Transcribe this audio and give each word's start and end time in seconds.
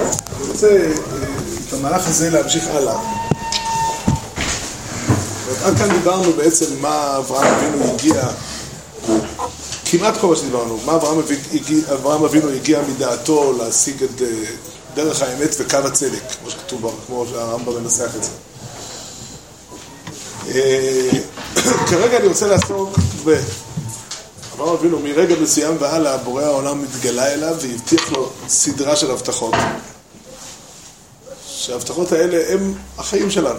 אני 0.00 0.48
רוצה 0.48 0.68
אה, 0.68 0.92
את 1.68 1.72
המהלך 1.72 2.08
הזה 2.08 2.30
להמשיך 2.30 2.64
הלאה. 2.66 2.98
עד 5.64 5.78
כאן 5.78 5.92
דיברנו 5.92 6.32
בעצם 6.32 6.66
מה 6.80 7.16
אברהם 7.18 7.54
אבינו 7.54 7.94
הגיע, 7.94 8.28
כמעט 9.84 10.16
כל 10.20 10.26
מה 10.26 10.36
שדיברנו, 10.36 10.78
מה 10.86 10.94
אברהם, 10.94 12.24
אבינו 12.24 12.48
הגיע 12.48 12.80
מדעתו 12.88 13.52
להשיג 13.58 14.02
את 14.02 14.22
אה, 14.22 14.26
דרך 14.94 15.22
האמת 15.22 15.54
וקו 15.58 15.76
הצדק, 15.76 16.22
כמו 16.40 16.50
שכתוב, 16.50 16.94
כמו 17.06 17.26
שהרמב"ם 17.30 17.82
מנסח 17.82 18.10
את 18.16 18.24
זה. 18.24 18.30
אה, 20.48 21.10
כרגע 21.90 22.16
אני 22.16 22.26
רוצה 22.26 22.46
לעסוק 22.46 22.98
ב... 23.24 23.36
אברהם 24.54 24.74
אבינו 24.74 24.98
מרגע 25.00 25.34
מסוים 25.40 25.76
והלאה, 25.80 26.16
בורא 26.16 26.42
העולם 26.42 26.82
מתגלה 26.82 27.32
אליו 27.32 27.56
והבטיח 27.60 28.12
לו 28.12 28.30
סדרה 28.48 28.96
של 28.96 29.10
הבטחות. 29.10 29.54
שההבטחות 31.48 32.12
האלה 32.12 32.54
הם 32.54 32.74
החיים 32.98 33.30
שלנו. 33.30 33.58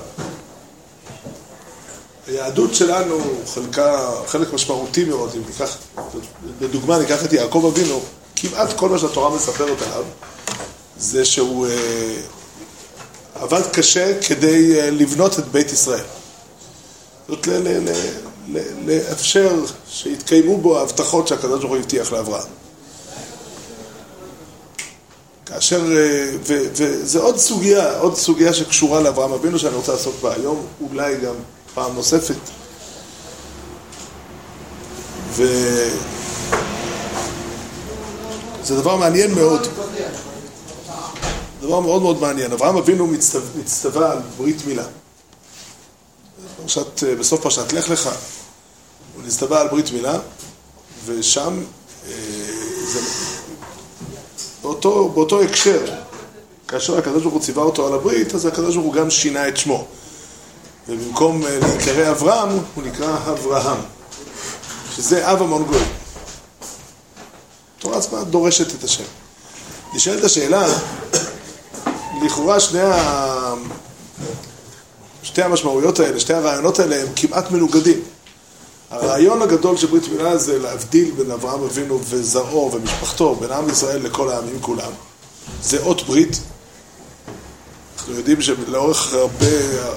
היהדות 2.27 2.75
שלנו, 2.75 3.19
חלקה, 3.53 4.11
חלק 4.27 4.53
משמעותי 4.53 5.05
מאוד, 5.05 5.31
אם 5.35 5.41
ניקח, 5.47 5.77
לדוגמה 6.61 6.99
ניקח 6.99 7.25
את 7.25 7.33
יעקב 7.33 7.71
אבינו, 7.73 8.01
כמעט 8.35 8.73
כל 8.73 8.89
מה 8.89 8.99
שהתורה 8.99 9.35
מספרת 9.35 9.81
עליו, 9.81 10.03
זה 10.97 11.25
שהוא 11.25 11.67
אה, 11.67 12.15
עבד 13.35 13.61
קשה 13.73 14.21
כדי 14.21 14.79
אה, 14.81 14.89
לבנות 14.89 15.39
את 15.39 15.47
בית 15.47 15.71
ישראל. 15.71 16.05
זאת 17.27 17.47
לאפשר 18.85 19.59
שיתקיימו 19.89 20.57
בו 20.57 20.79
ההבטחות 20.79 21.27
שהקדוש 21.27 21.59
ברוך 21.59 21.71
הוא 21.71 21.77
הבטיח 21.77 22.11
לאברהם. 22.11 22.47
כאשר, 25.45 25.97
אה, 25.97 26.31
וזה 26.43 27.19
עוד 27.19 27.37
סוגיה, 27.37 27.97
עוד 27.99 28.15
סוגיה 28.15 28.53
שקשורה 28.53 29.01
לאברהם 29.01 29.31
אבינו 29.31 29.59
שאני 29.59 29.75
רוצה 29.75 29.91
לעסוק 29.91 30.15
בה 30.21 30.33
היום, 30.33 30.65
אולי 30.89 31.17
גם 31.17 31.35
פעם 31.73 31.95
נוספת. 31.95 32.35
וזה 35.31 35.91
דבר 38.69 38.95
מעניין 38.95 39.33
מאוד. 39.33 39.67
דבר 41.61 41.79
מאוד 41.79 42.01
מאוד 42.01 42.21
מעניין. 42.21 42.51
אברהם 42.51 42.77
אבינו 42.77 43.07
מצטווה 43.55 44.11
על 44.11 44.19
ברית 44.37 44.65
מילה. 44.65 44.83
פרשת, 46.61 47.03
אה, 47.03 47.15
בסוף 47.15 47.41
פרשת 47.41 47.73
לך 47.73 47.89
לך, 47.89 48.09
הוא 49.15 49.23
נצטווה 49.25 49.61
על 49.61 49.67
ברית 49.67 49.91
מילה, 49.91 50.19
ושם 51.05 51.63
אה, 52.07 52.13
זה, 52.93 52.99
באותו, 54.61 55.09
באותו 55.09 55.41
הקשר, 55.41 55.85
כאשר 56.67 56.97
הקדוש 56.97 57.21
ברוך 57.21 57.33
הוא 57.33 57.41
ציווה 57.41 57.63
אותו 57.63 57.87
על 57.87 57.93
הברית, 57.93 58.35
אז 58.35 58.45
הקדוש 58.45 58.75
ברוך 58.75 58.85
הוא 58.87 58.93
גם 58.93 59.09
שינה 59.09 59.47
את 59.47 59.57
שמו. 59.57 59.85
ובמקום 60.89 61.45
אה, 61.45 61.59
להיקרא 61.59 62.11
אברהם, 62.11 62.49
הוא 62.75 62.83
נקרא 62.83 63.17
אברהם, 63.31 63.77
שזה 64.95 65.31
אב 65.31 65.41
המון 65.41 65.63
גוי. 65.63 65.83
התורה 67.77 67.97
עצמה 67.97 68.23
דורשת 68.23 68.75
את 68.75 68.83
השם. 68.83 69.03
נשאלת 69.93 70.23
השאלה, 70.23 70.67
לכאורה 72.25 72.59
שני, 72.59 72.81
ה... 72.81 73.53
שתי 75.23 75.41
המשמעויות 75.41 75.99
האלה, 75.99 76.19
שתי 76.19 76.33
הרעיונות 76.33 76.79
האלה 76.79 77.01
הם 77.01 77.07
כמעט 77.15 77.51
מנוגדים. 77.51 78.01
הרעיון 78.91 79.41
הגדול 79.41 79.77
של 79.77 79.87
ברית 79.87 80.07
מילה 80.07 80.37
זה 80.37 80.59
להבדיל 80.59 81.11
בין 81.11 81.31
אברהם 81.31 81.63
אבינו 81.63 81.99
וזרעו 82.03 82.71
ומשפחתו, 82.73 83.35
בין 83.35 83.51
עם 83.51 83.69
ישראל 83.69 84.01
לכל 84.05 84.29
העמים 84.29 84.61
כולם. 84.61 84.91
זה 85.63 85.83
אות 85.83 86.01
ברית. 86.07 86.39
אנחנו 87.97 88.13
יודעים 88.13 88.41
שלאורך 88.41 89.13
הרבה, 89.13 89.47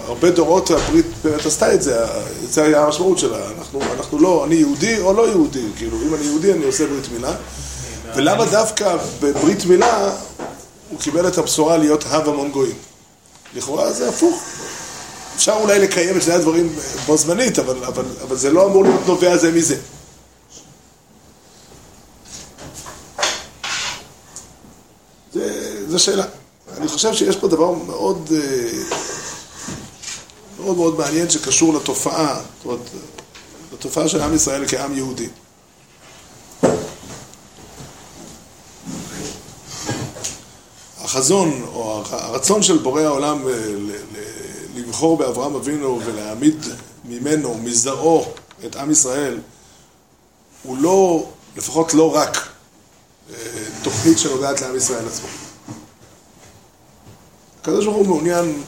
הרבה 0.07 0.31
דורות 0.31 0.71
הברית 0.71 1.07
באמת 1.25 1.47
עשתה 1.47 1.75
את 1.75 1.83
זה, 1.83 1.97
זה 2.43 2.63
היה 2.63 2.85
המשמעות 2.85 3.19
שלה. 3.19 3.39
אנחנו, 3.59 3.81
אנחנו 3.97 4.19
לא, 4.19 4.45
אני 4.45 4.55
יהודי 4.55 5.01
או 5.01 5.13
לא 5.13 5.29
יהודי, 5.29 5.65
כאילו 5.77 5.97
אם 6.03 6.15
אני 6.15 6.25
יהודי 6.25 6.53
אני 6.53 6.65
עושה 6.65 6.87
ברית 6.87 7.09
מילה. 7.13 7.35
ולמה 8.17 8.45
דווקא 8.45 8.97
בברית 9.21 9.65
מילה 9.67 10.15
הוא 10.91 11.01
קיבל 11.01 11.29
את 11.29 11.39
הבשורה 11.39 11.77
להיות 11.77 12.05
הב 12.07 12.29
המון 12.29 12.51
גויים? 12.51 12.77
לכאורה 13.55 13.93
זה 13.93 14.09
הפוך. 14.09 14.43
אפשר 15.39 15.53
אולי 15.61 15.79
לקיים 15.79 16.17
את 16.17 16.23
שני 16.23 16.35
הדברים 16.35 16.73
בו 17.07 17.17
זמנית, 17.17 17.59
אבל, 17.59 17.85
אבל, 17.85 18.05
אבל 18.23 18.37
זה 18.37 18.51
לא 18.51 18.67
אמור 18.67 18.85
להיות 18.85 19.07
נובע 19.07 19.37
זה 19.37 19.53
מזה. 19.53 19.77
זו 25.89 25.99
שאלה. 25.99 26.25
אני 26.77 26.89
חושב 26.89 27.15
שיש 27.15 27.37
פה 27.37 27.49
דבר 27.49 27.73
מאוד, 27.73 28.33
אה, 28.33 28.71
מאוד 30.61 30.77
מאוד 30.77 30.99
מעניין 30.99 31.31
שקשור 31.31 31.75
לתופעה, 31.75 32.41
זאת 32.57 32.65
אומרת, 32.65 32.81
לתופעה 33.73 34.09
של 34.09 34.21
עם 34.21 34.35
ישראל 34.35 34.65
כעם 34.69 34.95
יהודי. 34.95 35.29
החזון 40.99 41.63
או 41.73 42.03
הרצון 42.11 42.63
של 42.63 42.79
בורא 42.79 43.03
העולם 43.03 43.49
אה, 43.49 43.53
לבחור 44.87 45.17
באברהם 45.17 45.55
אבינו 45.55 46.01
ולהעמיד 46.05 46.67
ממנו, 47.05 47.55
מזרעו, 47.55 48.25
את 48.67 48.77
עם 48.77 48.91
ישראל, 48.91 49.39
הוא 50.63 50.77
לא, 50.79 51.27
לפחות 51.57 51.95
לא 51.95 52.15
רק 52.15 52.49
אה, 53.31 53.37
תוכנית 53.83 54.19
שנוגעת 54.19 54.61
לעם 54.61 54.77
ישראל 54.77 55.07
עצמו. 55.07 55.29
הקדוש 57.61 57.85
ברוך 57.85 57.97
הוא 57.97 58.07
מעוניין, 58.07 58.63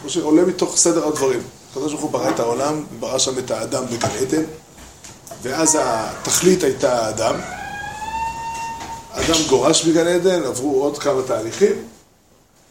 כמו 0.00 0.10
שעולה 0.10 0.42
מתוך 0.42 0.76
סדר 0.76 1.08
הדברים, 1.08 1.40
הקדוש 1.70 1.92
ברוך 1.92 2.02
הוא 2.02 2.10
ברא 2.10 2.30
את 2.30 2.40
העולם, 2.40 2.84
ברא 3.00 3.18
שם 3.18 3.38
את 3.38 3.50
האדם 3.50 3.84
בגן 3.86 4.08
עדן, 4.20 4.42
ואז 5.42 5.78
התכלית 5.80 6.62
הייתה 6.62 7.06
האדם. 7.06 7.34
האדם 9.10 9.36
גורש 9.48 9.86
מגן 9.86 10.06
עדן, 10.06 10.42
עברו 10.42 10.82
עוד 10.82 10.98
כמה 10.98 11.22
תהליכים, 11.22 11.88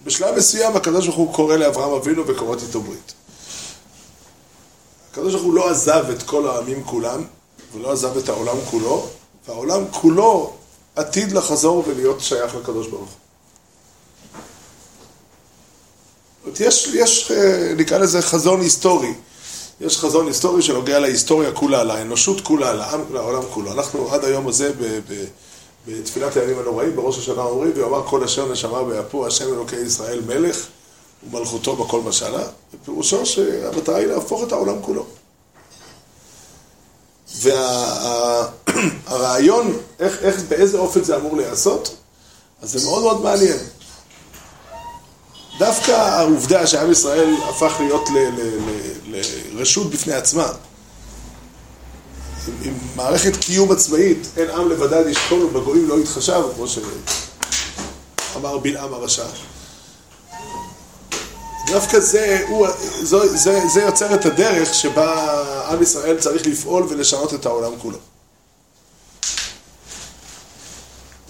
בשלב 0.03 0.35
מסוים 0.35 0.75
הקדוש 0.75 1.05
ברוך 1.05 1.17
הוא 1.17 1.33
קורא 1.33 1.55
לאברהם 1.55 1.91
אבינו 1.91 2.27
וקוראת 2.27 2.61
איתו 2.61 2.81
ברית. 2.81 3.13
הקדוש 5.11 5.33
ברוך 5.33 5.45
הוא 5.45 5.53
לא 5.53 5.69
עזב 5.69 6.05
את 6.09 6.23
כל 6.23 6.47
העמים 6.47 6.83
כולם, 6.83 7.23
ולא 7.73 7.91
עזב 7.91 8.17
את 8.17 8.29
העולם 8.29 8.57
כולו, 8.71 9.07
והעולם 9.47 9.83
כולו 9.91 10.53
עתיד 10.95 11.31
לחזור 11.31 11.83
ולהיות 11.87 12.21
שייך 12.21 12.55
לקדוש 12.55 12.87
ברוך 12.87 13.09
הוא. 16.45 16.53
יש, 16.59 16.87
יש, 16.93 17.31
אה, 17.31 17.73
נקרא 17.77 17.97
לזה 17.97 18.21
חזון 18.21 18.61
היסטורי. 18.61 19.13
יש 19.81 19.97
חזון 19.97 20.27
היסטורי 20.27 20.61
שנוגע 20.61 20.99
להיסטוריה 20.99 21.51
כולה, 21.51 21.83
לאנושות 21.83 22.41
כולה, 22.41 22.73
לעם, 22.73 23.13
לעולם 23.13 23.41
כולו. 23.51 23.71
אנחנו 23.71 24.13
עד 24.13 24.25
היום 24.25 24.47
הזה 24.47 24.71
ב... 24.73 24.83
ב 24.83 25.25
בתפילת 25.87 26.37
הימים 26.37 26.59
הנוראים, 26.59 26.95
בראש 26.95 27.17
השנה 27.17 27.41
אומרים, 27.41 27.71
ואמר 27.75 28.07
כל 28.07 28.23
אשר 28.23 28.51
נשמה 28.51 28.81
ויפו, 28.81 29.27
השם 29.27 29.53
אלוקי 29.53 29.75
ישראל 29.75 30.21
מלך 30.27 30.65
ומלכותו 31.29 31.75
בכל 31.75 32.01
משלה, 32.01 32.43
ופירושו 32.73 33.25
שהמטרה 33.25 33.97
היא 33.97 34.07
להפוך 34.07 34.43
את 34.43 34.51
העולם 34.51 34.81
כולו. 34.81 35.05
והרעיון, 39.07 39.67
וה, 39.67 39.73
איך, 39.99 40.17
איך, 40.21 40.41
באיזה 40.47 40.77
אופן 40.77 41.03
זה 41.03 41.15
אמור 41.15 41.37
להיעשות, 41.37 41.95
אז 42.61 42.71
זה 42.71 42.85
מאוד 42.85 43.03
מאוד 43.03 43.21
מעניין. 43.21 43.57
דווקא 45.59 45.91
העובדה 45.91 46.67
שעם 46.67 46.91
ישראל 46.91 47.35
הפך 47.49 47.73
להיות 47.79 48.09
לרשות 49.51 49.89
בפני 49.89 50.13
עצמה, 50.13 50.47
עם 52.63 52.73
מערכת 52.95 53.35
קיום 53.35 53.71
עצמאית, 53.71 54.27
אין 54.37 54.49
עם 54.49 54.69
לבדד 54.69 55.07
ישכון 55.07 55.41
ובגויים 55.41 55.89
לא 55.89 55.99
יתחשב, 55.99 56.41
כמו 56.55 56.65
שאמר 58.33 58.57
בלעם 58.57 58.93
הרשע. 58.93 59.25
דווקא 61.67 61.99
זה, 61.99 62.45
הוא, 62.47 62.67
זה, 63.01 63.37
זה, 63.37 63.61
זה 63.73 63.81
יוצר 63.81 64.15
את 64.15 64.25
הדרך 64.25 64.73
שבה 64.73 65.67
עם 65.69 65.81
ישראל 65.81 66.19
צריך 66.19 66.47
לפעול 66.47 66.83
ולשנות 66.89 67.33
את 67.33 67.45
העולם 67.45 67.71
כולו. 67.81 67.97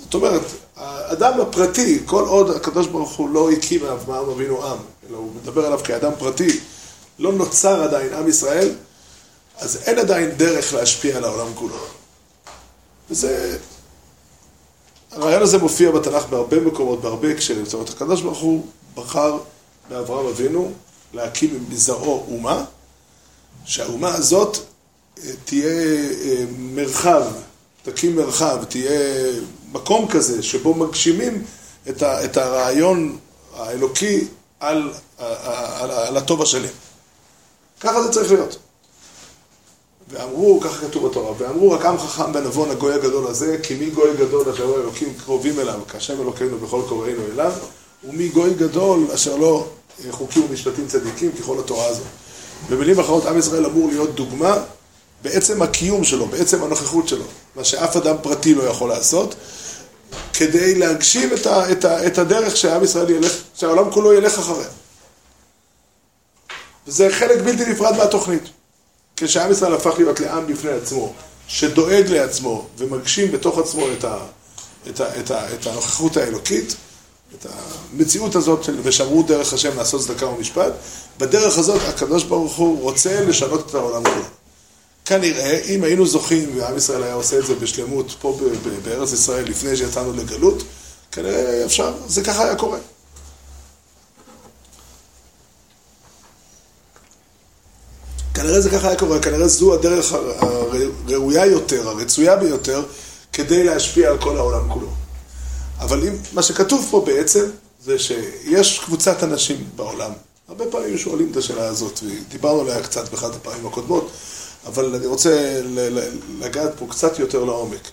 זאת 0.03 0.13
אומרת, 0.13 0.41
האדם 0.75 1.41
הפרטי, 1.41 1.99
כל 2.05 2.23
עוד 2.23 2.49
הקדוש 2.49 2.87
ברוך 2.87 3.15
הוא 3.15 3.29
לא 3.29 3.51
הקים 3.51 3.81
מאברהם 3.83 4.29
אבינו 4.29 4.65
עם, 4.65 4.77
אלא 5.09 5.17
הוא 5.17 5.31
מדבר 5.41 5.65
עליו 5.65 5.79
כאדם 5.83 6.11
פרטי, 6.19 6.59
לא 7.19 7.33
נוצר 7.33 7.83
עדיין 7.83 8.13
עם 8.13 8.27
ישראל, 8.27 8.69
אז 9.59 9.77
אין 9.85 9.99
עדיין 9.99 10.31
דרך 10.31 10.73
להשפיע 10.73 11.17
על 11.17 11.23
העולם 11.23 11.53
כולו. 11.55 11.77
וזה... 13.09 13.57
הרעיון 15.11 15.41
הזה 15.41 15.57
מופיע 15.57 15.91
בתנ"ך 15.91 16.25
בהרבה 16.25 16.59
מקומות, 16.59 17.01
בהרבה 17.01 17.31
הקשרים. 17.31 17.65
זאת 17.65 17.73
אומרת, 17.73 17.89
הקדוש 17.89 18.21
ברוך 18.21 18.39
הוא 18.39 18.65
בחר 18.95 19.37
באברהם 19.89 20.25
אבינו 20.25 20.71
להקים 21.13 21.65
מזרעו 21.69 22.25
אומה, 22.27 22.63
שהאומה 23.65 24.15
הזאת 24.15 24.57
אה, 25.23 25.31
תהיה 25.45 25.69
אה, 25.69 26.45
מרחב, 26.57 27.23
תקים 27.83 28.15
מרחב, 28.15 28.63
תהיה 28.69 29.31
מקום 29.71 30.07
כזה 30.07 30.43
שבו 30.43 30.73
מגשימים 30.73 31.45
את, 31.89 32.37
הרעיון 32.37 33.17
האלוקי 33.55 34.27
על, 34.59 34.93
על, 35.17 35.33
על, 35.79 35.91
על 35.91 36.17
הטוב 36.17 36.41
השלם. 36.41 36.69
ככה 37.79 38.03
זה 38.03 38.11
צריך 38.11 38.31
להיות. 38.31 38.57
ואמרו, 40.09 40.59
ככה 40.61 40.87
כתוב 40.87 41.07
בתורה, 41.07 41.31
ואמרו 41.37 41.71
רק 41.71 41.85
עם 41.85 41.97
חכם 41.97 42.33
בנבון 42.33 42.71
הגוי 42.71 42.93
הגדול 42.93 43.27
הזה, 43.27 43.57
כי 43.63 43.75
מי 43.75 43.89
גוי 43.89 44.17
גדול 44.17 44.49
אשר 44.49 44.65
לא 44.65 44.75
אלוקים 44.81 45.13
קרובים 45.25 45.59
אליו, 45.59 45.79
כאשר 45.87 46.21
אלוקינו 46.21 46.57
בכל 46.57 46.81
קוראינו 46.89 47.21
אליו, 47.33 47.51
ומי 48.03 48.27
גוי 48.27 48.53
גדול 48.53 49.07
אשר 49.13 49.35
לא 49.35 49.67
חוקים 50.11 50.45
ומשפטים 50.49 50.87
צדיקים 50.87 51.31
ככל 51.31 51.59
התורה 51.59 51.85
הזאת. 51.85 52.05
במילים 52.69 52.99
אחרות, 52.99 53.25
עם 53.25 53.37
ישראל 53.37 53.65
אמור 53.65 53.87
להיות 53.87 54.15
דוגמה 54.15 54.57
בעצם 55.21 55.61
הקיום 55.61 56.03
שלו, 56.03 56.25
בעצם 56.25 56.63
הנוכחות 56.63 57.07
שלו, 57.07 57.25
מה 57.55 57.63
שאף 57.63 57.95
אדם 57.95 58.15
פרטי 58.21 58.53
לא 58.53 58.63
יכול 58.63 58.89
לעשות, 58.89 59.35
כדי 60.33 60.75
להגשים 60.75 61.33
את, 61.33 61.45
ה, 61.45 61.71
את, 61.71 61.85
ה, 61.85 62.07
את 62.07 62.17
הדרך 62.17 62.57
שעם 62.57 62.83
ישראל 62.83 63.09
ילך, 63.09 63.33
שהעולם 63.55 63.91
כולו 63.91 64.13
ילך 64.13 64.39
אחריה. 64.39 64.67
וזה 66.87 67.09
חלק 67.11 67.41
בלתי 67.41 67.65
נפרד 67.65 67.97
מהתוכנית. 67.97 68.43
כשעם 69.25 69.51
ישראל 69.51 69.73
הפך 69.73 69.93
להיות 69.97 70.19
לעם 70.19 70.47
בפני 70.47 70.71
עצמו, 70.71 71.13
שדואג 71.47 72.07
לעצמו 72.07 72.67
ומגשים 72.77 73.31
בתוך 73.31 73.57
עצמו 73.57 73.85
את, 73.97 74.03
ה, 74.03 74.17
את, 74.89 74.99
ה, 74.99 75.19
את, 75.19 75.31
ה, 75.31 75.53
את 75.53 75.67
הנוכחות 75.67 76.17
האלוקית, 76.17 76.75
את 77.35 77.45
המציאות 77.93 78.35
הזאת 78.35 78.63
של 78.63 78.79
ושמרו 78.83 79.23
דרך 79.23 79.53
השם 79.53 79.77
לעשות 79.77 80.01
צדקה 80.01 80.27
ומשפט, 80.27 80.73
בדרך 81.17 81.57
הזאת 81.57 81.81
הקדוש 81.87 82.23
ברוך 82.23 82.55
הוא 82.55 82.81
רוצה 82.81 83.21
לשנות 83.25 83.69
את 83.69 83.75
העולם 83.75 84.03
כולו. 84.03 84.25
כנראה, 85.05 85.59
אם 85.65 85.83
היינו 85.83 86.05
זוכים, 86.05 86.49
ועם 86.57 86.77
ישראל 86.77 87.03
היה 87.03 87.13
עושה 87.13 87.39
את 87.39 87.45
זה 87.45 87.55
בשלמות 87.55 88.15
פה 88.21 88.39
בארץ 88.83 89.11
ישראל 89.11 89.45
לפני 89.45 89.77
שיצאנו 89.77 90.13
לגלות, 90.13 90.63
כנראה 91.11 91.65
אפשר, 91.65 91.93
זה 92.07 92.23
ככה 92.23 92.43
היה 92.43 92.55
קורה. 92.55 92.79
כנראה 98.43 98.61
זה 98.61 98.69
ככה 98.69 98.87
היה 98.87 98.97
קורה, 98.97 99.19
כנראה 99.19 99.47
זו 99.47 99.73
הדרך 99.73 100.13
הראויה 101.07 101.45
יותר, 101.45 101.89
הרצויה 101.89 102.35
ביותר, 102.35 102.83
כדי 103.33 103.63
להשפיע 103.63 104.09
על 104.09 104.17
כל 104.17 104.37
העולם 104.37 104.73
כולו. 104.73 104.87
אבל 105.79 106.07
אם, 106.07 106.13
מה 106.33 106.43
שכתוב 106.43 106.87
פה 106.91 107.03
בעצם, 107.05 107.45
זה 107.83 107.99
שיש 107.99 108.79
קבוצת 108.79 109.23
אנשים 109.23 109.63
בעולם. 109.75 110.11
הרבה 110.47 110.65
פעמים 110.71 110.97
שואלים 110.97 111.31
את 111.31 111.37
השאלה 111.37 111.67
הזאת, 111.67 111.99
ודיברנו 112.03 112.61
עליה 112.61 112.83
קצת 112.83 113.09
באחת 113.09 113.35
הפעמים 113.35 113.67
הקודמות, 113.67 114.11
אבל 114.65 114.95
אני 114.95 115.05
רוצה 115.07 115.61
לגעת 116.39 116.71
פה 116.79 116.85
קצת 116.89 117.19
יותר 117.19 117.43
לעומק. 117.43 117.89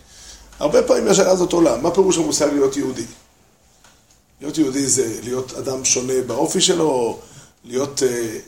הרבה 0.58 0.82
פעמים 0.82 1.08
השאלה 1.08 1.30
הזאת 1.30 1.52
עולה, 1.52 1.76
מה 1.76 1.90
פירוש 1.90 2.18
המושג 2.18 2.48
להיות 2.52 2.76
יהודי? 2.76 3.06
להיות 4.40 4.58
יהודי 4.58 4.86
זה 4.86 5.18
להיות 5.22 5.54
אדם 5.54 5.84
שונה 5.84 6.22
באופי 6.26 6.60
שלו, 6.60 7.18
להיות... 7.64 8.02
אה, 8.02 8.38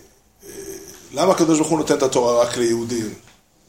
למה 1.13 1.33
הקדוש 1.33 1.59
ברוך 1.59 1.71
הוא 1.71 1.79
נותן 1.79 1.95
את 1.95 2.03
התורה 2.03 2.43
רק 2.43 2.57
ליהודים? 2.57 3.15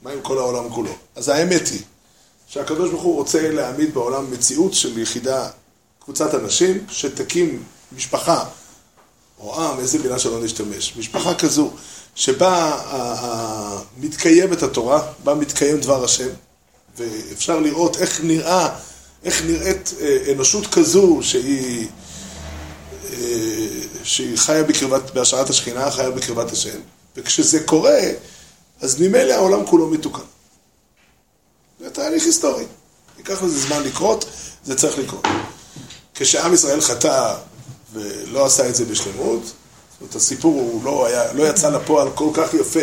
מה 0.01 0.11
עם 0.11 0.21
כל 0.21 0.37
העולם 0.37 0.69
כולו? 0.69 0.91
אז 1.15 1.29
האמת 1.29 1.67
היא 1.67 1.81
שהקדוש 2.47 2.89
ברוך 2.89 3.03
הוא 3.03 3.15
רוצה 3.15 3.51
להעמיד 3.51 3.93
בעולם 3.93 4.31
מציאות 4.31 4.73
של 4.73 4.97
יחידה, 4.99 5.49
קבוצת 5.99 6.35
אנשים, 6.35 6.85
שתקים 6.89 7.63
משפחה, 7.95 8.45
או 9.39 9.61
עם, 9.61 9.79
איזה 9.79 9.99
מילה 9.99 10.19
שלא 10.19 10.43
נשתמש, 10.43 10.93
משפחה 10.97 11.35
כזו, 11.35 11.71
שבה 12.15 12.81
מתקיימת 13.97 14.63
התורה, 14.63 15.01
בה 15.23 15.33
מתקיים 15.33 15.79
דבר 15.79 16.03
השם, 16.03 16.29
ואפשר 16.97 17.59
לראות 17.59 17.97
איך 17.97 18.21
נראה, 18.23 18.69
איך 19.23 19.45
נראית 19.45 19.93
אה, 20.01 20.17
אנושות 20.33 20.67
כזו 20.67 21.19
שהיא, 21.21 21.87
אה, 23.13 23.67
שהיא 24.03 24.37
חיה 24.37 24.63
בקרבת, 24.63 25.11
בהשארת 25.13 25.49
השכינה, 25.49 25.91
חיה 25.91 26.11
בקרבת 26.11 26.51
השם, 26.51 26.79
וכשזה 27.15 27.63
קורה, 27.63 27.99
אז 28.81 29.01
ממילא 29.01 29.33
העולם 29.33 29.65
כולו 29.65 29.87
מתוקן. 29.87 30.21
זה 31.79 31.89
תהליך 31.89 32.25
היסטורי. 32.25 32.65
ייקח 33.17 33.43
לזה 33.43 33.59
זמן 33.59 33.83
לקרות, 33.83 34.25
זה 34.63 34.75
צריך 34.75 34.97
לקרות. 34.97 35.25
כשעם 36.15 36.53
ישראל 36.53 36.81
חטא 36.81 37.35
ולא 37.93 38.45
עשה 38.45 38.69
את 38.69 38.75
זה 38.75 38.85
בשלמות, 38.85 39.43
זאת 39.43 40.01
אומרת, 40.01 40.15
הסיפור 40.15 40.53
הוא 40.53 40.83
לא, 40.83 41.05
היה, 41.05 41.33
לא 41.33 41.43
יצא 41.43 41.69
לפועל 41.69 42.07
כל 42.15 42.29
כך 42.33 42.53
יפה 42.53 42.79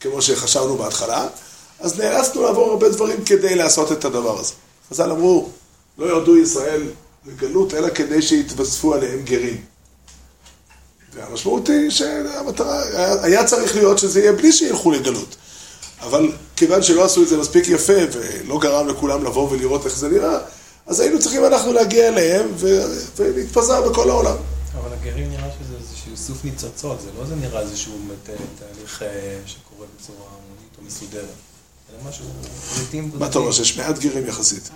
כמו 0.00 0.22
שחשבנו 0.22 0.76
בהתחלה, 0.76 1.28
אז 1.80 1.98
נאלצנו 1.98 2.42
לעבור 2.42 2.70
הרבה 2.70 2.88
דברים 2.88 3.24
כדי 3.24 3.54
לעשות 3.54 3.92
את 3.92 4.04
הדבר 4.04 4.40
הזה. 4.40 4.52
חז"ל 4.90 5.10
אמרו, 5.10 5.48
לא 5.98 6.06
ירדו 6.06 6.36
ישראל 6.36 6.82
לגלות, 7.26 7.74
אלא 7.74 7.88
כדי 7.94 8.22
שיתווספו 8.22 8.94
עליהם 8.94 9.22
גרים. 9.24 9.64
והמשמעות 11.16 11.68
היא 11.68 11.90
שהמטרה, 11.90 12.82
היה 13.22 13.44
צריך 13.44 13.76
להיות 13.76 13.98
שזה 13.98 14.20
יהיה 14.20 14.32
בלי 14.32 14.52
שילכו 14.52 14.90
לגלות. 14.90 15.36
אבל 16.00 16.32
כיוון 16.56 16.82
שלא 16.82 17.04
עשו 17.04 17.22
את 17.22 17.28
זה 17.28 17.36
מספיק 17.36 17.68
יפה 17.68 17.92
ולא 18.12 18.58
גרם 18.58 18.88
לכולם 18.88 19.24
לבוא 19.24 19.50
ולראות 19.50 19.86
איך 19.86 19.96
זה 19.96 20.08
נראה, 20.08 20.38
אז 20.86 21.00
היינו 21.00 21.18
צריכים 21.18 21.44
אנחנו 21.44 21.72
להגיע 21.72 22.08
אליהם 22.08 22.48
ולהתפזר 23.18 23.90
בכל 23.90 24.10
העולם. 24.10 24.36
אבל 24.74 24.92
הגרים 24.92 25.30
נראה 25.30 25.48
שזה 25.58 25.74
איזשהו 25.80 26.12
איסוף 26.12 26.44
ניצוצות, 26.44 27.00
זה 27.00 27.08
לא 27.18 27.26
זה 27.26 27.34
נראה 27.36 27.60
איזשהו 27.60 27.92
תהליך 28.24 29.02
אה, 29.02 29.38
שקורה 29.46 29.86
בצורה 29.96 30.18
המונית 30.18 30.78
או 30.78 30.82
מסודרת. 30.86 31.24
זה 31.90 32.08
משהו, 32.08 32.24
פריטים 32.74 33.02
בודדים. 33.02 33.20
מה 33.20 33.26
אתה 33.26 33.38
אומר, 33.38 33.52
שיש 33.52 33.76
מעט 33.78 33.98
גרים 33.98 34.26
יחסית? 34.26 34.70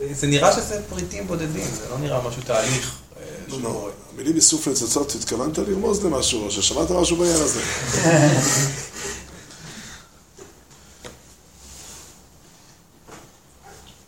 אה, 0.00 0.06
זה 0.12 0.26
נראה 0.26 0.52
שזה 0.52 0.80
פריטים 0.88 1.26
בודדים, 1.26 1.66
זה 1.74 1.88
לא 1.90 1.98
נראה 1.98 2.28
משהו 2.28 2.42
תהליך. 2.46 3.05
לא, 3.48 3.62
לא, 3.62 3.90
המילים 4.12 4.36
איסוף 4.36 4.68
ניצוצות, 4.68 5.14
התכוונת 5.14 5.58
לרמוז 5.58 6.04
למשהו, 6.04 6.44
או 6.44 6.50
ששמעת 6.50 6.90
משהו 6.90 7.16
בעניין 7.16 7.40
הזה? 7.42 7.60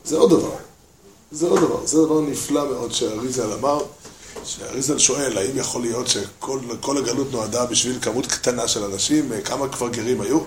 זה 0.05 0.17
עוד 0.17 0.31
דבר. 0.31 0.55
זה 1.33 1.47
עוד 1.47 1.61
דבר. 1.61 1.87
זה 1.87 2.05
דבר 2.05 2.21
נפלא 2.21 2.71
מאוד 2.71 2.93
שאריזל 2.93 3.53
אמר, 3.53 3.79
שאריזל 4.45 4.99
שואל, 4.99 5.39
האם 5.39 5.57
יכול 5.59 5.83
להיות 5.83 6.09
שכל 6.09 6.99
הגלות 6.99 7.33
נועדה 7.33 7.67
בשביל 7.67 7.99
כמות 8.03 8.27
קטנה 8.27 8.69
של 8.69 8.85
אנשים, 8.85 9.33
כמה 9.45 9.69
כבר 9.69 9.89
גרים 9.89 10.21
היו? 10.21 10.41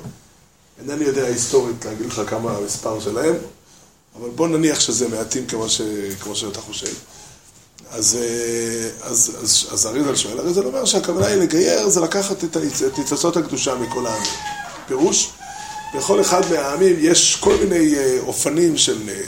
אינני 0.80 1.06
יודע 1.06 1.26
היסטורית 1.26 1.86
להגיד 1.86 2.06
לך 2.06 2.22
כמה 2.28 2.58
המספר 2.58 3.00
שלהם, 3.00 3.36
אבל 4.16 4.30
בוא 4.30 4.48
נניח 4.48 4.80
שזה 4.80 5.08
מעטים 5.08 5.48
כמו, 5.48 5.70
ש... 5.70 5.82
כמו 6.20 6.36
שאתה 6.36 6.62
חושב. 6.62 6.94
אז, 7.92 8.18
אז, 9.02 9.32
אז, 9.44 9.68
אז 9.72 9.88
אריזל 9.88 10.16
שואל, 10.16 10.40
אריזל 10.40 10.66
אומר 10.66 10.86
שהכוונה 10.86 11.28
היא 11.28 11.36
לגייר, 11.36 11.90
זה 11.90 12.02
לקחת 12.02 12.44
את 12.44 12.58
ניצוצות 12.98 13.38
הקדושה 13.38 13.76
מכל 13.76 14.06
העמים. 14.06 14.32
פירוש, 14.88 15.30
בכל 15.96 16.22
אחד 16.22 16.42
מהעמים 16.52 16.96
יש 17.00 17.36
כל 17.36 17.56
מיני 17.56 17.96
אה, 17.96 18.18
אופנים 18.28 18.78
של 18.78 19.10
אה, 19.10 19.22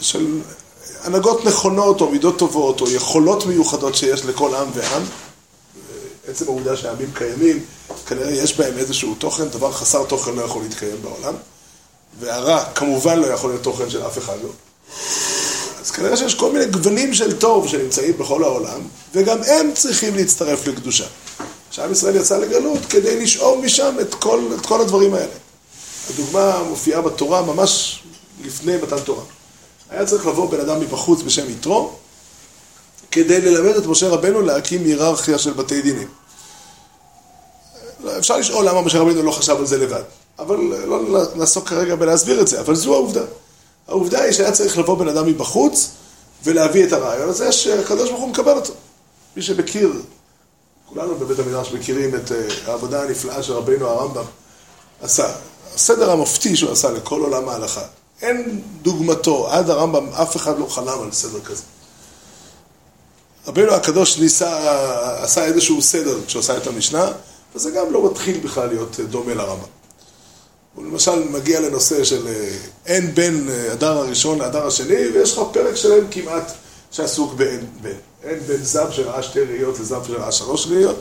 של 0.00 0.40
הנהגות 1.02 1.44
נכונות 1.44 2.00
או 2.00 2.10
מידות 2.10 2.38
טובות 2.38 2.80
או 2.80 2.90
יכולות 2.90 3.46
מיוחדות 3.46 3.94
שיש 3.94 4.24
לכל 4.24 4.54
עם 4.54 4.68
ועם. 4.74 5.02
עצם 6.28 6.44
העובדה 6.44 6.76
שהעמים 6.76 7.10
קיימים, 7.14 7.64
כנראה 8.06 8.30
יש 8.30 8.56
בהם 8.56 8.78
איזשהו 8.78 9.14
תוכן, 9.14 9.48
דבר 9.48 9.72
חסר 9.72 10.04
תוכן 10.04 10.34
לא 10.34 10.42
יכול 10.42 10.62
להתקיים 10.62 11.02
בעולם, 11.02 11.34
והרע 12.20 12.64
כמובן 12.74 13.18
לא 13.18 13.26
יכול 13.26 13.50
להיות 13.50 13.62
תוכן 13.62 13.90
של 13.90 14.06
אף 14.06 14.18
אחד 14.18 14.36
לא. 14.42 14.48
כנראה 15.94 16.16
שיש 16.16 16.34
כל 16.34 16.52
מיני 16.52 16.66
גוונים 16.66 17.14
של 17.14 17.38
טוב 17.38 17.68
שנמצאים 17.68 18.18
בכל 18.18 18.44
העולם, 18.44 18.80
וגם 19.14 19.38
הם 19.42 19.70
צריכים 19.74 20.14
להצטרף 20.14 20.66
לקדושה. 20.66 21.04
שעם 21.70 21.92
ישראל 21.92 22.16
יצא 22.16 22.38
לגלות 22.38 22.78
כדי 22.88 23.22
לשאוב 23.22 23.64
משם 23.64 23.96
את 24.00 24.14
כל, 24.14 24.40
את 24.60 24.66
כל 24.66 24.80
הדברים 24.80 25.14
האלה. 25.14 25.32
הדוגמה 26.10 26.62
מופיעה 26.62 27.00
בתורה 27.00 27.42
ממש 27.42 28.02
לפני 28.44 28.76
מתן 28.76 28.98
תורה. 28.98 29.24
היה 29.90 30.06
צריך 30.06 30.26
לבוא 30.26 30.50
בן 30.50 30.60
אדם 30.60 30.80
מבחוץ 30.80 31.22
בשם 31.22 31.50
יתרו, 31.50 31.92
כדי 33.10 33.40
ללמד 33.40 33.76
את 33.76 33.86
משה 33.86 34.08
רבנו 34.08 34.42
להקים 34.42 34.84
היררכיה 34.84 35.38
של 35.38 35.52
בתי 35.52 35.82
דינים. 35.82 36.08
אפשר 38.18 38.36
לשאול 38.36 38.68
למה 38.68 38.82
משה 38.82 38.98
רבנו 38.98 39.22
לא 39.22 39.30
חשב 39.30 39.56
על 39.56 39.66
זה 39.66 39.78
לבד, 39.78 40.02
אבל 40.38 40.56
לא 40.86 41.26
נעסוק 41.34 41.68
כרגע 41.68 41.94
בלהסביר 41.94 42.40
את 42.40 42.48
זה, 42.48 42.60
אבל 42.60 42.74
זו 42.74 42.94
העובדה. 42.94 43.22
העובדה 43.92 44.22
היא 44.22 44.32
שהיה 44.32 44.52
צריך 44.52 44.78
לבוא 44.78 44.98
בן 44.98 45.08
אדם 45.08 45.26
מבחוץ 45.26 45.90
ולהביא 46.44 46.86
את 46.86 46.92
הרעיון 46.92 47.28
הזה 47.28 47.52
שהקדוש 47.52 48.10
ברוך 48.10 48.22
הוא 48.22 48.30
מקבל 48.30 48.52
אותו. 48.52 48.72
מי 49.36 49.42
שמכיר, 49.42 49.92
כולנו 50.86 51.14
בבית 51.14 51.38
המדרש 51.38 51.72
מכירים 51.72 52.14
את 52.14 52.32
אה, 52.32 52.48
העבודה 52.66 53.02
הנפלאה 53.02 53.42
של 53.42 53.52
רבנו 53.52 53.86
הרמב"ם 53.86 54.24
עשה. 55.02 55.32
הסדר 55.74 56.10
המופתי 56.10 56.56
שהוא 56.56 56.72
עשה 56.72 56.90
לכל 56.90 57.20
עולם 57.20 57.48
ההלכה. 57.48 57.82
אין 58.22 58.62
דוגמתו, 58.82 59.48
עד 59.50 59.70
הרמב"ם 59.70 60.08
אף 60.08 60.36
אחד 60.36 60.58
לא 60.58 60.66
חלם 60.66 61.02
על 61.02 61.12
סדר 61.12 61.40
כזה. 61.40 61.62
רבינו 63.46 63.72
הקדוש 63.72 64.18
ניסה, 64.18 65.22
עשה 65.22 65.44
איזשהו 65.44 65.82
סדר 65.82 66.18
כשהוא 66.26 66.40
עשה 66.40 66.56
את 66.56 66.66
המשנה, 66.66 67.12
וזה 67.54 67.70
גם 67.70 67.92
לא 67.92 68.10
מתחיל 68.10 68.40
בכלל 68.40 68.68
להיות 68.68 69.00
דומה 69.00 69.34
לרמב"ם. 69.34 69.81
הוא 70.74 70.84
למשל 70.84 71.28
מגיע 71.28 71.60
לנושא 71.60 72.04
של 72.04 72.28
אה, 72.28 72.48
אין 72.86 73.14
בין 73.14 73.48
אה, 73.50 73.72
הדר 73.72 73.98
הראשון 73.98 74.38
להדר 74.38 74.66
השני, 74.66 75.08
ויש 75.14 75.32
לך 75.32 75.40
פרק 75.52 75.74
שלם 75.76 76.04
כמעט 76.10 76.52
שעסוק 76.90 77.34
באין 77.34 77.66
בין. 77.82 77.96
אין 78.24 78.40
בין 78.40 78.64
זב 78.64 78.90
שראה 78.90 79.22
שתי 79.22 79.40
ראיות 79.40 79.80
לזב 79.80 80.00
שראה 80.06 80.32
שלוש 80.32 80.66
ראיות, 80.66 80.96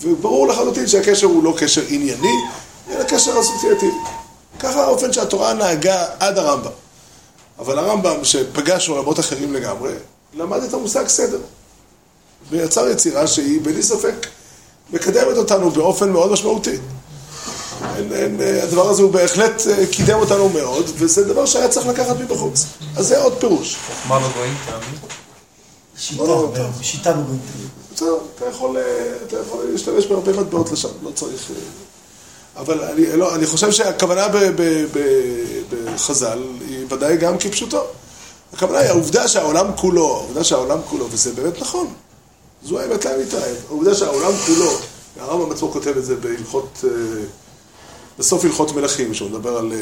וברור 0.00 0.48
לחלוטין 0.48 0.86
שהקשר 0.86 1.26
הוא 1.26 1.44
לא 1.44 1.54
קשר 1.58 1.82
ענייני, 1.88 2.34
אלא 2.90 3.04
קשר 3.04 3.40
אסוציאטיבי. 3.40 3.96
ככה 4.60 4.84
האופן 4.84 5.12
שהתורה 5.12 5.52
נהגה 5.52 6.06
עד 6.20 6.38
הרמב"ם. 6.38 6.70
אבל 7.58 7.78
הרמב"ם, 7.78 8.24
שפגש 8.24 8.88
עולמות 8.88 9.20
אחרים 9.20 9.52
לגמרי, 9.52 9.92
למד 10.34 10.62
את 10.62 10.74
המושג 10.74 11.08
סדר. 11.08 11.40
ויצר 12.50 12.88
יצירה 12.88 13.26
שהיא, 13.26 13.60
בלי 13.62 13.82
ספק, 13.82 14.26
מקדמת 14.92 15.36
אותנו 15.36 15.70
באופן 15.70 16.10
מאוד 16.10 16.32
משמעותי. 16.32 16.76
אין, 17.96 18.12
אין, 18.12 18.40
הדבר 18.62 18.90
הזה 18.90 19.02
הוא 19.02 19.12
בהחלט 19.12 19.62
אה, 19.66 19.86
קידם 19.86 20.18
אותנו 20.18 20.48
מאוד, 20.48 20.86
וזה 20.94 21.24
דבר 21.24 21.46
שהיה 21.46 21.68
צריך 21.68 21.86
לקחת 21.86 22.16
מבחוץ. 22.20 22.66
אז 22.96 23.06
זה 23.06 23.22
עוד 23.22 23.34
פירוש. 23.38 23.76
חוכמה 23.86 24.28
בגויים 24.28 24.54
תאמין. 24.66 24.98
שיטה, 25.96 26.22
לא, 26.22 26.50
בגויים. 27.22 27.40
בסדר, 27.94 28.18
אתה 28.36 28.44
יכול, 28.46 28.76
אה, 28.76 28.82
אתה 29.26 29.36
יכול 29.40 29.64
להשתמש 29.72 30.06
בהרבה 30.06 30.32
מטבעות 30.32 30.72
לשם, 30.72 30.88
לא 31.02 31.10
צריך... 31.14 31.50
אה, 31.50 31.56
אבל 32.56 32.84
אני, 32.84 33.16
לא, 33.16 33.34
אני 33.34 33.46
חושב 33.46 33.72
שהכוונה 33.72 34.28
ב, 34.28 34.36
ב, 34.36 34.84
ב, 34.92 34.98
בחז"ל 35.70 36.42
היא 36.68 36.86
ודאי 36.90 37.16
גם 37.16 37.38
כפשוטו. 37.38 37.82
הכוונה 38.52 38.78
היא 38.78 38.88
העובדה 38.88 39.28
שהעולם 39.28 39.66
כולו, 39.76 40.16
העובדה 40.16 40.44
שהעולם 40.44 40.78
כולו, 40.88 41.06
וזה 41.10 41.32
באמת 41.32 41.60
נכון, 41.60 41.86
זו 42.64 42.80
האמת 42.80 43.04
לאמיתה, 43.04 43.36
העובדה 43.68 43.94
שהעולם 43.94 44.32
כולו, 44.46 44.70
הרמב"ם 45.20 45.52
עצמו 45.52 45.72
כותב 45.72 45.96
את 45.96 46.04
זה 46.04 46.16
בהלכות, 46.16 46.84
אה, 46.84 46.90
בסוף 48.18 48.44
הלכות 48.44 48.72
מלכים, 48.72 49.14
שהוא 49.14 49.30
מדבר 49.30 49.56
על... 49.56 49.72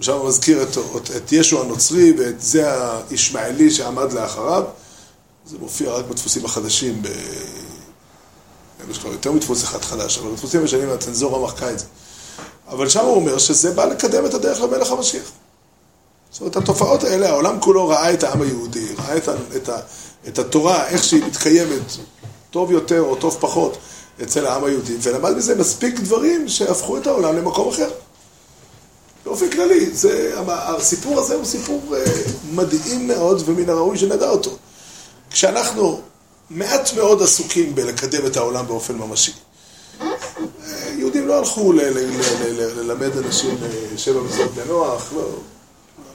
שם 0.00 0.12
הוא 0.12 0.28
מזכיר 0.28 0.62
את, 0.62 0.68
את, 0.96 1.10
את 1.16 1.32
ישו 1.32 1.62
הנוצרי 1.62 2.12
ואת 2.18 2.40
זה 2.40 2.66
הישמעאלי 3.10 3.70
שעמד 3.70 4.12
לאחריו. 4.12 4.64
זה 5.46 5.58
מופיע 5.58 5.90
רק 5.90 6.04
בדפוסים 6.04 6.44
החדשים, 6.44 7.02
ב... 7.02 7.08
יש 8.90 9.04
לו 9.04 9.12
יותר 9.12 9.32
מדפוס 9.32 9.64
אחד 9.64 9.82
חדש, 9.82 10.18
אבל 10.18 10.30
בדפוסים 10.30 10.60
הישנים 10.60 10.90
הצנזורה 10.90 11.44
מחקה 11.44 11.70
את 11.70 11.78
זה. 11.78 11.84
אבל 12.68 12.88
שם 12.88 13.04
הוא 13.04 13.16
אומר 13.16 13.38
שזה 13.38 13.70
בא 13.70 13.84
לקדם 13.84 14.26
את 14.26 14.34
הדרך 14.34 14.60
למלך 14.60 14.90
המשיח. 14.90 15.30
זאת 16.30 16.40
אומרת, 16.40 16.56
התופעות 16.56 17.04
האלה, 17.04 17.28
העולם 17.28 17.60
כולו 17.60 17.88
ראה 17.88 18.12
את 18.12 18.22
העם 18.22 18.42
היהודי, 18.42 18.86
ראה 18.98 19.16
את, 19.16 19.28
ה, 19.28 19.34
את, 19.56 19.68
את 20.28 20.38
התורה, 20.38 20.88
איך 20.88 21.04
שהיא 21.04 21.24
מתקיימת, 21.24 21.82
טוב 22.50 22.70
יותר 22.70 23.00
או 23.00 23.16
טוב 23.16 23.36
פחות, 23.40 23.76
אצל 24.22 24.46
העם 24.46 24.64
היהודי, 24.64 24.96
ולמד 25.02 25.36
מזה 25.36 25.54
מספיק 25.54 26.00
דברים 26.00 26.48
שהפכו 26.48 26.98
את 26.98 27.06
העולם 27.06 27.36
למקום 27.36 27.68
אחר. 27.68 27.90
באופן 29.24 29.50
כללי, 29.50 29.90
זה, 29.90 30.34
הסיפור 30.46 31.20
הזה 31.20 31.34
הוא 31.34 31.44
סיפור 31.44 31.96
אה, 31.96 32.04
מדהים 32.52 33.08
מאוד, 33.08 33.42
ומן 33.44 33.70
הראוי 33.70 33.98
שנדע 33.98 34.28
אותו. 34.30 34.50
כשאנחנו 35.30 36.00
מעט 36.50 36.92
מאוד 36.94 37.22
עסוקים 37.22 37.74
בלקדם 37.74 38.26
את 38.26 38.36
העולם 38.36 38.66
באופן 38.66 38.94
ממשי. 38.94 39.32
יהודים 40.98 41.26
לא 41.26 41.38
הלכו 41.38 41.72
ללמד 41.72 43.16
אנשים 43.16 43.56
אה, 43.62 43.98
שבע 43.98 44.20
מצוות 44.20 44.50
בנוח, 44.54 45.12
לא, 45.16 45.28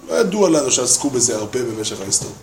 לא 0.09 0.13
ידוע 0.13 0.49
לנו 0.49 0.71
שעסקו 0.71 1.09
בזה 1.09 1.35
הרבה 1.35 1.63
במשך 1.63 2.01
ההיסטוריה. 2.01 2.35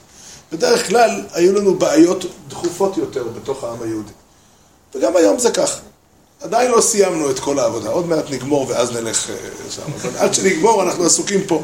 בדרך 0.53 0.89
כלל 0.89 1.27
היו 1.33 1.53
לנו 1.53 1.75
בעיות 1.75 2.25
דחופות 2.49 2.97
יותר 2.97 3.25
בתוך 3.25 3.65
העם 3.65 3.83
היהודי. 3.83 4.13
וגם 4.97 5.17
היום 5.17 5.39
זה 5.39 5.51
כך. 5.51 5.79
עדיין 6.41 6.71
לא 6.71 6.81
סיימנו 6.81 7.31
את 7.31 7.39
כל 7.39 7.59
העבודה, 7.59 7.91
עוד 7.91 8.07
מעט 8.07 8.31
נגמור 8.31 8.67
ואז 8.69 8.93
נלך 8.93 9.31
אה, 9.31 9.37
שם. 9.71 9.83
אבל 10.03 10.17
עד 10.19 10.35
שנגמור 10.35 10.83
אנחנו 10.83 11.05
עסוקים 11.05 11.41
פה. 11.47 11.63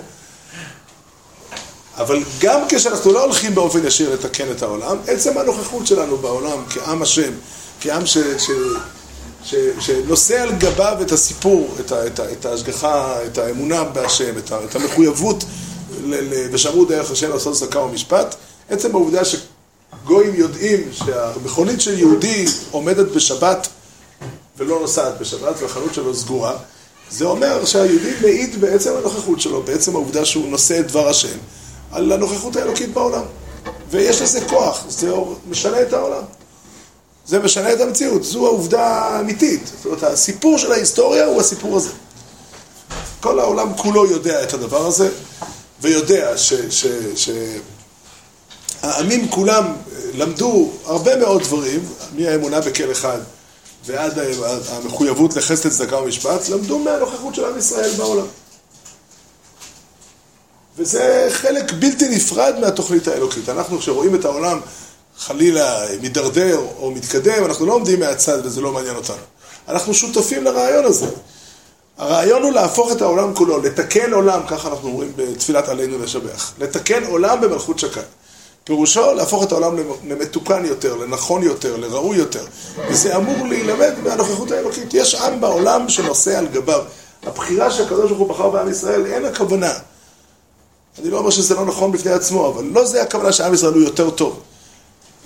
אבל 1.97 2.23
גם 2.41 2.61
כשאנחנו 2.69 3.12
לא 3.12 3.25
הולכים 3.25 3.55
באופן 3.55 3.87
ישיר 3.87 4.15
לתקן 4.15 4.51
את 4.51 4.62
העולם, 4.62 4.97
עצם 5.07 5.39
הנוכחות 5.39 5.87
שלנו 5.87 6.17
בעולם 6.17 6.65
כעם 6.71 7.03
השם, 7.03 7.33
כעם 7.81 8.07
ש, 8.07 8.19
ש, 8.39 8.51
ש, 9.45 9.55
שנושא 9.81 10.43
על 10.43 10.53
גביו 10.53 10.97
את 11.03 11.12
הסיפור, 11.12 11.75
את, 11.81 11.93
ה, 11.93 12.07
את, 12.07 12.21
ה, 12.21 12.33
את 12.33 12.47
ההשגחה, 12.47 13.25
את 13.27 13.39
האמונה 13.39 13.85
בהשם, 13.85 14.39
את, 14.39 14.53
ה, 14.53 14.59
את 14.65 14.77
המחויבות 14.77 15.45
ושמרו 16.53 16.85
דרך 16.85 17.11
השם 17.11 17.31
לעשות 17.31 17.57
צדקה 17.57 17.81
ומשפט, 17.81 18.35
עצם 18.71 18.95
העובדה 18.95 19.23
שגויים 20.04 20.35
יודעים 20.35 20.80
שהמכונית 20.92 21.80
של 21.80 21.99
יהודי 21.99 22.44
עומדת 22.71 23.06
בשבת 23.06 23.68
ולא 24.56 24.80
נוסעת 24.80 25.18
בשבת 25.21 25.62
והחנות 25.62 25.94
שלו 25.94 26.14
סגורה, 26.14 26.56
זה 27.11 27.25
אומר 27.25 27.64
שהיהודי 27.64 28.12
מעיד 28.23 28.61
בעצם 28.61 28.90
הנוכחות 28.97 29.40
שלו, 29.40 29.62
בעצם 29.62 29.94
העובדה 29.94 30.25
שהוא 30.25 30.49
נושא 30.49 30.80
את 30.80 30.87
דבר 30.87 31.09
השם. 31.09 31.38
על 31.92 32.12
הנוכחות 32.12 32.56
האלוקית 32.56 32.92
בעולם. 32.92 33.23
ויש 33.90 34.23
לזה 34.23 34.40
כוח, 34.49 34.85
זה 34.88 35.12
משנה 35.50 35.82
את 35.82 35.92
העולם. 35.92 36.23
זה 37.26 37.38
משנה 37.38 37.73
את 37.73 37.80
המציאות, 37.80 38.25
זו 38.25 38.47
העובדה 38.47 38.87
האמיתית. 38.87 39.66
זאת 39.76 39.87
אומרת, 39.87 40.02
הסיפור 40.02 40.59
של 40.59 40.73
ההיסטוריה 40.73 41.26
הוא 41.26 41.40
הסיפור 41.40 41.76
הזה. 41.76 41.90
כל 43.21 43.40
העולם 43.40 43.75
כולו 43.76 44.06
יודע 44.06 44.42
את 44.42 44.54
הדבר 44.54 44.87
הזה, 44.87 45.09
ויודע 45.80 46.32
שהעמים 48.83 49.31
כולם 49.31 49.73
למדו 50.15 50.71
הרבה 50.85 51.17
מאוד 51.17 51.43
דברים, 51.43 51.81
מהאמונה 52.17 52.61
בכל 52.61 52.93
אחד 52.93 53.19
ועד 53.87 54.19
המחויבות 54.69 55.37
לחסד 55.37 55.69
צדקה 55.69 55.99
ומשפט, 55.99 56.49
למדו 56.49 56.79
מהנוכחות 56.79 57.35
של 57.35 57.45
עם 57.45 57.59
ישראל 57.59 57.91
בעולם. 57.97 58.27
וזה 60.77 61.29
חלק 61.31 61.73
בלתי 61.73 62.09
נפרד 62.09 62.55
מהתוכנית 62.61 63.09
האלוקית. 63.09 63.49
אנחנו 63.49 63.79
כשרואים 63.79 64.15
את 64.15 64.25
העולם 64.25 64.61
חלילה 65.19 65.85
מידרדר 66.01 66.61
או 66.79 66.91
מתקדם, 66.91 67.45
אנחנו 67.45 67.67
לא 67.67 67.73
עומדים 67.73 68.01
מהצד 68.01 68.39
וזה 68.45 68.61
לא 68.61 68.73
מעניין 68.73 68.97
אותנו. 68.97 69.17
אנחנו 69.69 69.95
שותפים 69.95 70.45
לרעיון 70.45 70.85
הזה. 70.85 71.07
הרעיון 71.99 72.43
הוא 72.43 72.53
להפוך 72.53 72.93
את 72.93 73.03
העולם 73.03 73.35
כולו, 73.35 73.59
לתקן 73.59 74.12
עולם, 74.12 74.41
ככה 74.49 74.69
אנחנו 74.69 74.89
אומרים 74.89 75.12
בתפילת 75.17 75.69
עלינו 75.69 75.99
לשבח, 75.99 76.53
לתקן 76.59 77.05
עולם 77.05 77.41
במלכות 77.41 77.79
שקד. 77.79 78.03
פירושו 78.64 79.14
להפוך 79.14 79.42
את 79.42 79.52
העולם 79.52 79.76
למתוקן 80.09 80.64
יותר, 80.64 80.97
לנכון 80.97 81.42
יותר, 81.42 81.76
לראוי 81.76 82.16
יותר. 82.16 82.45
וזה 82.88 83.16
אמור 83.16 83.47
להילמד 83.47 83.92
מהנוכחות 84.02 84.50
האלוקית. 84.50 84.95
יש 84.95 85.14
עם 85.14 85.40
בעולם 85.40 85.88
שנושא 85.88 86.38
על 86.38 86.47
גביו. 86.47 86.83
הבחירה 87.23 87.71
שהקדוש 87.71 88.11
ברוך 88.11 88.19
הוא 88.19 88.28
בחר 88.28 88.50
בעם 88.50 88.71
ישראל, 88.71 89.07
אין 89.07 89.25
הכוונה 89.25 89.73
אני 90.99 91.11
לא 91.11 91.19
אומר 91.19 91.31
שזה 91.31 91.54
לא 91.54 91.64
נכון 91.64 91.92
בפני 91.92 92.12
עצמו, 92.12 92.49
אבל 92.49 92.64
לא 92.64 92.85
זה 92.85 93.02
הכוונה 93.02 93.33
שעם 93.33 93.54
ישראל 93.54 93.73
הוא 93.73 93.83
יותר 93.83 94.11
טוב. 94.11 94.40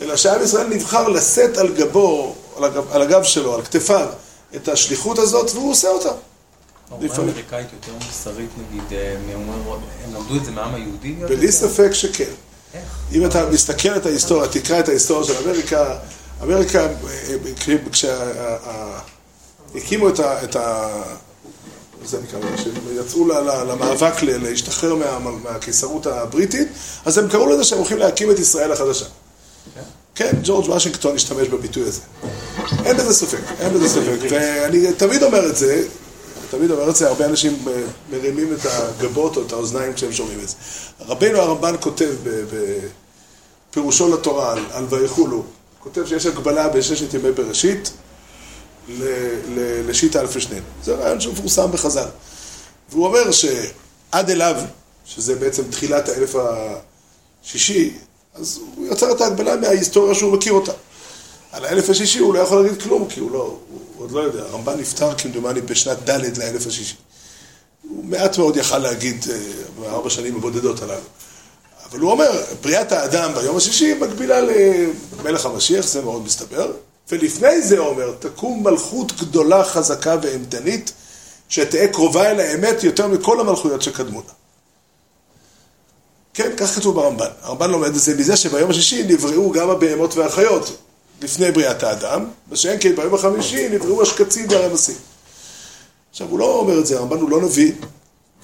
אלא 0.02 0.16
שעם 0.16 0.42
ישראל 0.42 0.66
נבחר 0.66 1.08
לשאת 1.08 1.58
על 1.58 1.74
גבו, 1.74 2.34
על 2.56 2.64
הגב, 2.64 2.84
על 2.90 3.02
הגב 3.02 3.22
שלו, 3.22 3.54
על 3.54 3.62
כתפיו, 3.62 4.08
את 4.56 4.68
השליחות 4.68 5.18
הזאת, 5.18 5.50
והוא 5.54 5.70
עושה 5.70 5.88
אותה. 5.88 6.12
האומה 6.90 7.14
האמריקאית 7.14 7.66
יותר 7.72 7.92
מוסרית, 8.06 8.50
נגיד, 8.58 8.82
אה, 8.92 9.16
הם 9.34 10.14
למדו 10.14 10.36
את 10.36 10.44
זה 10.44 10.50
מהעם 10.50 10.74
היהודי? 10.74 11.12
בלי 11.12 11.52
ספק 11.52 11.92
שכן. 11.92 12.30
אם 13.12 13.26
אתה 13.26 13.50
מסתכל 13.50 13.96
את 13.96 14.06
ההיסטוריה, 14.06 14.48
תקרא 14.48 14.80
את 14.80 14.88
ההיסטוריה 14.88 15.26
של 15.26 15.34
אמריקה, 15.44 15.96
אמריקה, 16.42 16.86
כשהקימו 17.92 18.18
את 20.08 20.56
ה... 20.56 20.88
זה 22.04 22.18
נקרא, 22.22 22.40
שהם 22.56 22.72
יצאו 23.00 23.28
למאבק 23.68 24.22
להשתחרר 24.22 24.94
מהקיסרות 25.44 26.06
הבריטית, 26.06 26.68
אז 27.04 27.18
הם 27.18 27.28
קראו 27.28 27.46
לזה 27.46 27.64
שהם 27.64 27.78
הולכים 27.78 27.98
להקים 27.98 28.30
את 28.30 28.38
ישראל 28.38 28.72
החדשה. 28.72 29.04
כן, 30.14 30.30
ג'ורג' 30.42 30.68
וושינגטון 30.68 31.16
השתמש 31.16 31.48
בביטוי 31.48 31.82
הזה. 31.82 32.00
אין 32.84 32.96
בזה 32.96 33.14
ספק, 33.14 33.38
אין 33.60 33.74
בזה 33.74 33.88
ספק. 33.88 34.18
ואני 34.30 34.92
תמיד 34.92 35.22
אומר 35.22 35.46
את 35.46 35.56
זה, 35.56 35.82
תמיד 36.50 36.70
אומר 36.70 36.90
את 36.90 36.96
זה, 36.96 37.08
הרבה 37.08 37.26
אנשים 37.26 37.64
מרימים 38.10 38.52
את 38.52 38.58
הגבות 38.64 39.36
או 39.36 39.42
את 39.42 39.52
האוזניים 39.52 39.94
כשהם 39.94 40.12
שומעים 40.12 40.40
את 40.40 40.48
זה. 40.48 40.54
רבינו 41.00 41.38
הרמב"ן 41.38 41.74
כותב 41.80 42.14
בפירושו 43.70 44.14
לתורה 44.14 44.54
על 44.72 44.84
ויחולו, 44.90 45.42
כותב 45.78 46.06
שיש 46.06 46.26
הגבלה 46.26 46.68
בששת 46.68 47.14
ימי 47.14 47.32
בראשית, 47.32 47.90
לשיטה 49.86 50.20
אלפי 50.20 50.40
שניהם. 50.40 50.62
זה 50.84 50.94
רעיון 50.94 51.20
שמפורסם 51.20 51.72
בחז"ל. 51.72 52.08
והוא 52.90 53.06
אומר 53.06 53.30
שעד 53.30 54.30
אליו, 54.30 54.56
שזה 55.04 55.34
בעצם 55.34 55.62
תחילת 55.70 56.08
האלף 56.08 56.34
השישי, 57.44 57.94
אז 58.34 58.60
הוא 58.76 58.86
יוצר 58.86 59.12
את 59.12 59.20
ההגבלה 59.20 59.56
מההיסטוריה 59.56 60.14
שהוא 60.14 60.32
מכיר 60.32 60.52
אותה. 60.52 60.72
על 61.52 61.64
האלף 61.64 61.90
השישי 61.90 62.18
הוא 62.18 62.34
לא 62.34 62.38
יכול 62.38 62.62
להגיד 62.62 62.82
כלום, 62.82 63.08
כי 63.08 63.20
הוא 63.20 63.30
לא, 63.30 63.58
הוא 63.68 63.80
עוד 63.98 64.12
לא 64.12 64.20
יודע. 64.20 64.42
הרמב"ן 64.42 64.80
נפטר 64.80 65.14
כמדומני 65.14 65.60
בשנת 65.60 66.10
ד' 66.10 66.38
לאלף 66.38 66.66
השישי. 66.66 66.94
הוא 67.82 68.04
מעט 68.04 68.38
מאוד 68.38 68.56
יכל 68.56 68.78
להגיד 68.78 69.24
אה, 69.30 69.36
בארבע 69.80 70.10
שנים 70.10 70.36
הבודדות 70.36 70.82
הללו. 70.82 71.00
אבל 71.90 72.00
הוא 72.00 72.10
אומר, 72.10 72.42
בריאת 72.62 72.92
האדם 72.92 73.34
ביום 73.34 73.56
השישי 73.56 73.94
מקבילה 73.94 74.40
למלך 74.40 75.46
המשיח, 75.46 75.86
זה 75.86 76.02
מאוד 76.02 76.24
מסתבר. 76.24 76.72
ולפני 77.10 77.62
זה 77.62 77.78
אומר, 77.78 78.14
תקום 78.18 78.64
מלכות 78.64 79.12
גדולה, 79.20 79.64
חזקה 79.64 80.16
ואימתנית, 80.22 80.92
שתהא 81.48 81.86
קרובה 81.86 82.30
אל 82.30 82.40
האמת 82.40 82.84
יותר 82.84 83.06
מכל 83.06 83.40
המלכויות 83.40 83.82
שקדמו 83.82 84.20
לה. 84.26 84.32
כן, 86.34 86.50
כך 86.56 86.74
כתוב 86.74 86.94
ברמב"ן. 86.94 87.28
הרמב"ן 87.42 87.70
לומד 87.70 87.88
את 87.88 87.94
זה 87.94 88.16
מזה 88.16 88.36
שביום 88.36 88.70
השישי 88.70 89.02
נבראו 89.02 89.52
גם 89.52 89.70
הבהמות 89.70 90.14
והחיות 90.14 90.76
לפני 91.22 91.52
בריאת 91.52 91.82
האדם, 91.82 92.24
ושאין 92.50 92.76
כן 92.80 92.96
ביום 92.96 93.14
החמישי 93.14 93.68
נבראו 93.68 94.02
השקצים 94.02 94.46
והרמסים. 94.50 94.94
עכשיו, 96.10 96.28
הוא 96.28 96.38
לא 96.38 96.58
אומר 96.58 96.78
את 96.78 96.86
זה, 96.86 96.96
הרמב"ן 96.96 97.20
הוא 97.20 97.30
לא 97.30 97.42
נביא, 97.42 97.72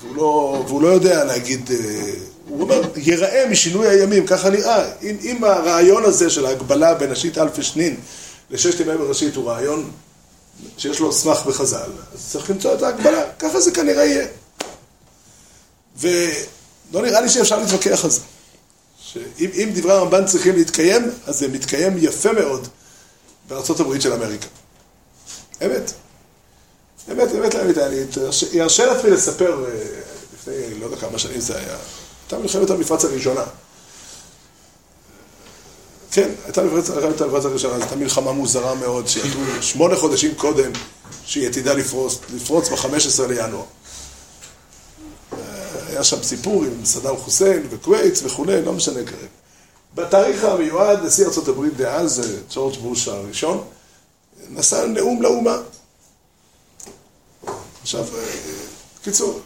והוא 0.01 0.17
לא, 0.17 0.65
והוא 0.69 0.83
לא 0.83 0.89
יודע 0.89 1.25
להגיד, 1.25 1.71
אה, 1.71 2.13
הוא 2.49 2.61
אומר, 2.61 2.81
ייראה 2.97 3.49
משינוי 3.51 3.89
הימים, 3.89 4.27
ככה 4.27 4.51
נראה. 4.51 4.91
אם, 5.03 5.17
אם 5.23 5.45
הרעיון 5.45 6.05
הזה 6.05 6.31
של 6.31 6.47
ההגבלה 6.47 6.95
בין 6.95 7.13
השיט 7.13 7.39
אלפי 7.39 7.63
שנין 7.63 7.97
לששת 8.51 8.81
ימי 8.81 8.97
בראשית 8.97 9.37
הוא 9.37 9.51
רעיון 9.51 9.91
שיש 10.77 11.01
לו 11.01 11.13
סמך 11.13 11.47
בחז"ל, 11.47 11.91
אז 12.15 12.29
צריך 12.33 12.51
למצוא 12.51 12.75
את 12.75 12.83
ההגבלה, 12.83 13.23
ככה 13.39 13.61
זה 13.61 13.71
כנראה 13.71 14.05
יהיה. 14.05 14.27
ולא 15.97 17.03
נראה 17.03 17.21
לי 17.21 17.29
שאפשר 17.29 17.59
להתווכח 17.59 18.05
על 18.05 18.11
זה. 18.11 18.21
שאם 19.13 19.71
דברי 19.75 19.93
הרמב"ן 19.93 20.27
צריכים 20.27 20.57
להתקיים, 20.57 21.11
אז 21.27 21.39
זה 21.39 21.49
מתקיים 21.49 21.97
יפה 21.99 22.33
מאוד 22.33 22.69
הברית 23.81 24.03
של 24.03 24.13
אמריקה. 24.13 24.47
אמת. 25.67 25.93
אמת, 27.13 27.29
אמת 27.33 27.55
לאמת, 27.55 27.79
אני 27.79 28.61
ארשה 28.61 28.87
לעצמי 28.87 29.11
לספר, 29.11 29.65
אה, 29.65 29.71
לפני 30.35 30.81
לא 30.81 30.85
יודע 30.85 30.97
כמה 30.97 31.19
שנים 31.19 31.41
זה 31.41 31.59
היה, 31.59 31.77
הייתה 32.23 32.39
מלחמת 32.39 32.71
המפרץ 32.71 33.05
הראשונה. 33.05 33.45
כן, 36.11 36.31
הייתה 36.45 36.63
מלחמת 36.63 37.21
המפרץ 37.21 37.45
הראשונה, 37.45 37.77
זו 37.79 37.83
הייתה 37.83 37.97
מלחמה 37.97 38.33
מוזרה 38.33 38.75
מאוד, 38.75 39.09
שידעו 39.09 39.41
שמונה 39.61 39.97
חודשים 39.97 40.35
קודם 40.35 40.73
שהיא 41.25 41.49
עתידה 41.49 41.75
לפרוץ, 41.75 42.19
לפרוץ 42.35 42.69
ב-15 42.69 43.27
לינואר. 43.29 43.65
אה, 45.93 45.97
היה 45.97 46.05
שם 46.05 46.23
סיפור 46.23 46.65
עם 46.65 46.85
סדאם 46.85 47.17
חוסיין 47.17 47.67
וקווייץ 47.71 48.23
וכולי, 48.23 48.63
לא 48.63 48.73
משנה 48.73 49.05
כרגע. 49.05 49.27
בתאריך 49.95 50.45
המיועד, 50.45 51.05
נשיא 51.05 51.27
ארה"ב 51.27 51.77
דאז, 51.77 52.21
אה, 52.21 52.37
ג'ורג' 52.55 52.77
בוש 52.77 53.09
הראשון, 53.09 53.65
נשא 54.51 54.87
נאום 54.87 55.23
לאומה. 55.23 55.59
עכשיו, 57.83 58.05
קיצור, 59.05 59.41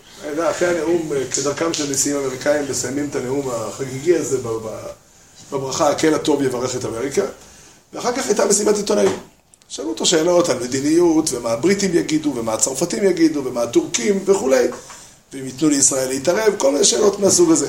אחרי 0.51 0.69
הנאום, 0.69 1.13
כדרכם 1.31 1.73
של 1.75 1.91
נשיאים 1.91 2.17
אמריקאים, 2.17 2.71
מסיימים 2.71 3.09
את 3.11 3.17
הנאום 3.17 3.51
החגיגי 3.51 4.17
הזה 4.17 4.39
בברכה, 5.51 5.91
הקל 5.91 6.15
הטוב 6.15 6.43
יברך 6.43 6.77
את 6.77 6.85
אמריקה, 6.85 7.23
ואחר 7.93 8.13
כך 8.13 8.27
הייתה 8.27 8.47
מסיבת 8.47 8.77
עיתונאים. 8.77 9.19
שאלו 9.69 9.89
אותו 9.89 10.07
שאלות 10.07 10.49
על 10.49 10.59
מדיניות, 10.63 11.33
ומה 11.33 11.51
הבריטים 11.51 11.95
יגידו, 11.95 12.33
ומה 12.37 12.53
הצרפתים 12.53 13.05
יגידו, 13.05 13.45
ומה 13.45 13.63
הטורקים 13.63 14.25
וכולי, 14.25 14.69
ואם 15.33 15.47
ייתנו 15.47 15.69
לישראל 15.69 16.09
להתערב, 16.09 16.55
כל 16.59 16.73
מיני 16.73 16.85
שאלות 16.85 17.21
מהסוג 17.21 17.51
הזה. 17.51 17.69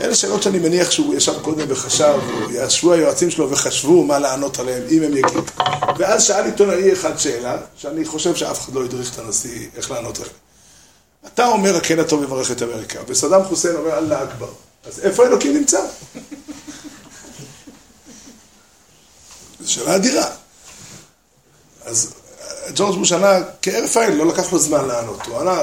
אלה 0.00 0.14
שאלות 0.14 0.42
שאני 0.42 0.58
מניח 0.58 0.90
שהוא 0.90 1.14
ישב 1.14 1.42
קודם 1.42 1.66
וחשב, 1.68 2.18
או 2.32 2.50
ישבו 2.50 2.92
היועצים 2.92 3.30
שלו 3.30 3.50
וחשבו 3.50 4.04
מה 4.04 4.18
לענות 4.18 4.58
עליהם, 4.58 4.82
אם 4.90 5.02
הם 5.02 5.16
יגידו. 5.16 5.42
ואז 5.98 6.22
שאל 6.22 6.44
עיתונאי 6.44 6.92
אחד 6.92 7.18
שאלה, 7.18 7.56
שאני 7.76 8.04
חושב 8.04 8.34
שאף 8.34 8.60
אחד 8.60 8.74
לא 8.74 8.84
הדריך 8.84 9.14
את 9.14 9.18
הנשיא 9.18 9.68
איך 9.76 9.90
לענות 9.90 10.18
עליה. 10.18 10.32
אתה 11.26 11.46
אומר, 11.46 11.76
הקן 11.76 11.98
הטוב 11.98 12.22
יברך 12.22 12.50
את 12.50 12.62
אמריקה, 12.62 13.00
וסדאם 13.08 13.44
חוסיין 13.44 13.76
אומר, 13.76 13.98
אללה 13.98 14.24
אכבר. 14.24 14.50
אז 14.86 15.00
איפה 15.00 15.26
אלוקים 15.26 15.56
נמצא? 15.56 15.80
זו 19.60 19.72
שאלה 19.72 19.96
אדירה. 19.96 20.26
אז 21.84 22.12
ג'ורג' 22.74 22.98
בוש 22.98 23.12
ענה, 23.12 23.38
כהרף 23.62 23.96
עין, 23.96 24.16
לא 24.16 24.26
לקח 24.26 24.52
לו 24.52 24.58
זמן 24.58 24.86
לענות. 24.86 25.26
הוא 25.26 25.40
ענה, 25.40 25.62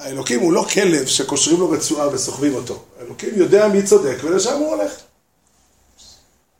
האלוקים 0.00 0.40
הוא 0.40 0.52
לא 0.52 0.66
כלב 0.72 1.06
שקושרים 1.06 1.60
לו 1.60 1.70
רצועה 1.70 2.08
וסוחבים 2.08 2.54
אותו. 2.54 2.82
האלוקים 3.00 3.30
יודע 3.36 3.68
מי 3.68 3.82
צודק 3.82 4.16
ולשם 4.22 4.54
הוא 4.54 4.74
הולך. 4.74 4.92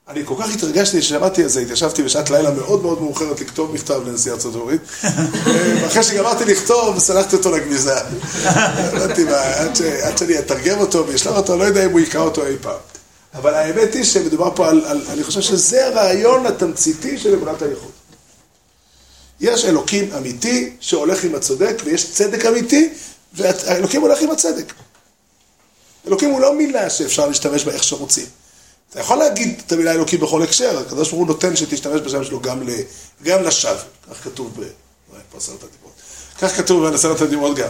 אני 0.09 0.23
כל 0.25 0.35
כך 0.38 0.54
התרגשתי 0.54 1.00
כששמעתי 1.00 1.45
את 1.45 1.50
זה, 1.50 1.61
התיישבתי 1.61 2.02
בשעת 2.02 2.31
לילה 2.31 2.51
מאוד 2.51 2.83
מאוד 2.83 3.03
מאוחרת 3.03 3.40
לכתוב 3.40 3.74
מכתב 3.74 4.01
לנשיא 4.07 4.33
ארצות 4.33 4.55
הברית, 4.55 4.81
ואחרי 5.83 6.03
שגמרתי 6.03 6.44
לכתוב, 6.44 6.98
סלחתי 6.98 7.37
אותו 7.37 7.51
לגניזה. 7.51 7.94
הבנתי, 8.44 9.24
עד 10.03 10.16
שאני 10.16 10.38
אתרגם 10.38 10.79
אותו 10.79 11.07
ואשלח 11.07 11.37
אותו, 11.37 11.57
לא 11.57 11.64
יודע 11.64 11.85
אם 11.85 11.90
הוא 11.90 12.01
יקרא 12.01 12.20
אותו 12.20 12.46
אי 12.46 12.57
פעם. 12.62 12.79
אבל 13.35 13.55
האמת 13.55 13.94
היא 13.94 14.05
שמדובר 14.05 14.51
פה 14.55 14.68
על, 14.68 14.85
על 14.87 15.03
אני 15.09 15.24
חושב 15.24 15.40
שזה 15.40 15.87
הרעיון 15.87 16.46
התמציתי 16.46 17.18
של 17.18 17.35
אמונת 17.35 17.62
הייחוד. 17.62 17.90
יש 19.40 19.64
אלוקים 19.64 20.12
אמיתי 20.16 20.72
שהולך 20.81 21.24
עם 21.24 21.35
הצודק, 21.35 21.83
ויש 21.85 22.12
צדק 22.12 22.46
אמיתי, 22.46 22.90
והאלוקים 23.38 24.01
הולך 24.01 24.20
עם 24.20 24.31
הצדק. 24.31 24.72
אלוקים 26.07 26.31
הוא 26.31 26.40
לא 26.40 26.55
מילה 26.55 26.90
שאפשר 26.90 27.27
להשתמש 27.27 27.64
בה 27.64 27.72
איך 27.72 27.85
שרוצים. 27.85 28.27
אתה 28.90 29.01
יכול 29.01 29.16
להגיד 29.16 29.62
את 29.66 29.72
המילה 29.72 29.92
אלוקים 29.92 30.20
בכל 30.20 30.42
הקשר, 30.42 30.79
הקדוש 30.79 31.09
ברוך 31.09 31.20
הוא 31.20 31.27
נותן 31.27 31.57
שתשתמש 31.57 32.01
בשם 32.01 32.24
שלו 32.24 32.40
גם, 32.40 32.68
ל, 32.68 32.70
גם 33.22 33.42
לשווא, 33.42 33.74
כך 34.11 34.24
כתוב 34.24 34.61
ב... 34.61 34.64
פה 35.31 35.38
עשרת 35.38 35.62
הדיברות. 35.62 35.92
כך 36.40 36.57
כתוב 36.57 36.90
בעשרת 36.90 37.20
הדיברות 37.20 37.57
גם. 37.57 37.68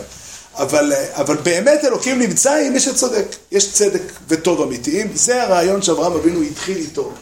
אבל, 0.55 0.93
אבל 1.13 1.37
באמת 1.37 1.85
אלוקים 1.85 2.19
נמצא 2.19 2.55
עם 2.55 2.73
מי 2.73 2.81
שצודק. 2.81 3.27
יש 3.53 3.73
צדק 3.73 4.03
וטוב 4.29 4.63
אמיתיים, 4.63 5.11
זה 5.15 5.43
הרעיון 5.43 5.83
שאברהם 5.83 6.13
אבינו 6.13 6.43
התחיל 6.43 6.77
איתו. 6.77 7.13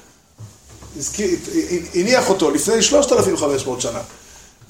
הניח 1.94 2.28
אותו 2.28 2.50
לפני 2.50 2.82
3,500 2.82 3.80
שנה. 3.80 4.00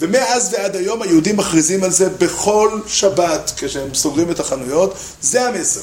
ומאז 0.01 0.49
ועד 0.53 0.77
היום 0.77 1.03
היהודים 1.03 1.37
מכריזים 1.37 1.85
על 1.85 1.91
זה 1.91 2.09
בכל 2.09 2.81
שבת, 2.87 3.53
כשהם 3.57 3.95
סוגרים 3.95 4.31
את 4.31 4.41
החנויות, 4.41 4.95
זה 5.21 5.49
המסר. 5.49 5.81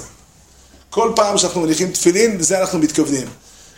כל 0.90 1.12
פעם 1.16 1.38
שאנחנו 1.38 1.62
מניחים 1.62 1.92
תפילין, 1.92 2.38
לזה 2.38 2.60
אנחנו 2.60 2.80
מתכוונים. 2.80 3.28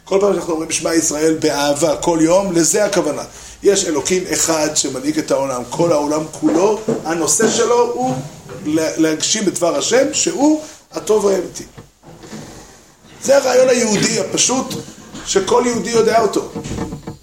כל 0.06 0.18
פעם 0.22 0.34
שאנחנו 0.34 0.54
אומרים 0.54 0.72
שמע 0.72 0.94
ישראל 0.94 1.38
באהבה 1.40 1.98
כל 1.98 2.20
יום, 2.22 2.52
לזה 2.52 2.86
הכוונה. 2.86 3.24
יש 3.64 3.86
אלוקים 3.86 4.24
אחד 4.34 4.76
שמנהיג 4.76 5.20
את 5.20 5.32
העולם, 5.32 5.64
כל 5.70 5.92
העולם 5.92 6.24
כולו, 6.32 6.80
הנושא 7.04 7.52
שלו 7.52 7.92
הוא 7.94 8.16
להגשים 8.66 9.48
את 9.48 9.54
דבר 9.54 9.78
השם, 9.78 10.14
שהוא 10.14 10.62
הטוב 10.92 11.26
והאמיתי. 11.26 11.64
זה 13.24 13.38
הרעיון 13.38 13.70
היהודי 13.70 14.20
הפשוט, 14.20 14.74
שכל 15.26 15.64
יהודי 15.66 15.90
יודע 15.90 16.22
אותו. 16.22 16.52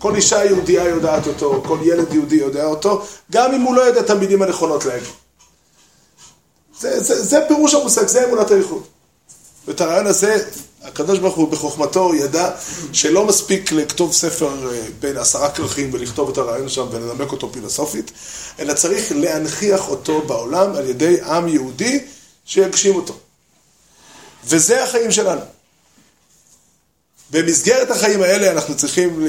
כל 0.02 0.14
אישה 0.14 0.44
יהודייה 0.44 0.88
יודעת 0.88 1.26
אותו, 1.26 1.62
כל 1.66 1.78
ילד 1.82 2.14
יהודי 2.14 2.36
יודע 2.36 2.64
אותו, 2.64 3.04
גם 3.32 3.54
אם 3.54 3.60
הוא 3.60 3.74
לא 3.74 3.80
יודע 3.80 4.00
את 4.00 4.10
המילים 4.10 4.42
הנכונות 4.42 4.84
להגיד. 4.84 5.08
זה, 6.80 7.00
זה, 7.00 7.22
זה 7.22 7.38
פירוש 7.48 7.74
המושג, 7.74 8.06
זה 8.06 8.26
אמונת 8.26 8.50
הייחוד. 8.50 8.82
ואת 9.66 9.80
הרעיון 9.80 10.06
הזה, 10.06 10.48
הקדוש 10.82 11.18
ברוך 11.18 11.34
הוא 11.34 11.48
בחוכמתו 11.48 12.14
ידע 12.14 12.50
שלא 12.92 13.26
מספיק 13.26 13.72
לכתוב 13.72 14.12
ספר 14.12 14.72
אה, 14.72 14.82
בין 15.00 15.16
עשרה 15.16 15.50
כרכים 15.50 15.90
ולכתוב 15.92 16.30
את 16.30 16.38
הרעיון 16.38 16.68
שם 16.68 16.86
ולנמק 16.90 17.32
אותו 17.32 17.52
פילוסופית, 17.52 18.10
אלא 18.58 18.74
צריך 18.74 19.12
להנכיח 19.14 19.88
אותו 19.88 20.22
בעולם 20.22 20.74
על 20.74 20.88
ידי 20.88 21.20
עם 21.22 21.48
יהודי 21.48 22.04
שיגשים 22.44 22.96
אותו. 22.96 23.14
וזה 24.44 24.84
החיים 24.84 25.10
שלנו. 25.10 25.51
במסגרת 27.32 27.90
החיים 27.90 28.22
האלה 28.22 28.50
אנחנו 28.50 28.76
צריכים 28.76 29.26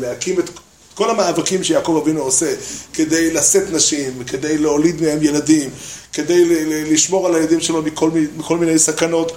להקים 0.00 0.40
את 0.40 0.50
כל 0.94 1.10
המאבקים 1.10 1.64
שיעקב 1.64 2.00
אבינו 2.02 2.20
עושה 2.20 2.54
כדי 2.92 3.30
לשאת 3.30 3.72
נשים, 3.72 4.24
כדי 4.24 4.58
להוליד 4.58 5.02
מהם 5.02 5.18
ילדים, 5.22 5.70
כדי 6.12 6.44
לשמור 6.84 7.26
על 7.26 7.34
הילדים 7.34 7.60
שלו 7.60 7.82
מכל, 7.82 8.10
מכל 8.36 8.58
מיני 8.58 8.78
סכנות 8.78 9.32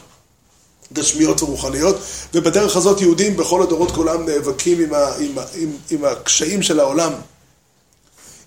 גשמיות 0.94 1.44
ורוחניות, 1.44 2.00
ובדרך 2.34 2.76
הזאת 2.76 3.02
יהודים 3.02 3.38
בכל 3.38 3.62
הדורות 3.62 3.92
כולם 3.92 4.30
נאבקים 4.30 4.80
עם, 4.80 4.94
ה, 4.94 5.16
עם, 5.20 5.32
עם, 5.56 5.72
עם 5.92 6.06
הקשיים 6.06 6.62
של 6.62 6.80
העולם, 6.80 7.12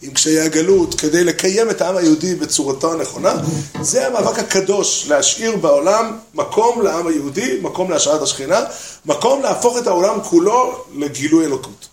עם 0.05 0.13
קשיי 0.13 0.41
הגלות, 0.41 0.95
כדי 0.95 1.25
לקיים 1.25 1.71
את 1.71 1.81
העם 1.81 1.97
היהודי 1.97 2.35
בצורתו 2.35 2.93
הנכונה. 2.93 3.35
זה 3.81 4.07
המאבק 4.07 4.39
הקדוש, 4.39 5.07
להשאיר 5.09 5.57
בעולם 5.57 6.19
מקום 6.35 6.83
לעם 6.83 7.07
היהודי, 7.07 7.59
מקום 7.63 7.91
להשארת 7.91 8.23
השכינה, 8.23 8.61
מקום 9.07 9.43
להפוך 9.43 9.79
את 9.79 9.87
העולם 9.87 10.21
כולו 10.23 10.85
לגילוי 10.95 11.45
אלוקות. 11.45 11.89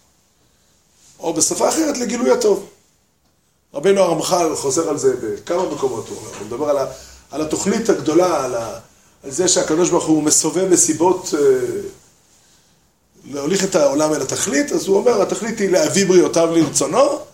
או 1.20 1.34
בשפה 1.34 1.70
אחרת, 1.70 1.98
לגילוי 1.98 2.32
הטוב. 2.32 2.66
רבינו 3.74 4.02
הרמח"ל 4.02 4.56
חוזר 4.56 4.90
על 4.90 4.98
זה 4.98 5.14
בכמה 5.22 5.70
מקומות, 5.70 6.08
הוא 6.10 6.18
מדבר 6.48 6.70
על, 6.70 6.78
ה, 6.78 6.86
על 7.32 7.42
התוכנית 7.42 7.90
הגדולה, 7.90 8.46
על, 8.46 8.56
ה, 8.56 8.80
על 9.24 9.32
זה 9.32 9.48
שהקדוש 9.48 9.90
ברוך 9.90 10.06
הוא 10.06 10.24
מסובב 10.24 10.68
מסיבות 10.68 11.34
אה, 11.34 11.40
להוליך 13.26 13.64
את 13.64 13.76
העולם 13.76 14.14
אל 14.14 14.22
התכלית, 14.22 14.72
אז 14.72 14.88
הוא 14.88 14.98
אומר, 14.98 15.22
התכלית 15.22 15.60
היא 15.60 15.70
להביא 15.70 16.06
בריאותיו 16.06 16.50
לרצונו 16.56 17.31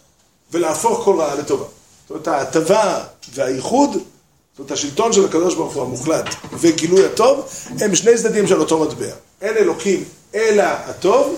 ולהפוך 0.51 1.05
כל 1.05 1.15
רעה 1.19 1.35
לטובה. 1.35 1.65
זאת 1.65 2.09
אומרת, 2.09 2.27
ההטבה 2.27 3.03
והייחוד, 3.33 3.91
זאת 3.91 4.59
אומרת, 4.59 4.71
השלטון 4.71 5.13
של 5.13 5.25
הקדוש 5.25 5.55
ברוך 5.55 5.73
הוא 5.73 5.83
המוחלט 5.83 6.35
וגילוי 6.53 7.05
הטוב, 7.05 7.49
הם 7.79 7.95
שני 7.95 8.17
צדדים 8.17 8.47
של 8.47 8.59
אותו 8.59 8.79
מטבע. 8.79 9.13
אין 9.41 9.57
אלוקים 9.57 10.03
אלא 10.35 10.63
הטוב, 10.63 11.35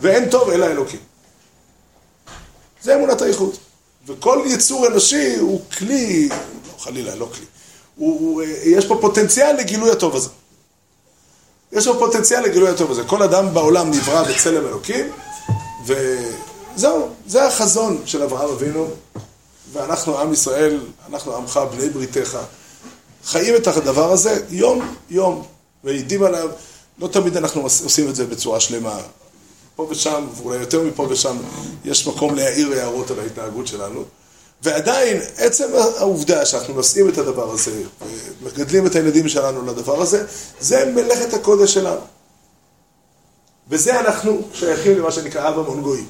ואין 0.00 0.30
טוב 0.30 0.50
אלא 0.50 0.66
אלוקים. 0.66 1.00
זה 2.82 2.94
אמונת 2.94 3.22
הייחוד. 3.22 3.56
וכל 4.06 4.42
יצור 4.46 4.86
אנושי 4.86 5.36
הוא 5.36 5.60
כלי, 5.78 6.28
לא 6.28 6.78
חלילה, 6.78 7.14
לא 7.14 7.28
כלי, 7.34 7.44
הוא, 7.96 8.20
הוא, 8.20 8.42
יש 8.64 8.86
פה 8.86 8.98
פוטנציאל 9.00 9.56
לגילוי 9.56 9.90
הטוב 9.90 10.16
הזה. 10.16 10.28
יש 11.72 11.88
פה 11.88 11.94
פוטנציאל 11.98 12.42
לגילוי 12.42 12.68
הטוב 12.68 12.90
הזה. 12.90 13.04
כל 13.04 13.22
אדם 13.22 13.54
בעולם 13.54 13.90
נברא 13.90 14.22
בצלם 14.22 14.66
אלוקים, 14.66 15.12
וזהו, 16.76 17.08
זה 17.26 17.46
החזון 17.46 18.02
של 18.04 18.22
אברהם 18.22 18.50
אבינו, 18.50 18.88
ואנחנו, 19.72 20.18
עם 20.18 20.32
ישראל, 20.32 20.80
אנחנו 21.08 21.36
עמך, 21.36 21.60
בני 21.72 21.88
בריתך, 21.88 22.38
חיים 23.24 23.56
את 23.56 23.66
הדבר 23.66 24.12
הזה 24.12 24.44
יום-יום, 24.50 25.42
ועידים 25.84 26.22
עליו. 26.22 26.48
לא 26.98 27.08
תמיד 27.08 27.36
אנחנו 27.36 27.62
עושים 27.62 28.08
את 28.08 28.14
זה 28.14 28.26
בצורה 28.26 28.60
שלמה. 28.60 28.98
פה 29.76 29.86
ושם, 29.90 30.26
ואולי 30.36 30.58
יותר 30.58 30.82
מפה 30.82 31.06
ושם, 31.10 31.36
יש 31.84 32.06
מקום 32.06 32.34
להעיר 32.34 32.72
הערות 32.72 33.10
על 33.10 33.20
ההתנהגות 33.20 33.66
שלנו. 33.66 34.04
ועדיין, 34.62 35.20
עצם 35.36 35.64
העובדה 35.98 36.46
שאנחנו 36.46 36.74
נושאים 36.74 37.08
את 37.08 37.18
הדבר 37.18 37.50
הזה, 37.50 37.82
ומגדלים 38.42 38.86
את 38.86 38.94
הילדים 38.94 39.28
שלנו 39.28 39.66
לדבר 39.66 40.02
הזה, 40.02 40.26
זה 40.60 40.92
מלאכת 40.94 41.34
הקודש 41.34 41.74
שלנו. 41.74 42.00
וזה 43.68 44.00
אנחנו 44.00 44.42
שייכים 44.54 44.98
למה 44.98 45.12
שנקרא 45.12 45.48
אבא 45.48 45.62
מונגוי. 45.62 46.04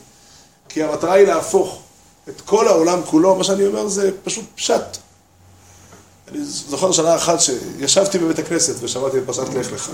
כי 0.72 0.82
המטרה 0.82 1.12
היא 1.12 1.26
להפוך 1.26 1.78
את 2.28 2.40
כל 2.40 2.68
העולם 2.68 3.00
כולו, 3.06 3.35
מה 3.35 3.44
שאני 3.44 3.66
אומר 3.66 3.88
זה 3.88 4.11
פשוט 4.24 4.44
פשט. 4.54 4.96
אני 6.28 6.44
זוכר 6.44 6.92
שנה 6.92 7.16
אחת 7.16 7.38
שישבתי 7.40 8.18
בבית 8.18 8.38
הכנסת 8.38 8.74
ושמעתי 8.80 9.18
את 9.18 9.22
פרשת 9.26 9.48
לך 9.54 9.72
לך. 9.72 9.90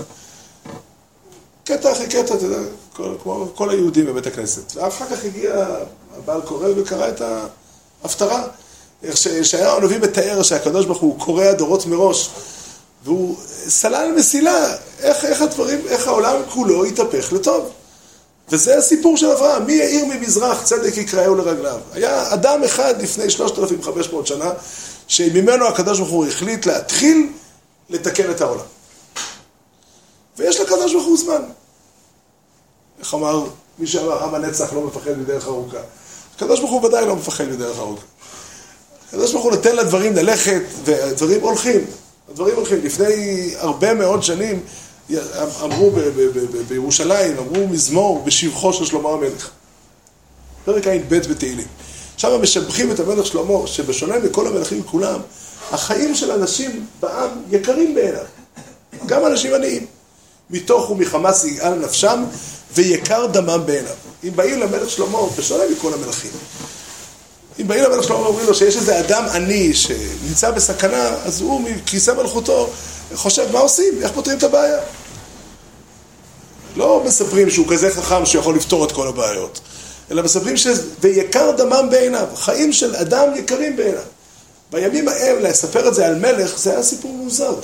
קטע 1.63 1.91
אחרי 1.91 2.07
קטע, 2.07 2.33
אתה 2.35 2.45
יודע, 2.45 2.57
כמו 2.93 3.47
כל 3.55 3.69
היהודים 3.69 4.05
בבית 4.05 4.27
הכנסת. 4.27 4.75
ואחר 4.75 5.05
כך 5.05 5.25
הגיע 5.25 5.67
הבעל 6.17 6.41
קורא 6.41 6.67
וקרא 6.77 7.09
את 7.09 7.21
ההפטרה. 8.03 8.43
איך 9.03 9.17
שישעיהו 9.17 9.77
הנביא 9.77 9.99
מתאר 9.99 10.43
שהקדוש 10.43 10.85
ברוך 10.85 10.99
הוא 10.99 11.19
קורא 11.19 11.51
דורות 11.51 11.85
מראש, 11.85 12.29
והוא 13.03 13.35
סלל 13.67 14.11
מסילה, 14.17 14.75
איך, 14.99 15.25
איך 15.25 15.41
הדברים, 15.41 15.79
איך 15.87 16.07
העולם 16.07 16.35
כולו 16.49 16.85
יתהפך 16.85 17.33
לטוב. 17.33 17.71
וזה 18.51 18.77
הסיפור 18.77 19.17
של 19.17 19.25
אברהם, 19.25 19.65
מי 19.65 19.73
יאיר 19.73 20.05
ממזרח 20.05 20.63
צדק 20.63 20.97
יקראהו 20.97 21.35
לרגליו. 21.35 21.79
היה 21.93 22.33
אדם 22.33 22.63
אחד 22.63 23.01
לפני 23.01 23.29
3,500 23.29 24.27
שנה, 24.27 24.51
שממנו 25.07 25.67
הקדוש 25.67 25.99
ברוך 25.99 26.11
הוא 26.11 26.25
החליט 26.25 26.65
להתחיל 26.65 27.29
לתקן 27.89 28.31
את 28.31 28.41
העולם. 28.41 28.65
ויש 30.37 30.59
לקדוש 30.59 30.93
ברוך 30.93 31.07
הוא 31.07 31.17
זמן. 31.17 31.41
איך 32.99 33.13
אמר 33.13 33.43
מי 33.79 33.87
שאמר, 33.87 34.23
עם 34.23 34.35
הנצח 34.35 34.73
לא 34.73 34.81
מפחד 34.81 35.17
מדרך 35.17 35.47
ארוכה. 35.47 35.77
הקדוש 36.35 36.59
ברוך 36.59 36.71
הוא 36.71 36.85
ודאי 36.85 37.05
לא 37.05 37.15
מפחד 37.15 37.43
מדרך 37.43 37.77
ארוכה. 37.79 38.03
הקדוש 39.07 39.31
ברוך 39.31 39.43
הוא 39.43 39.51
נותן 39.51 39.75
לדברים 39.75 40.15
ללכת, 40.15 40.61
והדברים 40.83 41.41
הולכים. 41.41 41.85
הדברים 42.29 42.55
הולכים. 42.55 42.79
לפני 42.83 43.51
הרבה 43.57 43.93
מאוד 43.93 44.23
שנים 44.23 44.63
אמרו 45.63 45.91
בירושלים, 46.67 47.37
אמרו 47.37 47.67
מזמור 47.67 48.23
בשבחו 48.23 48.73
של 48.73 48.85
שלמה 48.85 49.09
המלך. 49.09 49.49
פרק 50.65 50.87
ע"ב 50.87 51.15
בתהילים. 51.15 51.67
שם 52.17 52.41
משבחים 52.41 52.91
את 52.91 52.99
המלך 52.99 53.25
שלמה, 53.25 53.67
שבשונה 53.67 54.19
מכל 54.19 54.47
המלכים 54.47 54.83
כולם, 54.83 55.19
החיים 55.71 56.15
של 56.15 56.31
אנשים 56.31 56.85
בעם 56.99 57.29
יקרים 57.51 57.95
בעיניו. 57.95 58.25
גם 59.05 59.25
אנשים 59.25 59.53
עניים. 59.53 59.85
מתוך 60.49 60.89
ומחמאס 60.89 61.45
יגאל 61.45 61.73
נפשם, 61.73 62.23
ויקר 62.73 63.25
דמם 63.25 63.61
בעיניו. 63.65 63.93
אם 64.23 64.29
באים 64.35 64.59
למלך 64.59 64.89
שלמה, 64.89 65.17
בשונה 65.37 65.63
מכל 65.71 65.93
המלכים, 65.93 66.31
אם 67.59 67.67
באים 67.67 67.83
למלך 67.83 68.03
שלמה 68.03 68.19
ואומרים 68.19 68.47
לו 68.47 68.55
שיש 68.55 68.75
איזה 68.75 68.99
אדם 68.99 69.25
עני 69.33 69.73
שנמצא 69.73 70.51
בסכנה, 70.51 71.07
אז 71.07 71.41
הוא 71.41 71.61
מכיסא 71.61 72.11
מלכותו 72.11 72.69
חושב 73.15 73.51
מה 73.51 73.59
עושים, 73.59 73.93
איך 74.01 74.11
פותרים 74.11 74.37
את 74.37 74.43
הבעיה. 74.43 74.79
לא 76.79 77.03
מספרים 77.05 77.49
שהוא 77.49 77.67
כזה 77.69 77.91
חכם 77.91 78.25
שיכול 78.25 78.55
לפתור 78.55 78.85
את 78.85 78.91
כל 78.91 79.07
הבעיות, 79.07 79.59
אלא 80.11 80.23
מספרים 80.23 80.57
ש... 80.57 80.67
ויקר 80.99 81.51
דמם 81.51 81.87
בעיניו, 81.91 82.27
חיים 82.35 82.73
של 82.73 82.95
אדם 82.95 83.35
יקרים 83.35 83.75
בעיניו. 83.75 84.03
בימים 84.71 85.07
ההם 85.07 85.39
לספר 85.39 85.87
את 85.87 85.93
זה 85.93 86.07
על 86.07 86.15
מלך, 86.15 86.57
זה 86.57 86.71
היה 86.71 86.83
סיפור 86.83 87.11
מוזר. 87.11 87.55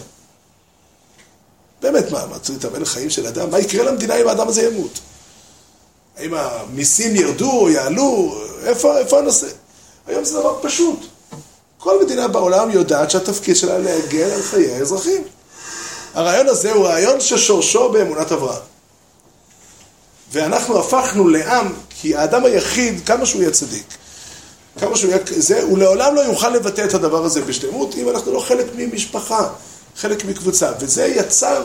באמת, 1.82 2.12
מה, 2.12 2.26
מצאו 2.26 2.56
את 2.56 2.66
המלך 2.66 2.90
חיים 2.90 3.10
של 3.10 3.28
אדם? 3.28 3.52
מה 3.52 3.60
יקרה 3.60 3.84
למדינה 3.84 4.16
אם 4.16 4.28
האדם 4.28 4.48
הזה 4.48 4.64
ימות? 4.64 5.00
האם 6.18 6.34
המיסים 6.34 7.16
ירדו 7.16 7.52
או 7.52 7.70
יעלו? 7.70 8.42
איפה, 8.64 8.98
איפה 8.98 9.20
הנושא? 9.20 9.48
היום 10.08 10.24
זה 10.24 10.40
דבר 10.40 10.60
פשוט. 10.62 11.00
כל 11.78 12.04
מדינה 12.04 12.28
בעולם 12.28 12.72
יודעת 12.72 13.12
שהתפקיד 13.12 13.56
שלה 13.56 13.78
להגן 13.78 14.30
על 14.30 14.42
חיי 14.42 14.72
האזרחים. 14.72 15.24
הרעיון 16.14 16.48
הזה 16.48 16.72
הוא 16.72 16.86
רעיון 16.86 17.22
ששורשו 17.22 17.90
באמונת 17.90 18.32
אברהם. 18.32 18.75
ואנחנו 20.36 20.80
הפכנו 20.80 21.28
לעם, 21.28 21.74
כי 21.90 22.16
האדם 22.16 22.46
היחיד, 22.46 23.06
כמה 23.06 23.26
שהוא 23.26 23.42
יהיה 23.42 23.52
צדיק, 23.52 23.86
כמה 24.80 24.96
שהוא 24.96 25.12
יהיה, 25.12 25.22
זה, 25.28 25.62
הוא 25.62 25.78
לעולם 25.78 26.16
לא 26.16 26.22
יוכל 26.22 26.50
לבטא 26.50 26.86
את 26.86 26.94
הדבר 26.94 27.26
הזה 27.26 27.42
בשלמות, 27.42 27.96
אם 27.96 28.10
אנחנו 28.10 28.34
לא 28.34 28.40
חלק 28.40 28.66
ממשפחה, 28.76 29.50
חלק 29.98 30.26
מקבוצה. 30.26 30.72
וזה 30.80 31.06
יצר 31.06 31.64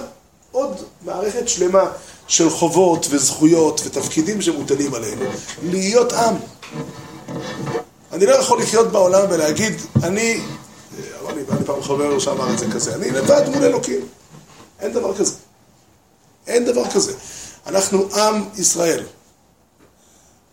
עוד 0.53 0.85
מערכת 1.05 1.49
שלמה 1.49 1.91
של 2.29 2.51
חובות 2.51 3.07
וזכויות 3.11 3.81
ותפקידים 3.85 4.43
שמוטלים 4.43 4.95
עלינו, 4.95 5.25
להיות 5.63 6.13
עם. 6.13 6.35
אני 8.13 8.27
לא 8.27 8.35
יכול 8.35 8.63
לחיות 8.63 8.93
בעולם 8.93 9.27
ולהגיד, 9.31 9.75
אני, 10.03 10.41
אמר 11.23 11.35
לי, 11.35 11.43
אני 11.51 11.65
פעם 11.65 11.83
חבר 11.83 12.19
שאמר 12.19 12.53
את 12.53 12.59
זה 12.59 12.67
כזה, 12.73 12.95
אני 12.95 13.11
לבד 13.11 13.43
מול 13.55 13.65
אלוקים. 13.65 14.01
אין 14.81 14.93
דבר 14.93 15.17
כזה. 15.17 15.35
אין 16.47 16.65
דבר 16.65 16.91
כזה. 16.95 17.13
אנחנו 17.67 18.09
עם 18.17 18.45
ישראל. 18.57 19.05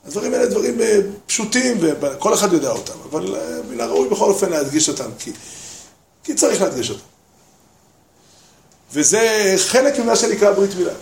הדברים 0.06 0.34
האלה 0.34 0.46
דברים 0.46 0.82
אה, 0.82 1.00
פשוטים 1.26 1.78
וכל 1.82 2.34
אחד 2.34 2.54
יודע 2.54 2.70
אותם, 2.70 2.94
אבל 3.10 3.36
אה, 3.36 3.60
מן 3.70 3.80
הראוי 3.80 4.10
בכל 4.10 4.30
אופן 4.30 4.50
להדגיש 4.50 4.90
אותם, 4.90 5.10
כי, 5.20 5.32
כי 6.24 6.34
צריך 6.34 6.62
להדגיש 6.62 6.90
אותם. 6.90 7.02
וזה 8.94 9.54
חלק 9.58 10.00
ממה 10.00 10.16
שנקרא 10.16 10.52
ברית 10.52 10.76
מילה. 10.76 10.94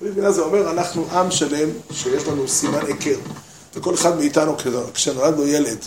ברית 0.00 0.16
מילה 0.16 0.32
זה 0.32 0.40
אומר, 0.40 0.70
אנחנו 0.70 1.06
עם 1.10 1.30
שלם 1.30 1.68
שיש 1.92 2.22
לנו 2.24 2.48
סימן 2.48 2.86
היכר. 2.86 3.18
וכל 3.74 3.94
אחד 3.94 4.18
מאיתנו, 4.18 4.56
כשנולד 4.94 5.38
לו 5.38 5.46
ילד, 5.46 5.78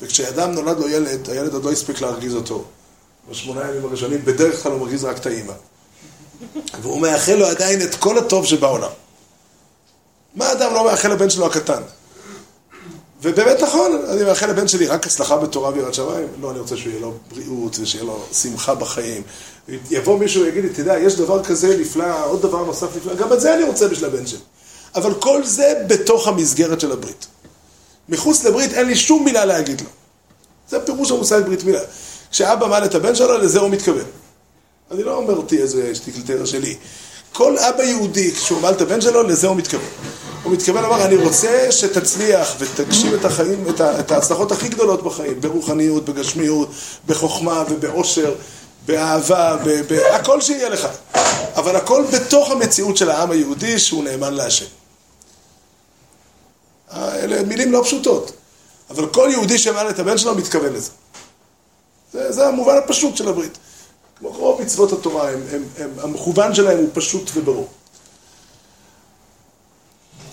וכשאדם 0.00 0.50
נולד 0.50 0.78
לו 0.78 0.88
ילד, 0.88 1.30
הילד 1.30 1.54
עוד 1.54 1.64
לא 1.64 1.72
הספיק 1.72 2.00
להרגיז 2.00 2.34
אותו. 2.34 2.64
בשמונה 3.30 3.68
ימים 3.70 3.84
הראשונים 3.84 4.24
בדרך 4.24 4.62
כלל 4.62 4.72
הוא 4.72 4.80
מרגיז 4.80 5.04
רק 5.04 5.16
את 5.16 5.26
האימא. 5.26 5.52
והוא 6.82 7.00
מאחל 7.00 7.34
לו 7.34 7.46
עדיין 7.46 7.82
את 7.82 7.94
כל 7.94 8.18
הטוב 8.18 8.46
שבעולם. 8.46 8.90
מה 10.34 10.52
אדם 10.52 10.74
לא 10.74 10.84
מאחל 10.84 11.12
לבן 11.12 11.30
שלו 11.30 11.46
הקטן? 11.46 11.82
ובאמת 13.22 13.62
נכון, 13.62 14.04
אני 14.08 14.24
מאחל 14.24 14.50
לבן 14.50 14.68
שלי 14.68 14.86
רק 14.86 15.06
הצלחה 15.06 15.36
בתורה 15.36 15.70
ויראת 15.70 15.94
שמיים. 15.94 16.28
לא, 16.40 16.50
אני 16.50 16.58
רוצה 16.58 16.76
שיהיה 16.76 17.00
לו 17.00 17.14
בריאות 17.30 17.78
ושיהיה 17.78 18.04
לו 18.04 18.24
שמחה 18.32 18.74
בחיים. 18.74 19.22
יבוא 19.90 20.18
מישהו 20.18 20.42
ויגיד 20.42 20.64
לי, 20.64 20.70
תדע, 20.70 20.98
יש 20.98 21.14
דבר 21.14 21.44
כזה 21.44 21.76
נפלא, 21.80 22.26
עוד 22.26 22.42
דבר 22.42 22.64
נוסף 22.64 22.96
נפלא, 22.96 23.14
גם 23.14 23.32
את 23.32 23.40
זה 23.40 23.54
אני 23.54 23.62
רוצה 23.62 23.88
בשביל 23.88 24.10
הבן 24.10 24.26
שלי. 24.26 24.38
אבל 24.94 25.14
כל 25.14 25.44
זה 25.44 25.74
בתוך 25.86 26.28
המסגרת 26.28 26.80
של 26.80 26.92
הברית. 26.92 27.26
מחוץ 28.08 28.44
לברית 28.44 28.72
אין 28.72 28.86
לי 28.86 28.96
שום 28.96 29.24
מילה 29.24 29.44
להגיד 29.44 29.80
לו. 29.80 29.86
זה 30.68 30.80
פירוש 30.80 31.10
המושג 31.10 31.40
ברית 31.40 31.64
מילה. 31.64 31.80
כשאבא 32.30 32.66
מעל 32.66 32.84
את 32.84 32.94
הבן 32.94 33.14
שלו, 33.14 33.38
לזה 33.38 33.60
הוא 33.60 33.70
מתכוון. 33.70 34.04
אני 34.92 35.02
לא 35.02 35.16
אומר 35.16 35.36
אותי 35.36 35.62
איזה 35.62 35.94
שטיקלטר 35.94 36.44
שלי. 36.44 36.76
כל 37.32 37.58
אבא 37.58 37.82
יהודי, 37.82 38.32
כשהוא 38.32 38.60
מעל 38.60 38.74
את 38.74 38.80
הבן 38.80 39.00
שלו, 39.00 39.22
לזה 39.22 39.46
הוא 39.46 39.56
מתכוון. 39.56 39.88
הוא 40.42 40.52
מתכוון 40.52 40.82
לומר, 40.82 41.04
אני 41.04 41.16
רוצה 41.16 41.72
שתצליח 41.72 42.54
ותגשים 42.58 43.14
את 43.14 43.24
החיים, 43.24 43.64
את, 43.98 44.10
ההצלחות 44.10 44.52
הכי 44.52 44.68
גדולות 44.68 45.02
בחיים, 45.02 45.40
ברוחניות, 45.40 46.04
בגשמיות, 46.04 46.68
בחוכמה 47.06 47.64
ובאושר, 47.70 48.34
באהבה, 48.86 49.56
בהכל 49.88 50.40
שיהיה 50.40 50.68
לך. 50.68 50.88
אבל 51.56 51.76
הכל 51.76 52.04
בתוך 52.12 52.50
המציאות 52.50 52.96
של 52.96 53.10
העם 53.10 53.30
היהודי 53.30 53.78
שהוא 53.78 54.04
נאמן 54.04 54.34
להשם. 54.34 54.66
אלה 56.96 57.42
מילים 57.42 57.72
לא 57.72 57.82
פשוטות, 57.84 58.32
אבל 58.90 59.06
כל 59.06 59.28
יהודי 59.32 59.58
שמעל 59.58 59.90
את 59.90 59.98
הבן 59.98 60.18
שלו 60.18 60.34
מתכוון 60.34 60.72
לזה. 60.72 60.90
זה, 62.12 62.32
זה 62.32 62.46
המובן 62.46 62.76
הפשוט 62.76 63.16
של 63.16 63.28
הברית. 63.28 63.58
כמו 64.22 64.30
רוב 64.30 64.62
מצוות 64.62 64.92
התורה, 64.92 65.30
הם, 65.30 65.40
הם, 65.52 65.62
הם, 65.78 65.90
המכוון 65.98 66.54
שלהם 66.54 66.78
הוא 66.78 66.88
פשוט 66.92 67.30
וברור. 67.34 67.68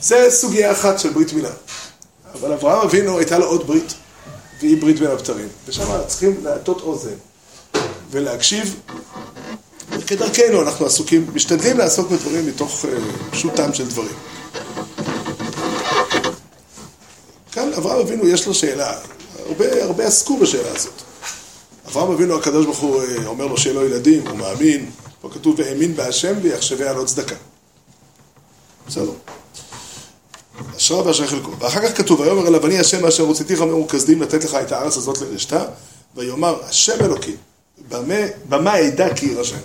זה 0.01 0.27
סוגיה 0.29 0.71
אחת 0.71 0.99
של 0.99 1.09
ברית 1.09 1.33
מילה. 1.33 1.49
אבל 2.33 2.53
אברהם 2.53 2.79
אבינו 2.87 3.17
הייתה 3.17 3.37
לו 3.37 3.45
עוד 3.45 3.67
ברית, 3.67 3.93
והיא 4.59 4.81
ברית 4.81 4.99
בין 4.99 5.11
הבתרים. 5.11 5.47
ושם 5.65 5.83
צריכים 6.07 6.43
להטות 6.43 6.81
אוזן 6.81 7.15
ולהקשיב. 8.11 8.79
וכדרכנו 9.89 10.61
אנחנו 10.61 10.85
עסוקים, 10.85 11.27
משתדלים 11.33 11.77
לעסוק 11.77 12.11
בדברים 12.11 12.47
מתוך 12.47 12.85
uh, 12.85 12.87
פשוטם 13.31 13.73
של 13.73 13.87
דברים. 13.87 14.15
כאן 17.51 17.73
אברהם 17.77 17.99
אבינו 17.99 18.27
יש 18.27 18.47
לו 18.47 18.53
שאלה. 18.53 18.99
הרבה, 19.45 19.83
הרבה 19.83 20.05
עסקו 20.05 20.37
בשאלה 20.37 20.71
הזאת. 20.75 21.08
אברהם 21.89 22.11
אבינו 22.11 22.35
הקדוש 22.35 22.65
ברוך 22.65 22.79
הוא 22.79 23.01
אה, 23.01 23.27
אומר 23.27 23.47
לו 23.47 23.57
שיהיה 23.57 23.75
לו 23.75 23.85
ילדים, 23.85 24.27
הוא 24.27 24.37
מאמין, 24.37 24.89
פה 25.21 25.29
כתוב 25.33 25.55
והאמין 25.57 25.95
בהשם 25.95 26.33
ויחשביה 26.41 26.93
לו 26.93 27.05
צדקה. 27.05 27.35
בסדר. 28.87 29.11
אשרה 30.77 31.07
ואשר 31.07 31.27
חלקו. 31.27 31.51
ואחר 31.59 31.87
כך 31.87 31.97
כתוב, 31.97 32.19
ויאמר 32.19 32.47
אליו 32.47 32.65
אני 32.65 32.79
השם 32.79 33.05
אשר 33.05 33.23
הוצאתיך 33.23 33.61
ממורכזדים 33.61 34.21
לתת 34.21 34.43
לך 34.43 34.55
את 34.55 34.71
הארץ 34.71 34.97
הזאת 34.97 35.21
לרשתה, 35.21 35.65
ויאמר 36.15 36.63
השם 36.63 36.97
אלוקים, 37.01 37.35
במה 38.49 38.87
אדע 38.87 39.13
כי 39.15 39.25
יירשם. 39.25 39.57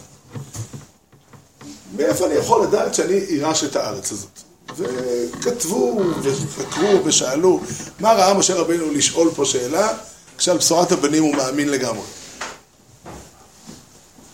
מאיפה 1.96 2.26
אני 2.26 2.34
יכול 2.34 2.62
לדעת 2.62 2.94
שאני 2.94 3.18
אירש 3.18 3.64
את 3.64 3.76
הארץ 3.76 4.12
הזאת? 4.12 4.40
וכתבו 4.76 6.00
וחקרו 6.22 7.04
ושאלו, 7.04 7.60
מה 8.00 8.12
ראה 8.12 8.34
משה 8.34 8.54
רבינו 8.54 8.90
לשאול 8.90 9.30
פה 9.36 9.44
שאלה, 9.44 9.88
כשעל 10.38 10.58
בשורת 10.58 10.92
הבנים 10.92 11.22
הוא 11.22 11.36
מאמין 11.36 11.68
לגמרי? 11.68 12.06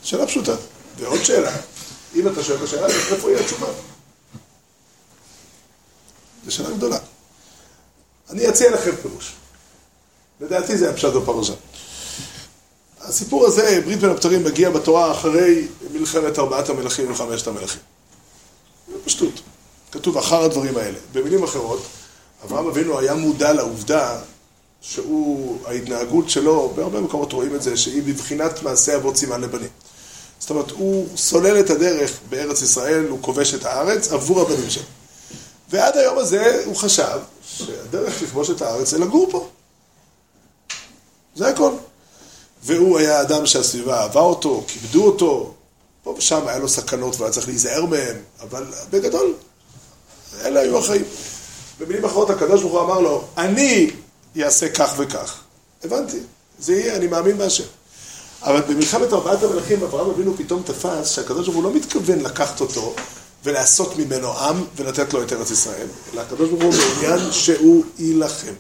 שאלה 0.03 0.27
פשוטה. 0.27 0.55
ועוד 0.99 1.25
שאלה, 1.25 1.57
אם 2.15 2.29
אתה 2.29 2.45
שואל 2.45 2.59
את 2.59 2.63
השאלה, 2.63 2.87
איפה 2.87 3.31
יהיה 3.31 3.41
התשובה? 3.41 3.67
זו 6.45 6.53
שאלה 6.53 6.71
גדולה. 6.71 6.99
אני 8.31 8.49
אציע 8.49 8.71
לכם 8.71 8.97
פירוש. 9.03 9.33
לדעתי 10.41 10.79
זה 10.79 10.91
הפשט 10.91 11.13
בפרשה. 11.13 11.53
הסיפור 13.01 13.47
הזה, 13.47 13.81
ברית 13.85 13.99
בין 14.01 14.11
הבתרים, 14.11 14.45
מגיע 14.45 14.71
בתורה 14.71 15.13
אחרי 15.13 15.69
מלחמת 15.93 16.39
ארבעת 16.39 16.69
המלכים 16.69 17.13
וחמשת 17.13 17.47
המלכים. 17.47 17.81
פשטות. 19.05 19.41
כתוב 19.93 20.19
אחר 20.19 20.43
הדברים 20.45 20.77
האלה. 20.77 20.99
במילים 21.13 21.45
אחרות, 21.45 21.83
אברהם 22.45 22.67
אבינו 22.67 22.99
היה 22.99 23.15
מודע 23.15 23.53
לעובדה 23.53 24.21
שהוא, 24.81 25.59
ההתנהגות 25.67 26.31
שלו, 26.31 26.73
בהרבה 26.77 27.01
מקומות 27.01 27.33
רואים 27.33 27.55
את 27.55 27.63
זה, 27.63 27.77
שהיא 27.77 28.03
בבחינת 28.03 28.63
מעשה 28.63 28.97
אבות 28.97 29.17
סימן 29.17 29.41
לבנים. 29.41 29.69
זאת 30.39 30.51
אומרת, 30.51 30.71
הוא 30.71 31.07
סולל 31.17 31.61
את 31.61 31.71
הדרך 31.71 32.19
בארץ 32.29 32.63
ישראל, 32.63 33.07
הוא 33.09 33.19
כובש 33.23 33.55
את 33.55 33.65
הארץ 33.65 34.13
עבור 34.13 34.41
הבנים 34.41 34.71
שלו. 34.71 34.83
ועד 35.71 35.97
היום 35.97 36.19
הזה 36.19 36.63
הוא 36.67 36.77
חשב 36.77 37.19
שהדרך 37.43 38.23
לכבוש 38.23 38.51
את 38.51 38.63
הארץ 38.63 38.91
זה 38.91 38.99
לגור 38.99 39.29
פה. 39.31 39.49
זה 41.35 41.49
הכל. 41.49 41.73
והוא 42.63 42.99
היה 42.99 43.21
אדם 43.21 43.47
שהסביבה 43.47 44.03
אהבה 44.03 44.21
אותו, 44.21 44.65
כיבדו 44.69 45.07
אותו, 45.07 45.55
פה 46.03 46.15
ושם 46.19 46.49
היה 46.49 46.59
לו 46.59 46.69
סכנות 46.69 47.21
והיה 47.21 47.33
צריך 47.33 47.49
להיזהר 47.49 47.87
מהם, 47.87 48.17
אבל 48.41 48.65
בגדול, 48.91 49.35
אלה 50.45 50.61
היו 50.61 50.79
החיים. 50.79 51.05
במילים 51.79 52.05
אחרות 52.05 52.31
הקדוש 52.31 52.61
ברוך 52.61 52.73
הוא 52.73 52.81
אמר 52.81 53.01
לו, 53.01 53.25
אני 53.37 53.91
אעשה 54.37 54.69
כך 54.69 54.95
וכך. 54.97 55.41
הבנתי, 55.85 56.19
זה 56.59 56.73
יהיה, 56.73 56.97
אני 56.97 57.07
מאמין 57.07 57.39
בהשם. 57.39 57.65
אבל 58.43 58.61
במלחמת 58.61 59.13
ארבעת 59.13 59.43
המלכים 59.43 59.83
אברהם 59.83 60.11
אבינו 60.11 60.37
פתאום 60.37 60.63
תפס 60.63 61.11
שהקדוש 61.11 61.47
ברוך 61.47 61.57
הוא 61.57 61.65
לא 61.65 61.75
מתכוון 61.75 62.19
לקחת 62.19 62.61
אותו 62.61 62.95
ולעשות 63.45 63.97
ממנו 63.97 64.39
עם 64.39 64.65
ולתת 64.77 65.13
לו 65.13 65.23
את 65.23 65.33
ארץ 65.33 65.51
ישראל, 65.51 65.87
אלא 66.13 66.21
הקדוש 66.21 66.49
ברוך 66.49 66.63
הוא 66.63 66.75
מעוניין 66.75 67.33
שהוא 67.33 67.85
יילחם. 67.99 68.53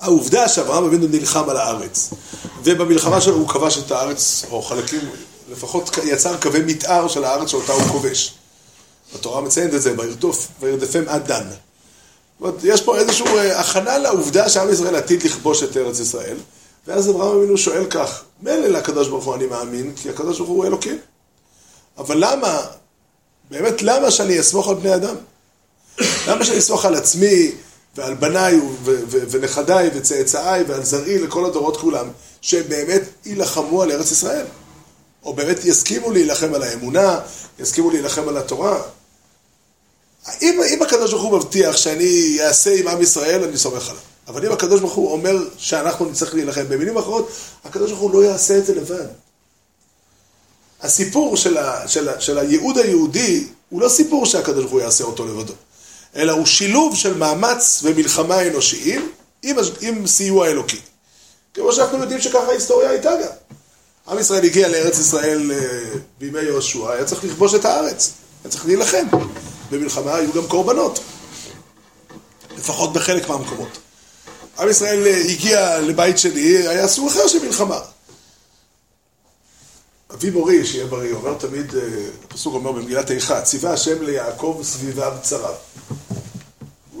העובדה 0.00 0.48
שאברהם 0.48 0.84
אבינו 0.84 1.06
נלחם 1.06 1.48
על 1.48 1.56
הארץ, 1.56 2.10
ובמלחמה 2.64 3.20
שלו 3.20 3.36
הוא 3.36 3.48
כבש 3.48 3.78
את 3.78 3.90
הארץ, 3.90 4.44
או 4.50 4.62
חלקים, 4.62 5.00
לפחות 5.50 5.98
יצר 6.04 6.36
קווי 6.36 6.60
מתאר 6.60 7.08
של 7.08 7.24
הארץ 7.24 7.48
שאותה 7.48 7.72
הוא 7.72 7.82
כובש. 7.82 8.34
התורה 9.14 9.40
מציינת 9.40 9.74
את 9.74 9.82
זה, 9.82 9.94
וירדוף, 9.98 10.48
וירדפם 10.60 11.04
עד 11.06 11.26
דן. 11.26 11.44
זאת 11.48 12.40
אומרת, 12.40 12.54
יש 12.62 12.82
פה 12.82 12.98
איזושהי 12.98 13.26
אה, 13.26 13.60
הכנה 13.60 13.98
לעובדה 13.98 14.48
שעם 14.48 14.72
ישראל 14.72 14.96
עתיד 14.96 15.22
לכבוש 15.22 15.62
את 15.62 15.76
ארץ 15.76 16.00
ישראל, 16.00 16.36
ואז 16.86 17.10
אברהם 17.10 17.36
אבינו 17.36 17.58
שואל 17.58 17.84
כך, 17.90 18.22
מילא 18.42 18.66
לקדוש 18.66 19.08
ברוך 19.08 19.24
הוא 19.24 19.34
אני 19.34 19.46
מאמין, 19.46 19.92
כי 19.96 20.10
הקדוש 20.10 20.38
ברוך 20.38 20.50
הוא 20.50 20.66
אלוקים. 20.66 20.98
אבל 21.98 22.16
למה, 22.18 22.60
באמת 23.50 23.82
למה 23.82 24.10
שאני 24.10 24.40
אסמוך 24.40 24.68
על 24.68 24.74
בני 24.74 24.94
אדם? 24.94 25.14
למה 26.28 26.44
שאני 26.44 26.58
אסמוך 26.58 26.84
על 26.84 26.94
עצמי 26.94 27.52
ועל 27.96 28.14
בניי 28.14 28.60
ונכדיי 29.30 29.90
וצאצאיי 29.94 30.62
ועל 30.62 30.84
זרעי 30.84 31.18
לכל 31.18 31.44
הדורות 31.44 31.76
כולם, 31.76 32.08
שבאמת 32.40 33.02
יילחמו 33.24 33.82
על 33.82 33.92
ארץ 33.92 34.10
ישראל? 34.10 34.46
או 35.24 35.34
באמת 35.34 35.64
יסכימו 35.64 36.10
להילחם 36.10 36.54
על 36.54 36.62
האמונה, 36.62 37.20
יסכימו 37.58 37.90
להילחם 37.90 38.28
על 38.28 38.36
התורה? 38.36 38.82
אם, 40.42 40.60
אם 40.68 40.82
הקדוש 40.82 41.10
ברוך 41.10 41.22
הוא 41.22 41.38
מבטיח 41.38 41.76
שאני 41.76 42.38
אעשה 42.40 42.74
עם 42.74 42.88
עם 42.88 43.02
ישראל, 43.02 43.44
אני 43.44 43.58
סומך 43.58 43.88
עליו. 43.88 44.02
אבל 44.28 44.46
אם 44.46 44.52
הקדוש 44.52 44.80
ברוך 44.80 44.94
הוא 44.94 45.12
אומר 45.12 45.36
שאנחנו 45.58 46.04
נצטרך 46.10 46.34
להילחם, 46.34 46.64
במילים 46.68 46.96
אחרות, 46.96 47.30
הקדוש 47.64 47.90
ברוך 47.90 48.02
הוא 48.02 48.10
לא 48.12 48.24
יעשה 48.24 48.58
את 48.58 48.66
זה 48.66 48.74
לבד. 48.74 49.06
הסיפור 50.82 51.36
של, 51.36 51.56
ה, 51.56 51.88
של, 51.88 52.08
ה, 52.08 52.20
של 52.20 52.38
הייעוד 52.38 52.78
היהודי 52.78 53.44
הוא 53.68 53.80
לא 53.80 53.88
סיפור 53.88 54.26
שהקדוש 54.26 54.60
ברוך 54.60 54.72
הוא 54.72 54.80
יעשה 54.80 55.04
אותו 55.04 55.26
לבדו, 55.26 55.52
אלא 56.16 56.32
הוא 56.32 56.46
שילוב 56.46 56.96
של 56.96 57.14
מאמץ 57.14 57.80
ומלחמה 57.82 58.46
אנושיים 58.46 59.12
עם, 59.42 59.56
עם 59.80 60.06
סיוע 60.06 60.48
אלוקי. 60.48 60.80
כמו 61.54 61.72
שאנחנו 61.72 61.98
יודעים 61.98 62.20
שככה 62.20 62.48
ההיסטוריה 62.48 62.90
הייתה 62.90 63.10
גם. 63.10 63.32
עם 64.08 64.18
ישראל 64.18 64.44
הגיע 64.44 64.68
לארץ 64.68 64.98
ישראל 64.98 65.52
אה, 65.52 65.98
בימי 66.18 66.40
יהושע, 66.40 66.92
היה 66.92 67.04
צריך 67.04 67.24
לכבוש 67.24 67.54
את 67.54 67.64
הארץ, 67.64 68.10
היה 68.44 68.52
צריך 68.52 68.66
להילחם. 68.66 69.06
במלחמה 69.70 70.14
היו 70.14 70.32
גם 70.32 70.46
קורבנות, 70.46 71.00
לפחות 72.58 72.92
בחלק 72.92 73.28
מהמקומות. 73.28 73.78
עם 74.58 74.68
ישראל 74.68 75.06
אה, 75.06 75.16
הגיע 75.16 75.80
לבית 75.80 76.18
שלי, 76.18 76.68
היה 76.68 76.88
סוג 76.88 77.08
אחר 77.08 77.26
של 77.28 77.46
מלחמה. 77.46 77.80
אבי 80.14 80.30
מורי, 80.30 80.66
שיהיה 80.66 80.86
בריא, 80.86 81.14
אומר 81.14 81.34
תמיד, 81.34 81.74
אה, 81.74 81.80
הפסוק 82.24 82.54
אומר 82.54 82.72
במגילת 82.72 83.10
איכה, 83.10 83.42
ציווה 83.42 83.72
השם 83.72 84.02
ליעקב 84.02 84.60
סביביו 84.62 85.12
צריו. 85.22 85.54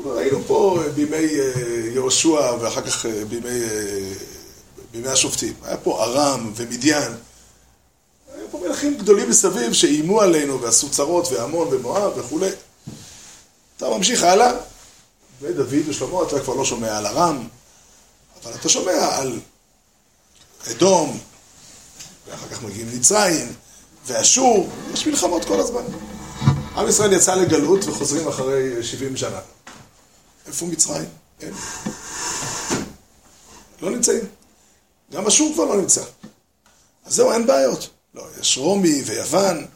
ראינו 0.04 0.44
פה 0.46 0.82
בימי 0.94 1.26
יהושע 1.94 2.54
ואחר 2.60 2.80
כך 2.80 3.06
בימי, 3.28 3.60
בימי 4.92 5.08
השופטים. 5.08 5.54
היה 5.62 5.76
פה 5.76 6.04
ארם 6.04 6.52
ומדיין. 6.56 7.12
מלכים 8.78 8.98
גדולים 8.98 9.30
מסביב 9.30 9.72
שאיימו 9.72 10.20
עלינו 10.20 10.60
ועשו 10.60 10.90
צרות 10.90 11.28
ועמון 11.32 11.68
ומואב 11.70 12.12
וכולי. 12.16 12.50
אתה 13.76 13.88
ממשיך 13.88 14.22
הלאה, 14.22 14.52
ודוד 15.40 15.88
ושלמה 15.88 16.22
אתה 16.22 16.40
כבר 16.40 16.54
לא 16.54 16.64
שומע 16.64 16.98
על 16.98 17.06
ארם, 17.06 17.48
אבל 18.42 18.54
אתה 18.54 18.68
שומע 18.68 19.16
על 19.16 19.40
אדום, 20.70 21.18
ואחר 22.26 22.48
כך 22.48 22.62
מגיעים 22.62 22.88
מצרים, 22.92 23.52
ואשור, 24.06 24.68
יש 24.92 25.06
מלחמות 25.06 25.44
כל 25.44 25.60
הזמן. 25.60 25.82
עם 26.76 26.88
ישראל 26.88 27.12
יצא 27.12 27.34
לגלות 27.34 27.84
וחוזרים 27.84 28.28
אחרי 28.28 28.82
70 28.82 29.16
שנה. 29.16 29.40
איפה 30.46 30.66
מצרים? 30.66 31.08
אין. 31.40 31.54
לא 33.82 33.90
נמצאים. 33.90 34.24
גם 35.12 35.26
אשור 35.26 35.52
כבר 35.54 35.64
לא 35.64 35.76
נמצא. 35.76 36.02
אז 37.06 37.14
זהו, 37.14 37.32
אין 37.32 37.46
בעיות. 37.46 37.97
לא, 38.14 38.22
יש 38.40 38.58
רומי 38.58 39.02
ויוון 39.06 39.66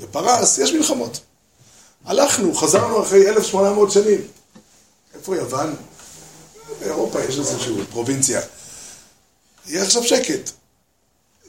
ופרס, 0.00 0.58
יש 0.58 0.72
מלחמות. 0.72 1.20
הלכנו, 2.04 2.54
חזרנו 2.54 3.02
אחרי 3.02 3.28
1,800 3.28 3.90
שנים. 3.90 4.20
איפה 5.14 5.36
יוון? 5.36 5.76
באירופה 6.80 7.20
יש 7.20 7.38
איזושהי 7.38 7.74
פרובינציה. 7.90 8.40
יהיה 9.66 9.82
עכשיו 9.82 10.02
שקט. 10.04 10.50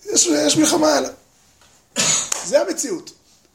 יש, 0.06 0.26
יש 0.26 0.58
מלחמה 0.58 0.94
הלאה. 0.94 1.10
זה 2.46 2.62
המציאות. 2.62 3.12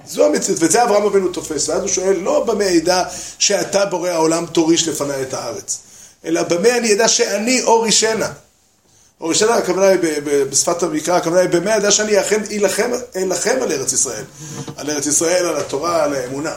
זו 0.06 0.26
המציאות, 0.26 0.62
ואת 0.62 0.70
זה 0.70 0.84
אברהם 0.84 1.02
אבינו 1.02 1.28
תופס. 1.28 1.68
ואז 1.68 1.80
הוא 1.80 1.88
שואל, 1.88 2.16
לא 2.16 2.44
במה 2.44 2.76
אדע 2.76 3.04
שאתה 3.38 3.86
בורא 3.86 4.08
העולם 4.08 4.46
תוריש 4.46 4.88
לפניי 4.88 5.22
את 5.22 5.34
הארץ, 5.34 5.78
אלא 6.24 6.42
במה 6.42 6.76
אני 6.76 6.92
אדע 6.92 7.08
שאני 7.08 7.62
אור 7.62 7.86
או 9.20 9.28
ראשונה, 9.28 9.54
הכוונה 9.54 9.86
היא 9.86 9.98
בשפת 10.50 10.82
המקרא, 10.82 11.16
הכוונה 11.16 11.40
היא 11.40 11.48
במה 11.48 11.70
ידע 11.70 11.90
שאני 11.90 12.20
אכן 12.20 12.42
אלחם 13.16 13.56
על 13.62 13.72
ארץ 13.72 13.92
ישראל. 13.92 14.24
על 14.76 14.90
ארץ 14.90 15.06
ישראל, 15.06 15.46
על 15.46 15.56
התורה, 15.56 16.04
על 16.04 16.14
האמונה. 16.14 16.54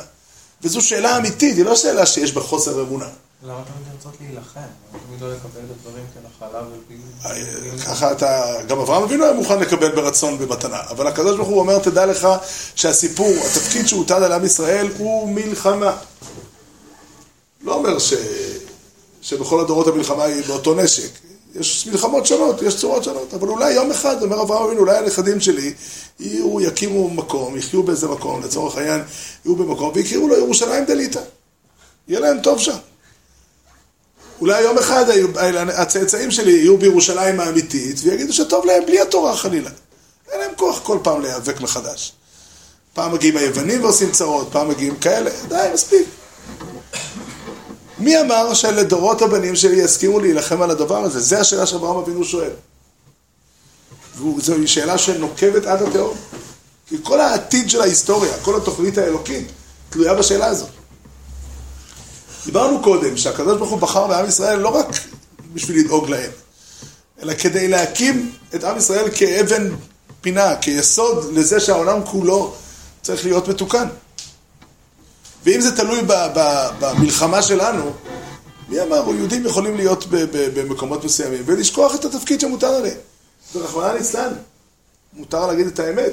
וזו 0.62 0.82
שאלה 0.82 1.17
אמיתית, 1.17 1.58
היא 1.58 1.65
לא 1.65 1.76
שאלה 1.76 2.06
שיש 2.06 2.34
בה 2.34 2.41
חוסר 2.41 2.82
אמונה. 2.82 3.08
למה 3.43 3.62
תמיד 3.63 3.93
לרצות 3.93 4.13
להילחם? 4.21 4.60
תמיד 5.08 5.21
לא 5.21 5.34
לקבל 5.34 5.60
את 5.65 5.76
הדברים 5.80 6.06
כנחלה 6.13 6.62
ופעילות? 6.62 7.86
ככה 7.86 8.12
אתה, 8.12 8.54
גם 8.67 8.80
אברהם 8.80 9.04
אבינו 9.04 9.24
היה 9.24 9.34
מוכן 9.34 9.60
לקבל 9.60 9.95
ברצון 9.95 10.38
במתנה, 10.38 10.80
אבל 10.89 11.08
הקדוש 11.08 11.36
ברוך 11.36 11.47
הוא 11.47 11.60
אומר, 11.60 11.80
תדע 11.80 12.06
לך 12.06 12.28
שהסיפור, 12.76 13.34
התפקיד 13.45 13.88
שהוטל 13.88 14.24
על 14.24 14.32
עם 14.32 14.45
ישראל 14.45 14.88
הוא 14.97 15.30
מלחמה. 15.30 15.97
לא 17.62 17.74
אומר 17.74 18.00
ש... 18.00 18.13
שבכל 19.21 19.60
הדורות 19.60 19.88
המלחמה 19.88 20.24
היא 20.24 20.43
באותו 20.47 20.74
נשק. 20.74 21.31
יש 21.55 21.87
מלחמות 21.87 22.25
שונות, 22.25 22.61
יש 22.61 22.77
צורות 22.77 23.03
שונות, 23.03 23.33
אבל 23.33 23.47
אולי 23.47 23.73
יום 23.73 23.91
אחד, 23.91 24.23
אומר 24.23 24.41
אברהם 24.41 24.63
אבינו, 24.63 24.79
אולי 24.79 24.97
הנכדים 24.97 25.39
שלי 25.39 25.73
יהיו, 26.19 26.61
יקימו 26.61 27.09
מקום, 27.09 27.57
יחיו 27.57 27.83
באיזה 27.83 28.07
מקום, 28.07 28.43
לצורך 28.43 28.77
העניין, 28.77 29.01
יהיו 29.45 29.55
במקום, 29.55 29.91
ויקראו 29.95 30.27
לו 30.27 30.37
ירושלים 30.37 30.85
דליטא. 30.85 31.21
יהיה 32.07 32.19
להם 32.19 32.41
טוב 32.41 32.59
שם. 32.59 32.77
אולי 34.41 34.61
יום 34.61 34.77
אחד 34.77 35.05
הצאצאים 35.73 36.31
שלי 36.31 36.51
יהיו 36.51 36.77
בירושלים 36.77 37.39
האמיתית 37.39 37.97
ויגידו 38.03 38.33
שטוב 38.33 38.65
להם 38.65 38.85
בלי 38.85 38.99
התורה 38.99 39.35
חלילה. 39.35 39.69
אין 40.31 40.39
להם 40.39 40.51
כוח 40.55 40.79
כל 40.83 40.97
פעם 41.03 41.21
להיאבק 41.21 41.61
מחדש. 41.61 42.13
פעם 42.93 43.13
מגיעים 43.13 43.37
היוונים 43.37 43.83
ועושים 43.83 44.11
צרות, 44.11 44.47
פעם 44.51 44.69
מגיעים 44.69 44.95
כאלה, 44.95 45.31
די, 45.47 45.69
מספיק. 45.73 46.07
מי 48.01 48.21
אמר 48.21 48.53
שלדורות 48.53 49.21
הבנים 49.21 49.55
שלי 49.55 49.75
יסכימו 49.75 50.19
להילחם 50.19 50.61
על 50.61 50.71
הדבר 50.71 50.97
הזה? 50.97 51.19
זו 51.19 51.35
השאלה 51.35 51.65
שאברהם 51.65 51.97
אבינו 51.97 52.23
שואל. 52.23 52.51
וזו 54.37 54.55
שאלה 54.65 54.97
שנוקבת 54.97 55.65
עד 55.65 55.81
התהום. 55.81 56.17
כי 56.87 56.95
כל 57.03 57.21
העתיד 57.21 57.69
של 57.69 57.81
ההיסטוריה, 57.81 58.33
כל 58.41 58.57
התוכנית 58.57 58.97
האלוקית, 58.97 59.47
תלויה 59.89 60.13
בשאלה 60.13 60.45
הזאת. 60.45 60.69
דיברנו 62.45 62.81
קודם 62.83 63.17
שהקדוש 63.17 63.57
ברוך 63.57 63.69
הוא 63.69 63.79
בחר 63.79 64.07
בעם 64.07 64.27
ישראל 64.27 64.59
לא 64.59 64.69
רק 64.69 64.87
בשביל 65.53 65.79
לדאוג 65.79 66.09
להם, 66.09 66.31
אלא 67.21 67.33
כדי 67.33 67.67
להקים 67.67 68.31
את 68.55 68.63
עם 68.63 68.77
ישראל 68.77 69.05
כאבן 69.15 69.69
פינה, 70.21 70.55
כיסוד 70.55 71.33
לזה 71.33 71.59
שהעולם 71.59 72.05
כולו 72.05 72.53
צריך 73.01 73.25
להיות 73.25 73.47
מתוקן. 73.47 73.87
ואם 75.43 75.62
זה 75.62 75.75
תלוי 75.75 76.01
במלחמה 76.80 77.41
שלנו, 77.41 77.91
מי 78.69 78.82
אמר, 78.82 79.04
יהודים 79.15 79.45
יכולים 79.45 79.75
להיות 79.75 80.06
במקומות 80.30 81.06
מסוימים 81.06 81.43
ולשכוח 81.45 81.95
את 81.95 82.06
התפקיד 82.06 82.39
שמוטל 82.39 82.73
עליהם. 82.73 82.97
ורחמנא 83.54 83.93
ליצלן, 83.93 84.34
מותר 85.13 85.47
להגיד 85.47 85.67
את 85.67 85.80
האמת. 85.80 86.12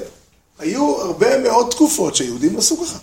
היו 0.59 1.01
הרבה 1.01 1.37
מאוד 1.37 1.71
תקופות 1.71 2.15
שיהודים 2.15 2.57
עשו 2.57 2.77
ככה. 2.85 2.97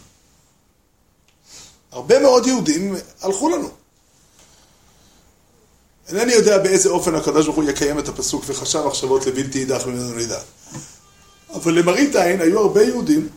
הרבה 1.93 2.19
מאוד 2.19 2.47
יהודים 2.47 2.97
הלכו 3.23 3.49
לנו. 3.49 3.69
אינני 6.09 6.33
יודע 6.33 6.59
באיזה 6.59 6.89
אופן 6.89 7.15
הקדוש 7.15 7.47
ברוך 7.47 7.57
הוא 7.57 7.65
יקיים 7.65 7.99
את 7.99 8.09
הפסוק 8.09 8.45
וחשב 8.47 8.83
מחשבות 8.87 9.27
לבלתי 9.27 9.59
יידח 9.59 9.87
ממנו 9.87 10.15
נידח. 10.15 10.43
אבל 11.55 11.79
למראית 11.79 12.17
עין 12.17 12.41
היו 12.41 12.59
הרבה 12.59 12.83
יהודים, 12.83 13.29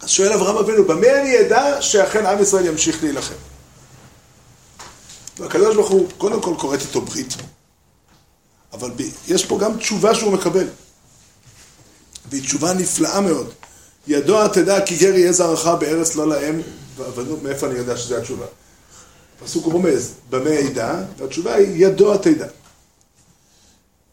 אז 0.00 0.10
שואל 0.10 0.32
אברהם 0.32 0.56
אבינו, 0.56 0.84
במה 0.84 1.20
אני 1.20 1.40
אדע 1.40 1.82
שאכן 1.82 2.26
עם 2.26 2.42
ישראל 2.42 2.66
ימשיך 2.66 3.02
להילחם? 3.02 3.34
והקדוש 5.38 5.74
ברוך 5.74 5.90
הוא 5.90 6.08
קודם 6.18 6.42
כל 6.42 6.54
כורת 6.58 6.80
איתו 6.80 7.00
ברית, 7.00 7.34
אבל 8.72 8.90
ב- 8.96 9.10
יש 9.28 9.46
פה 9.46 9.58
גם 9.58 9.78
תשובה 9.78 10.14
שהוא 10.14 10.32
מקבל, 10.32 10.66
והיא 12.30 12.42
תשובה 12.42 12.72
נפלאה 12.72 13.20
מאוד. 13.20 13.52
ידוע 14.06 14.48
תדע 14.48 14.86
כי 14.86 14.96
גר 14.96 15.14
יהיה 15.14 15.32
זרעך 15.32 15.66
בארץ 15.66 16.14
לא 16.16 16.28
להם, 16.28 16.62
ועבדנו, 16.96 17.36
מאיפה 17.42 17.66
אני 17.66 17.74
יודע 17.78 17.96
שזו 17.96 18.16
התשובה? 18.16 18.46
הפסוק 19.42 19.64
רומז, 19.64 20.12
במה 20.30 20.50
ידע, 20.50 20.94
והתשובה 21.18 21.54
היא 21.54 21.86
ידוע 21.86 22.16
תדע. 22.16 22.46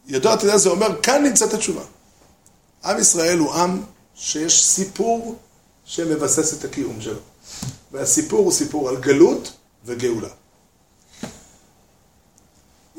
ידוע 0.06 0.36
תדע 0.36 0.56
זה 0.56 0.68
אומר, 0.68 1.02
כאן 1.02 1.22
נמצאת 1.22 1.54
התשובה. 1.54 1.82
עם 2.84 2.98
ישראל 2.98 3.38
הוא 3.38 3.54
עם 3.54 3.82
שיש 4.14 4.64
סיפור 4.64 5.38
שמבסס 5.86 6.58
את 6.58 6.64
הקיום 6.64 7.00
שלו. 7.00 7.20
והסיפור 7.92 8.40
הוא 8.40 8.52
סיפור 8.52 8.88
על 8.88 8.96
גלות 8.96 9.52
וגאולה. 9.84 10.28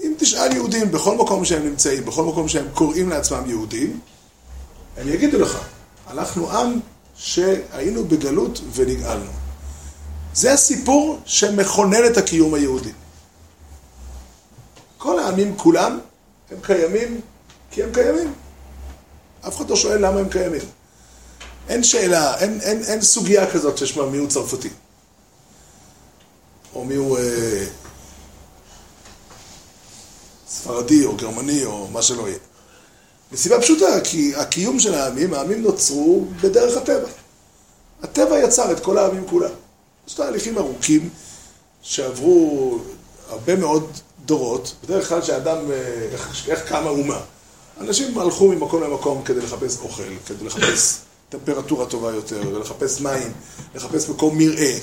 אם 0.03 0.13
תשאל 0.17 0.51
יהודים 0.51 0.91
בכל 0.91 1.15
מקום 1.15 1.45
שהם 1.45 1.65
נמצאים, 1.65 2.05
בכל 2.05 2.23
מקום 2.23 2.47
שהם 2.47 2.67
קוראים 2.73 3.09
לעצמם 3.09 3.43
יהודים, 3.49 3.99
הם 4.97 5.07
יגידו 5.07 5.39
לך, 5.39 5.59
אנחנו 6.09 6.51
עם 6.51 6.79
שהיינו 7.15 8.05
בגלות 8.05 8.61
ונגאלנו. 8.73 9.31
זה 10.33 10.53
הסיפור 10.53 11.19
שמכונן 11.25 12.05
את 12.11 12.17
הקיום 12.17 12.53
היהודי. 12.53 12.91
כל 14.97 15.19
העמים 15.19 15.57
כולם, 15.57 15.99
הם 16.51 16.57
קיימים 16.61 17.21
כי 17.71 17.83
הם 17.83 17.89
קיימים. 17.93 18.33
אף 19.47 19.57
אחד 19.57 19.69
לא 19.69 19.75
שואל 19.75 20.05
למה 20.05 20.19
הם 20.19 20.29
קיימים. 20.29 20.76
אין 21.69 21.83
שאלה, 21.83 22.39
אין, 22.39 22.59
אין, 22.61 22.83
אין 22.83 23.01
סוגיה 23.01 23.51
כזאת 23.51 23.77
ששמה 23.77 24.05
מיהו 24.05 24.27
צרפתי. 24.27 24.69
או 26.75 26.85
מיהו 26.85 27.17
אה, 27.17 27.65
ספרדי 30.49 31.05
או 31.05 31.15
גרמני 31.15 31.65
או 31.65 31.87
מה 31.87 32.01
שלא 32.01 32.27
יהיה. 32.27 32.37
מסיבה 33.31 33.61
פשוטה, 33.61 34.01
כי 34.03 34.35
הקיום 34.35 34.79
של 34.79 34.93
העמים, 34.93 35.33
העמים 35.33 35.61
נוצרו 35.63 36.25
בדרך 36.41 36.77
הטבע. 36.77 37.09
הטבע 38.03 38.39
יצר 38.39 38.71
את 38.71 38.79
כל 38.79 38.97
העמים 38.97 39.27
כולם. 39.27 39.51
יש 40.07 40.13
תהליכים 40.13 40.57
ארוכים 40.57 41.09
שעברו 41.81 42.77
הרבה 43.29 43.55
מאוד 43.55 43.91
דורות, 44.25 44.75
בדרך 44.83 45.09
כלל 45.09 45.21
שאדם, 45.21 45.71
אה, 45.71 46.07
איך, 46.11 46.49
איך 46.49 46.69
קמה 46.69 46.89
אומה. 46.89 47.19
אנשים 47.79 48.19
הלכו 48.19 48.47
ממקום 48.47 48.83
למקום 48.83 49.23
כדי 49.23 49.41
לחפש 49.41 49.77
אוכל, 49.77 50.03
כדי 50.25 50.45
לחפש 50.45 51.06
טמפרטורה 51.29 51.85
טובה 51.85 52.11
יותר, 52.11 52.59
לחפש 52.59 53.01
מים, 53.01 53.31
לחפש 53.75 54.09
מקום 54.09 54.37
מרעה, 54.37 54.73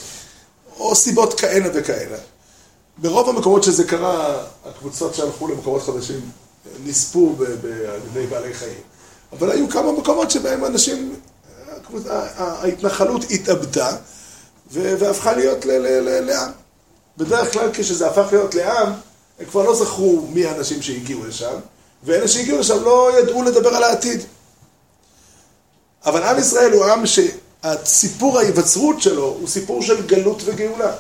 או 0.79 0.95
סיבות 0.95 1.41
כאלה 1.41 1.69
וכאלה. 1.75 2.17
ברוב 2.99 3.29
המקומות 3.29 3.63
שזה 3.63 3.85
קרה, 3.85 4.45
הקבוצות 4.65 5.15
שהלכו 5.15 5.49
למקומות 5.49 5.83
חדשים 5.83 6.21
נספו 6.85 7.37
על 7.89 8.01
ידי 8.11 8.27
בעלי 8.27 8.55
חיים. 8.55 8.81
אבל 9.33 9.51
היו 9.51 9.69
כמה 9.69 9.93
מקומות 9.93 10.31
שבהם 10.31 10.65
אנשים, 10.65 11.15
ההתנחלות 12.37 13.25
התאבדה 13.31 13.97
והפכה 14.71 15.33
להיות 15.33 15.65
לעם. 15.67 16.51
בדרך 17.17 17.53
כלל 17.53 17.71
כשזה 17.73 18.07
הפך 18.07 18.27
להיות 18.33 18.55
לעם, 18.55 18.93
הם 19.39 19.47
כבר 19.47 19.63
לא 19.63 19.75
זכרו 19.75 20.27
מי 20.33 20.47
האנשים 20.47 20.83
שהגיעו 20.83 21.27
לשם, 21.27 21.55
ואלה 22.05 22.29
שהגיעו 22.29 22.59
לשם 22.59 22.83
לא 22.83 23.19
ידעו 23.19 23.43
לדבר 23.43 23.69
על 23.69 23.83
העתיד. 23.83 24.21
אבל 26.07 26.23
עם 26.23 26.39
ישראל 26.39 26.73
הוא 26.73 26.85
עם 26.85 27.03
שהסיפור 27.07 28.39
ההיווצרות 28.39 29.03
שלו 29.03 29.37
הוא 29.41 29.49
סיפור 29.49 29.83
של 29.83 30.07
גלות 30.07 30.43
וגאולה. 30.45 30.93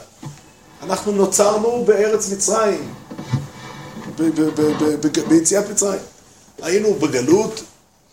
אנחנו 0.82 1.12
נוצרנו 1.12 1.84
בארץ 1.84 2.28
מצרים, 2.32 2.94
ביציאת 5.28 5.70
מצרים. 5.70 6.00
היינו 6.62 6.94
בגלות, 6.94 7.62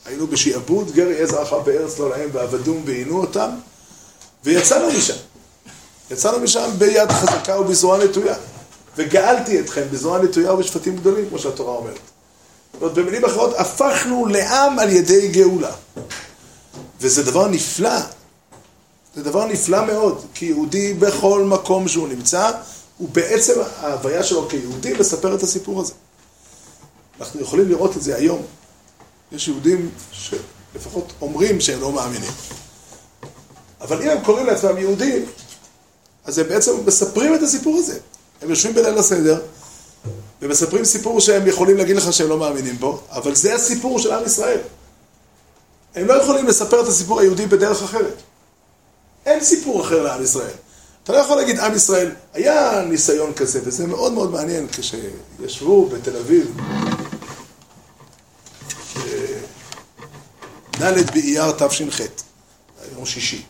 היינו 0.06 0.28
בשעבוד, 0.28 0.92
גר 0.92 1.08
יהיה 1.08 1.28
זרעך 1.28 1.54
בארץ 1.54 2.00
לא 2.00 2.10
להם 2.10 2.30
ועבדום 2.34 2.82
ועינו 2.86 3.22
אותם, 3.22 3.50
ויצאנו 4.44 4.88
משם. 4.98 5.18
יצאנו 6.12 6.40
משם 6.40 6.70
ביד 6.78 7.12
חזקה 7.12 7.60
ובזרוע 7.60 7.98
נטויה. 7.98 8.36
וגאלתי 8.98 9.60
אתכם 9.60 9.82
בזרוע 9.92 10.20
נטויה 10.20 10.54
ובשפטים 10.54 10.96
גדולים, 10.96 11.30
כמו 11.30 11.40
שהתורה 11.40 11.78
אומרת. 11.78 12.00
זאת 12.74 12.82
אומרת, 12.82 12.94
במילים 12.94 13.26
אחרות, 13.26 13.54
הפכנו 13.58 14.26
לעם 14.26 14.80
על 14.80 14.90
ידי 14.90 15.28
גאולה. 15.28 15.72
וזה 17.02 17.24
דבר 17.24 17.48
נפלא. 17.48 18.00
זה 19.16 19.24
דבר 19.24 19.46
נפלא 19.46 19.86
מאוד, 19.86 20.26
כי 20.34 20.46
יהודי 20.46 20.94
בכל 20.94 21.44
מקום 21.44 21.88
שהוא 21.88 22.08
נמצא, 22.08 22.52
הוא 22.98 23.10
בעצם, 23.10 23.54
ההוויה 23.78 24.24
שלו 24.24 24.50
כיהודי 24.50 24.94
לספר 24.94 25.36
את 25.36 25.44
הסיפור 25.44 25.82
הזה. 25.82 25.94
אנחנו 27.20 27.42
יכולים 27.42 27.70
לראות 27.70 27.98
את 27.98 28.02
זה 28.02 28.16
היום. 28.16 28.42
יש 29.32 29.48
יהודים 29.48 29.90
שלפחות 30.12 31.14
אומרים 31.22 31.62
שהם 31.62 31.82
לא 31.82 31.92
מאמינים. 31.92 32.32
אבל 33.82 34.02
אם 34.02 34.10
הם 34.10 34.24
קוראים 34.24 34.46
לעצמם 34.46 34.78
יהודים, 34.78 35.26
אז 36.26 36.40
הם 36.40 36.48
בעצם 36.48 36.72
מספרים 36.86 37.36
את 37.36 37.42
הסיפור 37.42 37.78
הזה. 37.78 38.00
הם 38.42 38.50
יושבים 38.50 38.74
בליל 38.76 38.98
הסדר, 38.98 39.42
ומספרים 40.42 40.86
סיפור 40.86 41.20
שהם 41.20 41.48
יכולים 41.48 41.78
להגיד 41.78 41.96
לך 41.96 42.14
שהם 42.14 42.30
לא 42.30 42.38
מאמינים 42.38 42.78
בו, 42.80 43.02
אבל 43.10 43.36
זה 43.36 43.56
הסיפור 43.56 44.00
של 44.00 44.12
עם 44.12 44.26
ישראל. 44.26 44.60
הם 45.96 46.08
לא 46.08 46.14
יכולים 46.14 46.48
לספר 46.48 46.82
את 46.82 46.88
הסיפור 46.88 47.20
היהודי 47.20 47.46
בדרך 47.46 47.84
אחרת. 47.84 48.22
אין 49.26 49.44
סיפור 49.44 49.82
אחר 49.82 50.04
לעם 50.04 50.24
ישראל. 50.24 50.54
אתה 51.04 51.14
לא 51.14 51.18
יכול 51.18 51.38
להגיד, 51.38 51.60
עם 51.60 51.76
ישראל, 51.76 52.12
היה 52.34 52.82
ניסיון 52.82 53.34
כזה, 53.34 53.60
וזה 53.64 53.88
מאוד 53.88 54.14
מאוד 54.14 54.32
מעניין, 54.32 54.68
כשישבו 54.68 55.86
בתל 55.86 56.18
אביב, 56.18 56.58
ד' 60.82 61.12
באייר 61.12 61.52
תש"ח, 61.52 62.00
יום 62.96 63.06
שישי, 63.06 63.44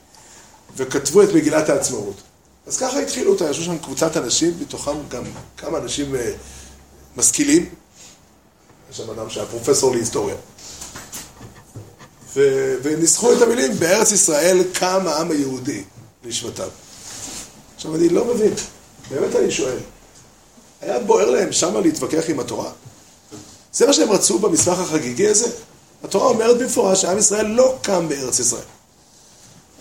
וכתבו 0.78 1.24
את 1.24 1.30
מגילת 1.34 1.70
העצמאות. 1.70 2.16
אז 2.68 2.78
ככה 2.78 3.00
התחילו 3.00 3.32
אותה, 3.32 3.50
ישבו 3.50 3.64
שם 3.64 3.78
קבוצת 3.78 4.18
אנשים, 4.18 4.54
מתוכם 4.60 5.08
גם 5.10 5.24
כמה 5.58 5.78
אנשים 5.78 6.16
אה, 6.16 6.32
משכילים. 7.18 7.70
יש 8.92 8.98
שם 8.98 9.10
אדם 9.10 9.30
שהיה 9.30 9.46
פרופסור 9.46 9.92
להיסטוריה. 9.96 10.36
ו- 12.36 12.76
וניסחו 12.84 13.34
את 13.34 13.42
המילים, 13.42 13.74
בארץ 13.80 14.12
ישראל 14.12 14.64
קם 14.74 15.08
העם 15.08 15.32
היהודי 15.32 15.84
לשבטיו. 16.24 16.70
עכשיו, 17.76 17.96
אני 17.96 18.10
לא 18.10 18.26
מבין, 18.26 18.54
באמת 19.10 19.36
אני 19.36 19.52
שואל, 19.52 19.78
היה 20.82 21.00
בוער 21.00 21.30
להם 21.30 21.52
שמה 21.52 21.80
להתווכח 21.80 22.24
עם 22.28 22.40
התורה? 22.40 22.72
זה 23.74 23.88
מה 23.88 23.94
שהם 23.94 24.12
רצו 24.12 24.40
במסמך 24.40 24.80
החגיגי 24.80 25.28
הזה? 25.28 25.48
התורה 26.04 26.28
אומרת 26.28 26.58
במפורש 26.58 27.02
שעם 27.02 27.18
ישראל 27.18 27.46
לא 27.48 27.78
קם 27.82 28.10
בארץ 28.10 28.40
ישראל. 28.40 28.64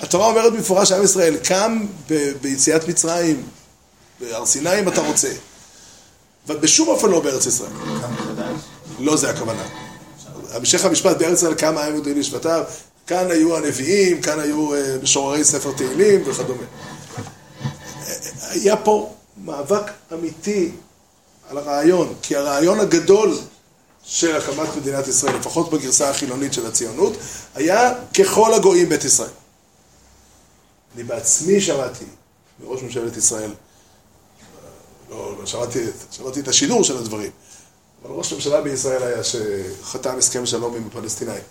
התורה 0.01 0.27
אומרת 0.27 0.53
במפורש 0.53 0.89
שעם 0.89 1.03
ישראל 1.03 1.37
קם 1.37 1.87
ב- 2.11 2.33
ביציאת 2.41 2.89
מצרים, 2.89 3.43
בהר 4.21 4.47
סיני 4.47 4.79
אם 4.81 4.89
אתה 4.89 5.01
רוצה. 5.01 5.33
אבל 6.47 6.57
בשום 6.57 6.89
אופן 6.89 7.09
לא 7.11 7.21
בארץ 7.21 7.47
ישראל. 7.47 7.71
לא 8.99 9.17
זה 9.17 9.31
הכוונה. 9.31 9.65
המשך 10.53 10.85
המשפט 10.85 11.17
בארץ 11.17 11.39
ישראל 11.39 11.55
קם 11.55 11.79
העם 11.79 11.93
יהודי 11.93 12.15
לשבטיו, 12.15 12.65
כאן 13.07 13.31
היו 13.31 13.57
הנביאים, 13.57 14.23
כאן 14.23 14.41
היו 14.41 14.75
אה, 14.75 14.97
משוררי 15.03 15.45
ספר 15.45 15.73
תהילים 15.73 16.23
וכדומה. 16.27 16.63
היה 18.51 18.77
פה 18.77 19.15
מאבק 19.45 19.91
אמיתי 20.13 20.71
על 21.49 21.59
הרעיון, 21.59 22.15
כי 22.23 22.37
הרעיון 22.37 22.81
הגדול 22.81 23.39
של 24.05 24.37
הקמת 24.37 24.77
מדינת 24.77 25.09
ישראל, 25.09 25.37
לפחות 25.37 25.71
בגרסה 25.71 26.11
החילונית 26.11 26.53
של 26.53 26.67
הציונות, 26.67 27.13
היה 27.55 27.95
ככל 28.19 28.55
הגויים 28.55 28.89
בית 28.89 29.05
ישראל. 29.05 29.31
אני 30.95 31.05
בעצמי 31.05 31.61
שמעתי 31.61 32.05
מראש 32.61 32.83
ממשלת 32.83 33.17
ישראל, 33.17 33.51
לא, 35.11 35.37
לא 35.39 35.47
שמעתי, 35.47 35.79
שמעתי 36.11 36.41
את 36.41 36.49
השידור 36.49 36.85
של 36.85 36.97
הדברים, 36.97 37.31
אבל 38.05 38.15
ראש 38.15 38.33
הממשלה 38.33 38.61
בישראל 38.61 39.03
היה 39.03 39.19
שחתם 39.25 40.19
הסכם 40.19 40.47
שלום 40.47 40.75
עם 40.77 40.87
הפלסטינאים. 40.87 41.43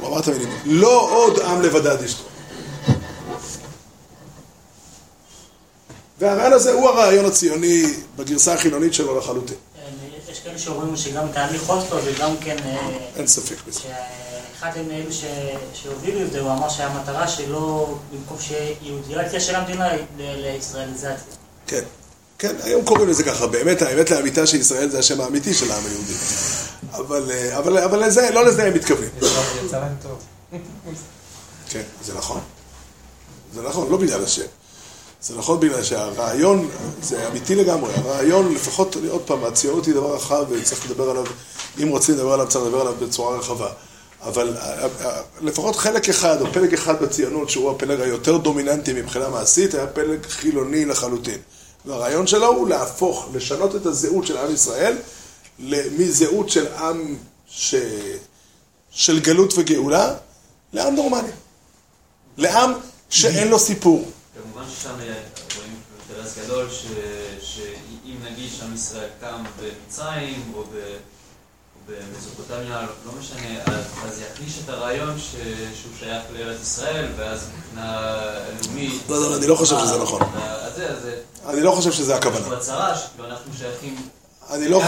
הוא 0.00 0.08
אמר 0.08 0.20
את 0.20 0.28
המילים, 0.28 0.48
לא 0.64 1.10
עוד 1.10 1.40
עם 1.40 1.62
לבדד 1.62 2.02
ישתו. 2.04 2.24
והרעיון 6.18 6.52
הזה 6.52 6.72
הוא 6.72 6.88
הרעיון 6.88 7.24
הציוני 7.24 7.82
בגרסה 8.16 8.54
החילונית 8.54 8.94
שלו 8.94 9.18
לחלוטין. 9.18 9.56
יש 10.30 10.40
כאלה 10.40 10.58
שאומרים 10.58 10.96
שגם 10.96 11.32
תהליך 11.32 11.68
אוסלו 11.70 12.02
זה 12.02 12.12
גם 12.20 12.36
כן... 12.40 12.56
אה, 12.64 12.88
אין 13.16 13.26
ספק 13.26 13.56
בזה. 13.68 13.80
מאלו 14.88 15.12
ש- 15.12 15.24
שהובילו 15.74 16.22
את 16.26 16.32
זה, 16.32 16.40
הוא 16.40 16.52
אמר 16.52 16.68
שהמטרה 16.68 17.28
שלו, 17.28 17.98
במקום 18.12 18.36
שיהודיאציה 18.40 19.40
של 19.40 19.54
המדינה, 19.54 19.88
לישראליזציה. 20.18 21.14
כן, 21.66 21.82
כן, 22.42 22.54
היום 22.62 22.84
קוראים 22.84 23.08
לזה 23.08 23.24
ככה, 23.24 23.46
באמת, 23.46 23.82
האמת 23.82 24.10
לאמיתה 24.10 24.46
שישראל 24.46 24.90
זה 24.90 24.98
השם 24.98 25.20
האמיתי 25.20 25.54
של 25.54 25.70
העם 25.70 25.82
היהודי. 25.86 26.12
אבל, 26.92 27.30
אה, 27.30 27.58
אבל, 27.58 27.78
אבל 27.78 28.06
לזה, 28.06 28.30
לא 28.34 28.44
לזה 28.44 28.64
הם 28.64 28.74
מתכוונים. 28.74 29.10
יצא 29.66 29.80
להם 29.80 29.94
טוב. 30.02 30.18
כן, 31.70 31.82
זה 32.04 32.14
נכון. 32.14 32.40
זה 33.54 33.62
נכון, 33.62 33.90
לא 33.90 33.96
בגלל 33.96 34.24
השם. 34.24 34.46
זה 35.22 35.38
נכון 35.38 35.60
בגלל 35.60 35.82
שהרעיון, 35.82 36.68
זה 37.02 37.28
אמיתי 37.28 37.54
לגמרי, 37.54 37.92
הרעיון, 37.94 38.54
לפחות, 38.54 38.96
עוד 39.10 39.22
פעם, 39.22 39.44
הציונות 39.44 39.86
היא 39.86 39.94
דבר 39.94 40.14
רחב 40.14 40.44
וצריך 40.50 40.90
לדבר 40.90 41.10
עליו, 41.10 41.24
אם 41.82 41.88
רוצים 41.88 42.14
לדבר 42.14 42.32
עליו, 42.32 42.48
צריך 42.48 42.64
לדבר 42.64 42.80
עליו 42.80 42.94
בצורה 43.00 43.38
רחבה. 43.38 43.70
אבל 44.22 44.56
אה, 44.56 44.88
אה, 45.04 45.20
לפחות 45.40 45.76
חלק 45.76 46.08
אחד, 46.08 46.40
או 46.40 46.46
פלג 46.52 46.74
אחד 46.74 47.02
בציונות, 47.02 47.50
שהוא 47.50 47.70
הפלג 47.70 48.00
היותר 48.00 48.36
דומיננטי 48.36 48.92
מבחינה 48.92 49.28
מעשית, 49.28 49.74
היה 49.74 49.86
פלג 49.86 50.26
חילוני 50.26 50.84
לחלוטין. 50.84 51.38
והרעיון 51.86 52.26
שלו 52.26 52.46
הוא 52.46 52.68
להפוך, 52.68 53.28
לשנות 53.34 53.76
את 53.76 53.86
הזהות 53.86 54.26
של 54.26 54.36
עם 54.36 54.54
ישראל 54.54 54.96
מזהות 55.98 56.50
של 56.50 56.66
עם 56.74 57.16
ש... 57.48 57.74
של 58.90 59.20
גלות 59.20 59.54
וגאולה, 59.58 60.14
לעם 60.72 60.94
נורמלי. 60.94 61.32
לעם 62.36 62.72
שאין 63.10 63.48
לו 63.48 63.58
סיפור. 63.58 64.10
כמובן 64.42 64.70
ששם 64.70 64.94
רואים 65.56 65.74
אינטרס 66.10 66.38
גדול, 66.38 66.68
שאם 67.40 68.16
נגיד 68.24 68.50
שעם 68.58 68.74
ישראל 68.74 69.08
קם 69.20 69.44
במצרים 69.60 70.52
או 70.54 70.64
ב- 70.64 70.96
במסופוטמיה, 71.86 72.86
לא 73.06 73.12
משנה, 73.20 73.62
אז, 74.06 74.20
יחליש 74.20 74.58
את 74.64 74.68
הרעיון 74.68 75.18
שהוא 75.18 75.92
שייך 75.98 76.22
לארץ 76.32 76.62
ישראל, 76.62 77.08
ואז 77.16 77.46
מבחינה 77.58 78.12
לאומית... 78.62 79.02
לא, 79.08 79.20
לא, 79.20 79.36
אני 79.36 79.46
לא 79.46 79.54
חושב 79.54 79.76
שזה 79.78 79.98
נכון. 79.98 80.22
אז 80.62 80.74
זה... 81.02 81.20
אני 81.46 81.60
לא 81.60 81.70
חושב 81.70 81.92
שזה 81.92 82.16
הכוונה. 82.16 82.48
פה 82.48 82.56
הצהרה 82.56 82.98
שאנחנו 82.98 83.52
שייכים... 83.58 83.96
אני 84.50 84.68
לא. 84.68 84.82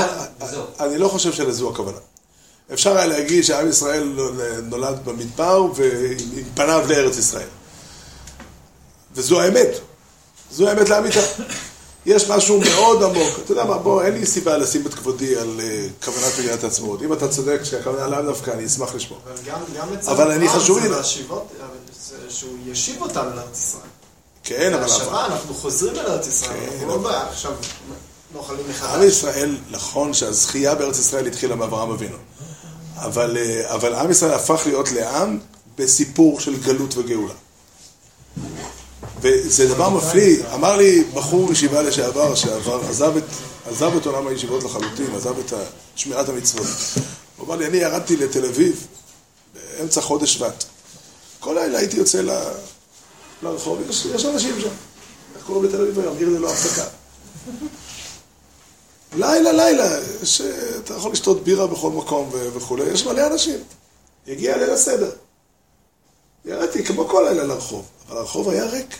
אני 0.80 0.98
לא 0.98 1.08
חושב 1.08 1.32
שלזו 1.32 1.70
הכוונה. 1.70 1.98
אפשר 2.72 2.96
היה 2.96 3.06
להגיד 3.06 3.44
שעם 3.44 3.68
ישראל 3.68 4.02
נולד 4.62 5.04
במדבר 5.04 5.62
ועם 5.74 6.44
פניו 6.54 6.84
לארץ 6.88 7.16
ישראל. 7.16 7.48
וזו 9.14 9.40
האמת. 9.40 9.70
זו 10.50 10.68
האמת 10.68 10.88
לאמיתה. 10.88 11.20
יש 12.06 12.30
משהו 12.30 12.60
מאוד 12.60 13.02
עמוק. 13.02 13.38
אתה 13.44 13.52
יודע 13.52 13.64
מה, 13.64 13.78
בוא, 13.78 14.02
אין 14.02 14.14
לי 14.14 14.26
סיבה 14.26 14.56
לשים 14.58 14.86
את 14.86 14.94
כבודי 14.94 15.36
על 15.36 15.60
אה, 15.60 15.86
כוונת 16.04 16.32
מדינת 16.38 16.64
העצמאות. 16.64 17.02
אם 17.02 17.12
אתה 17.12 17.28
צודק 17.28 17.60
שהכוונה 17.64 18.08
לאו 18.08 18.22
דווקא, 18.22 18.50
אני 18.50 18.66
אשמח 18.66 18.94
לשמוע. 18.94 19.18
אבל 20.06 20.30
אני 20.32 20.48
חשוב 20.48 20.78
לי- 20.78 20.88
שהוא 22.28 22.58
ישיב 22.66 23.02
אותנו 23.02 23.30
לארץ 23.36 23.58
ישראל. 23.58 23.82
כן, 24.44 24.72
אבל... 24.74 24.84
השבה, 24.84 25.26
אנחנו 25.26 25.54
חוזרים 25.54 25.94
אל 25.94 26.06
ארץ 26.06 26.26
ישראל, 26.26 26.56
כן, 26.80 26.86
אנחנו 26.90 27.02
לא 27.02 27.16
עכשיו 27.16 27.52
נוחלים 28.34 28.60
עם 28.64 28.70
מחדש. 28.70 29.04
ישראל, 29.04 29.56
נכון 29.70 30.14
שהזכייה 30.14 30.74
בארץ 30.74 30.98
ישראל 30.98 31.26
התחילה 31.26 31.54
מאברהם 31.56 31.90
אבינו. 31.90 32.16
אבל, 32.96 33.36
אה, 33.36 33.74
אבל 33.74 33.94
עם 33.94 34.10
ישראל 34.10 34.32
הפך 34.32 34.62
להיות 34.66 34.92
לעם 34.92 35.38
בסיפור 35.78 36.40
של 36.40 36.56
גלות 36.60 36.96
וגאולה. 36.96 37.34
וזה 39.24 39.68
דבר 39.68 39.88
מפליא. 39.88 40.36
אמר 40.54 40.76
לי 40.76 41.04
בחור 41.14 41.52
ישיבה 41.52 41.82
לשעבר 41.82 42.34
שעבר, 42.34 42.80
עזב 42.88 43.16
את, 43.16 43.24
עזב 43.66 43.96
את 43.96 44.06
עולם 44.06 44.26
הישיבות 44.26 44.62
לחלוטין, 44.62 45.14
עזב 45.16 45.38
את 45.38 45.52
שמירת 45.96 46.28
המצוות. 46.28 46.66
הוא 47.36 47.46
אמר 47.46 47.56
לי, 47.56 47.66
אני 47.66 47.76
ירדתי 47.76 48.16
לתל 48.16 48.44
אביב 48.44 48.86
באמצע 49.54 50.00
חודש 50.00 50.34
שבט. 50.34 50.64
כל 51.40 51.56
לילה 51.60 51.78
הייתי 51.78 51.96
יוצא 51.96 52.20
ל... 52.20 52.30
לרחוב, 53.42 53.78
יש, 53.90 54.06
יש 54.14 54.24
אנשים 54.24 54.60
שם. 54.60 54.68
איך 55.36 55.44
קוראים 55.46 55.64
לתל 55.64 55.80
אביב 55.82 55.98
היום? 55.98 56.16
עיר 56.18 56.28
ללא 56.28 56.52
הפסקה. 56.52 56.84
לילה, 59.16 59.52
לילה, 59.52 59.98
יש, 60.22 60.40
אתה 60.84 60.94
יכול 60.94 61.12
לשתות 61.12 61.44
בירה 61.44 61.66
בכל 61.66 61.90
מקום 61.90 62.28
ו- 62.32 62.48
וכולי, 62.54 62.84
יש 62.84 63.06
מלא 63.06 63.26
אנשים. 63.26 63.60
יגיע 64.26 64.56
ליל 64.56 64.70
הסדר. 64.70 65.10
ירדתי 66.44 66.84
כמו 66.84 67.08
כל 67.08 67.26
לילה 67.28 67.44
לרחוב, 67.44 67.84
אבל 68.08 68.16
הרחוב 68.16 68.48
היה 68.48 68.64
ריק. 68.64 68.96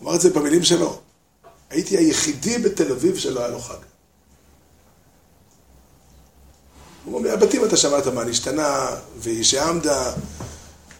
הוא 0.00 0.08
אמר 0.08 0.16
את 0.16 0.20
זה 0.20 0.30
במילים 0.30 0.62
שלו. 0.62 0.98
הייתי 1.70 1.96
היחידי 1.96 2.58
בתל 2.58 2.92
אביב 2.92 3.18
שלא 3.18 3.40
היה 3.40 3.48
לו 3.48 3.60
חג. 3.60 3.74
הוא 7.04 7.18
אומר, 7.18 7.30
מהבתים 7.30 7.64
אתה 7.64 7.76
שמעת 7.76 8.06
מה 8.06 8.24
נשתנה, 8.24 8.86
והיא 9.18 9.44
שעמדה. 9.44 10.12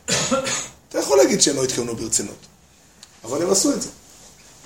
אתה 0.89 0.99
יכול 0.99 1.19
להגיד 1.19 1.41
שהם 1.41 1.57
לא 1.57 1.65
התכוונו 1.65 1.97
ברצינות, 1.97 2.47
אבל 3.25 3.43
הם 3.43 3.51
עשו 3.51 3.73
את 3.73 3.83
זה. 3.83 3.89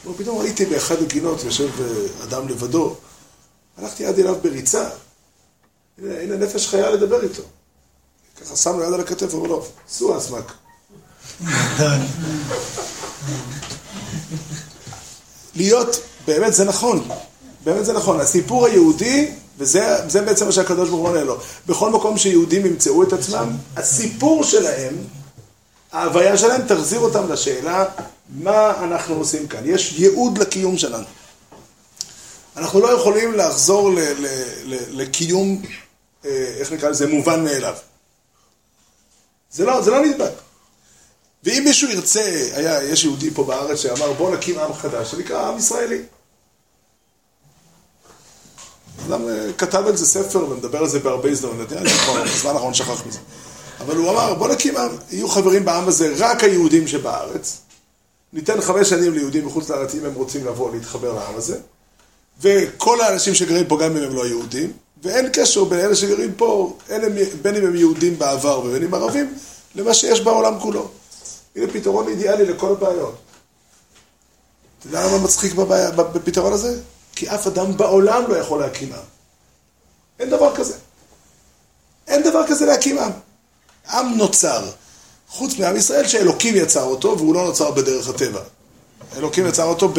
ופתאום 0.07 0.39
ראיתי 0.39 0.67
באחד 0.67 1.03
הגינות, 1.03 1.45
יושב 1.45 1.81
אה, 1.81 2.25
אדם 2.25 2.49
לבדו, 2.49 2.97
הלכתי 3.77 4.07
עד 4.07 4.19
אליו 4.19 4.37
בריצה, 4.43 4.89
הנה, 5.99 6.21
הנה 6.21 6.37
נפש 6.37 6.69
חיה 6.69 6.91
לדבר 6.91 7.23
איתו. 7.23 7.43
ככה 8.41 8.57
שם 8.57 8.79
לו 8.79 8.85
יד 8.85 8.93
על 8.93 9.01
הכתף, 9.01 9.35
אמר 9.35 9.47
לו, 9.47 9.67
סעו 9.89 10.19
אסמק. 10.19 10.53
להיות, 15.57 15.97
באמת 16.27 16.55
זה 16.55 16.65
נכון, 16.65 17.09
באמת 17.65 17.85
זה 17.85 17.93
נכון, 17.93 18.21
הסיפור 18.21 18.67
היהודי, 18.67 19.31
וזה 19.59 20.09
זה 20.09 20.23
בעצם 20.23 20.47
מה 20.47 20.53
שהקדוש 20.53 20.89
ברוך 20.89 21.01
הוא 21.01 21.09
עונה 21.09 21.25
לו, 21.25 21.37
בכל 21.67 21.91
מקום 21.91 22.19
שיהודים 22.19 22.67
ימצאו 22.67 23.03
את 23.03 23.13
עצמם, 23.13 23.51
הסיפור 23.77 24.45
שלהם, 24.45 24.95
ההוויה 25.93 26.37
שלהם 26.37 26.63
תחזיר 26.69 27.01
אותם 27.01 27.33
לשאלה, 27.33 27.85
מה 28.29 28.85
אנחנו 28.85 29.15
עושים 29.15 29.49
כאן? 29.49 29.61
יש 29.65 29.95
ייעוד 29.99 30.39
לקיום 30.39 30.79
שלנו. 30.79 31.05
אנחנו 32.57 32.81
לא 32.81 32.89
יכולים 32.93 33.35
לחזור 33.35 33.91
ל- 33.91 33.99
ל- 33.99 34.27
ל- 34.65 35.01
לקיום, 35.01 35.63
אה, 36.25 36.55
איך 36.59 36.73
נקרא 36.73 36.89
לזה, 36.89 37.07
מובן 37.07 37.45
מאליו. 37.45 37.75
זה 39.53 39.65
לא, 39.65 39.83
זה 39.83 39.91
לא 39.91 40.01
נדבק. 40.05 40.33
ואם 41.45 41.63
מישהו 41.65 41.89
ירצה, 41.91 42.51
היה, 42.55 42.83
יש 42.83 43.05
יהודי 43.05 43.31
פה 43.31 43.45
בארץ 43.45 43.81
שאמר 43.81 44.13
בוא 44.13 44.37
נקים 44.37 44.59
עם 44.59 44.75
חדש, 44.75 45.11
שנקרא 45.11 45.49
עם 45.49 45.59
ישראלי. 45.59 46.03
אדם 49.07 49.29
אה, 49.29 49.53
כתב 49.59 49.83
על 49.87 49.97
זה 49.97 50.07
ספר 50.07 50.45
ומדבר 50.45 50.79
על 50.79 50.89
זה 50.89 50.99
בהרבה 50.99 51.31
הזדמנות, 51.31 51.73
אני 51.73 51.91
כבר 51.91 52.25
בזמן 52.25 52.51
האחרון 52.51 52.75
שכח 52.75 53.07
מזה. 53.07 53.19
אבל 53.81 53.97
הוא 53.97 54.11
אמר, 54.11 54.35
בוא 54.35 54.49
נקים 54.49 54.77
עם, 54.77 54.91
יהיו 55.11 55.29
חברים 55.29 55.65
בעם 55.65 55.89
הזה 55.89 56.15
רק 56.19 56.45
היהודים 56.45 56.89
שבארץ, 56.89 57.61
ניתן 58.33 58.61
חמש 58.61 58.89
שנים 58.89 59.13
ליהודים 59.13 59.47
מחוץ 59.47 59.71
לארץ 59.71 59.95
אם 59.95 60.05
הם 60.05 60.15
רוצים 60.15 60.47
לבוא 60.47 60.75
להתחבר 60.75 61.13
לעם 61.13 61.37
הזה, 61.37 61.59
וכל 62.43 63.01
האנשים 63.01 63.35
שגרים 63.35 63.67
פה 63.67 63.79
גם 63.79 63.97
אם 63.97 64.03
הם 64.03 64.15
לא 64.15 64.27
יהודים, 64.27 64.73
ואין 65.03 65.29
קשר 65.33 65.65
בין 65.65 65.79
אלה 65.81 65.95
שגרים 65.95 66.35
פה, 66.35 66.77
אלה, 66.91 67.09
בין 67.43 67.57
אם 67.57 67.67
הם 67.67 67.77
יהודים 67.77 68.19
בעבר 68.19 68.61
ובין 68.65 68.85
אם 68.85 68.95
ערבים, 68.95 69.35
למה 69.75 69.95
שיש 69.95 70.21
בעולם 70.21 70.61
כולו. 70.61 70.89
הנה 71.57 71.73
פתרון 71.73 72.09
אידיאלי 72.09 72.45
לכל 72.47 72.73
הבעיות. 72.73 73.15
אתה 74.79 74.89
יודע 74.89 75.07
למה 75.07 75.19
מצחיק 75.19 75.55
בבעיה, 75.55 75.91
בפתרון 75.91 76.53
הזה? 76.53 76.81
כי 77.17 77.29
אף 77.29 77.47
אדם 77.47 77.77
בעולם 77.77 78.23
לא 78.29 78.37
יכול 78.37 78.61
להקים 78.61 78.93
עם. 78.93 78.99
אין 80.19 80.31
דבר 80.31 80.57
כזה. 80.57 80.75
אין 82.07 82.23
דבר 82.23 82.47
כזה 82.49 82.67
להקים 82.67 82.99
עם. 82.99 83.13
עם 83.91 84.17
נוצר. 84.17 84.71
חוץ 85.29 85.59
מעם 85.59 85.77
ישראל 85.77 86.09
שאלוקים 86.09 86.57
יצר 86.57 86.83
אותו 86.83 87.19
והוא 87.19 87.35
לא 87.35 87.45
נוצר 87.45 87.71
בדרך 87.71 88.09
הטבע. 88.09 88.41
אלוקים 89.17 89.47
יצר 89.47 89.65
אותו 89.65 89.93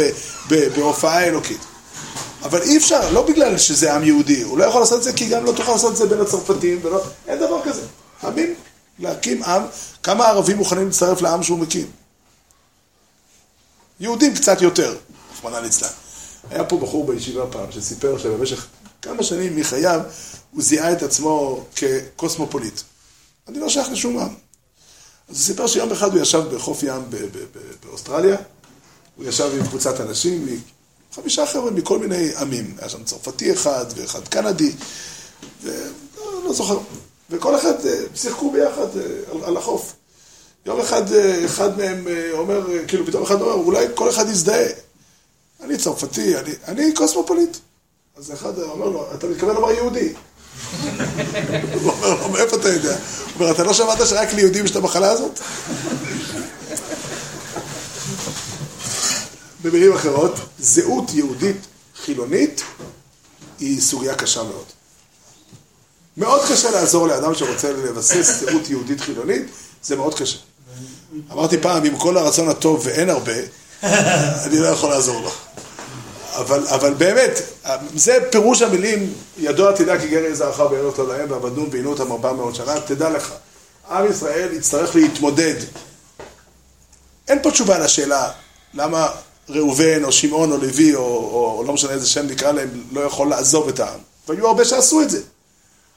בהופעה 0.49 1.23
אלוקית. 1.23 1.61
אבל 2.43 2.61
אי 2.61 2.77
אפשר, 2.77 3.11
לא 3.11 3.27
בגלל 3.27 3.57
שזה 3.57 3.93
עם 3.93 4.03
יהודי, 4.03 4.41
הוא 4.41 4.57
לא 4.57 4.63
יכול 4.63 4.81
לעשות 4.81 4.97
את 4.97 5.03
זה 5.03 5.13
כי 5.13 5.29
גם 5.29 5.45
לא 5.45 5.51
תוכל 5.51 5.71
לעשות 5.71 5.91
את 5.91 5.97
זה 5.97 6.05
בין 6.05 6.21
הצרפתים, 6.21 6.79
ולא, 6.83 7.03
אין 7.27 7.39
דבר 7.39 7.61
כזה. 7.63 7.81
עמים, 8.23 8.53
להקים 8.99 9.43
עם, 9.43 9.61
כמה 10.05 10.27
ערבים 10.27 10.57
מוכנים 10.57 10.85
להצטרף 10.85 11.21
לעם 11.21 11.43
שהוא 11.43 11.59
מקים? 11.59 11.91
יהודים 13.99 14.35
קצת 14.35 14.61
יותר, 14.61 14.97
רחמנא 15.33 15.57
ליצלן. 15.57 15.89
היה 16.49 16.63
פה 16.63 16.77
בחור 16.77 17.05
בישיבה 17.07 17.45
פעם 17.51 17.71
שסיפר 17.71 18.17
שבמשך 18.17 18.67
כמה 19.01 19.23
שנים 19.23 19.55
מחייו 19.55 20.01
הוא 20.51 20.63
זיהה 20.63 20.91
את 20.91 21.03
עצמו 21.03 21.63
כקוסמופוליט. 21.75 22.81
אני 23.47 23.59
לא 23.59 23.69
שייך 23.69 23.89
לשום 23.89 24.17
עם. 24.19 24.27
אז 24.27 24.33
הוא 25.27 25.37
סיפר 25.37 25.67
שיום 25.67 25.91
אחד 25.91 26.13
הוא 26.13 26.21
ישב 26.21 26.55
בחוף 26.55 26.83
ים 26.83 27.03
באוסטרליה, 27.83 28.37
הוא 29.15 29.25
ישב 29.25 29.51
עם 29.59 29.67
קבוצת 29.67 30.01
אנשים, 30.01 30.61
חמישה 31.15 31.45
חבר'ה 31.45 31.71
מכל 31.71 31.99
מיני 31.99 32.35
עמים. 32.35 32.75
היה 32.79 32.89
שם 32.89 33.03
צרפתי 33.03 33.53
אחד 33.53 33.85
ואחד 33.95 34.27
קנדי, 34.27 34.71
ולא 35.63 36.43
לא 36.43 36.53
זוכר. 36.53 36.79
וכל 37.29 37.55
אחד 37.55 37.85
אה, 37.85 37.99
שיחקו 38.15 38.51
ביחד 38.51 38.97
אה, 38.97 39.47
על, 39.47 39.57
החוף. 39.57 39.93
יום 40.65 40.79
אחד, 40.79 41.13
אה, 41.13 41.45
אחד 41.45 41.77
מהם 41.77 42.07
אומר, 42.31 42.87
כאילו 42.87 43.05
פתאום 43.05 43.23
אחד 43.23 43.41
אומר, 43.41 43.53
אולי 43.53 43.85
כל 43.95 44.09
אחד 44.09 44.29
יזדהה. 44.29 44.67
אני 45.61 45.77
צרפתי, 45.77 46.37
אני, 46.37 46.51
אני 46.67 46.93
קוסמופוליט. 46.93 47.57
אז 48.17 48.33
אחד 48.33 48.59
אומר 48.59 48.89
לו, 48.89 49.07
אתה 49.13 49.27
מתכוון 49.27 49.55
לומר 49.55 49.71
יהודי. 49.71 50.13
הוא 51.73 51.91
אומר 51.91 52.21
לו, 52.21 52.29
מאיפה 52.29 52.55
אתה 52.55 52.69
יודע? 52.69 52.95
הוא 52.95 52.99
אומר, 53.39 53.51
אתה 53.51 53.63
לא 53.63 53.73
שמעת 53.73 54.07
שרק 54.07 54.33
ליהודים 54.33 54.65
יש 54.65 54.71
את 54.71 54.75
המחלה 54.75 55.11
הזאת? 55.11 55.39
במילים 59.63 59.93
אחרות, 59.93 60.39
זהות 60.59 61.13
יהודית 61.13 61.57
חילונית 61.95 62.61
היא 63.59 63.81
סוגיה 63.81 64.15
קשה 64.15 64.43
מאוד. 64.43 64.65
מאוד 66.17 66.41
קשה 66.51 66.71
לעזור 66.71 67.07
לאדם 67.07 67.35
שרוצה 67.35 67.71
לבסס 67.71 68.39
זהות 68.39 68.69
יהודית 68.69 69.01
חילונית, 69.01 69.43
זה 69.83 69.95
מאוד 69.95 70.19
קשה. 70.19 70.37
אמרתי 71.31 71.57
פעם, 71.57 71.85
עם 71.85 71.97
כל 71.97 72.17
הרצון 72.17 72.49
הטוב 72.49 72.81
ואין 72.85 73.09
הרבה, 73.09 73.33
אני 74.45 74.59
לא 74.59 74.67
יכול 74.67 74.89
לעזור 74.89 75.21
לו. 75.21 75.31
אבל, 76.35 76.67
אבל 76.67 76.93
באמת, 76.93 77.41
זה 77.95 78.17
פירוש 78.31 78.61
המילים, 78.61 79.13
ידוע 79.37 79.71
תדע 79.71 79.99
כי 79.99 80.07
גר 80.07 80.25
יזרעך 80.25 80.59
בארץ 80.59 80.97
לא 80.97 81.07
להם 81.07 81.31
ועבדום 81.31 81.69
ועינו 81.71 81.89
אותם 81.89 82.11
ארבע 82.11 82.33
מאות 82.33 82.55
שנה, 82.55 82.79
תדע 82.79 83.09
לך, 83.09 83.33
עם 83.89 84.09
ישראל 84.09 84.53
יצטרך 84.53 84.95
להתמודד. 84.95 85.55
אין 87.27 87.39
פה 87.43 87.51
תשובה 87.51 87.79
לשאלה 87.79 88.31
למה 88.73 89.07
ראובן 89.49 90.03
או 90.03 90.11
שמעון 90.11 90.51
או 90.51 90.57
לוי 90.57 90.95
או, 90.95 91.01
או, 91.01 91.55
או 91.57 91.63
לא 91.63 91.73
משנה 91.73 91.91
איזה 91.91 92.07
שם 92.07 92.27
נקרא 92.27 92.51
להם, 92.51 92.69
לא 92.91 93.01
יכול 93.01 93.29
לעזוב 93.29 93.67
את 93.67 93.79
העם. 93.79 93.99
והיו 94.27 94.47
הרבה 94.47 94.65
שעשו 94.65 95.01
את 95.01 95.09
זה. 95.09 95.21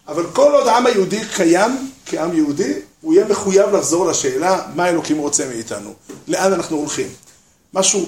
אבל 0.08 0.26
כל 0.32 0.52
עוד 0.52 0.66
העם 0.66 0.86
היהודי 0.86 1.20
קיים 1.36 1.90
כעם 2.06 2.36
יהודי, 2.36 2.72
הוא 3.00 3.14
יהיה 3.14 3.26
מחויב 3.26 3.70
לחזור 3.76 4.06
לשאלה 4.06 4.66
מה 4.74 4.88
אלוקים 4.88 5.18
רוצה 5.18 5.48
מאיתנו, 5.48 5.94
לאן 6.28 6.52
אנחנו 6.52 6.76
הולכים. 6.76 7.08
משהו, 7.74 8.06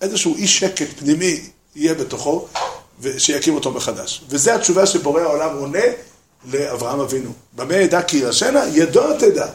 איזשהו 0.00 0.36
אי 0.36 0.46
שקט 0.48 0.86
פנימי 0.98 1.40
יהיה 1.76 1.94
בתוכו, 1.94 2.46
ושיקים 3.00 3.54
אותו 3.54 3.70
מחדש. 3.70 4.22
וזו 4.28 4.50
התשובה 4.50 4.86
שבורא 4.86 5.20
העולם 5.20 5.56
עונה 5.56 5.84
לאברהם 6.52 7.00
אבינו. 7.00 7.30
במה 7.52 7.74
ידע 7.74 8.02
כי 8.02 8.16
ירשנה? 8.16 8.64
ידוע 8.72 9.18
תדע. 9.18 9.46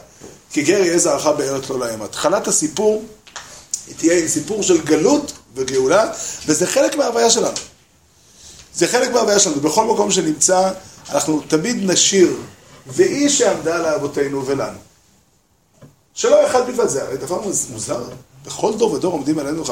כי 0.52 0.62
גר 0.62 0.80
יהיה 0.80 0.98
זרעך 0.98 1.26
בארץ 1.26 1.70
לא 1.70 1.78
להם. 1.78 2.02
התחלת 2.02 2.48
הסיפור 2.48 3.04
היא 3.86 3.94
תהיה 3.98 4.18
עם 4.18 4.28
סיפור 4.28 4.62
של 4.62 4.80
גלות 4.80 5.32
וגאולה, 5.54 6.12
וזה 6.46 6.66
חלק 6.66 6.96
מההוויה 6.96 7.30
שלנו. 7.30 7.56
זה 8.74 8.88
חלק 8.88 9.10
מההוויה 9.10 9.38
שלנו. 9.38 9.60
בכל 9.60 9.84
מקום 9.84 10.10
שנמצא, 10.10 10.70
אנחנו 11.10 11.42
תמיד 11.48 11.90
נשיר, 11.90 12.36
והיא 12.86 13.28
שעמדה 13.28 13.78
לאבותינו 13.78 14.46
ולנו. 14.46 14.78
שלא 16.14 16.46
אחד 16.46 16.66
בלבד 16.66 16.88
זה, 16.88 17.02
הרי 17.02 17.16
דבר 17.16 17.40
מוזר. 17.70 18.04
בכל 18.46 18.76
דור 18.78 18.92
ודור 18.92 19.12
עומדים 19.12 19.38
עלינו. 19.38 19.64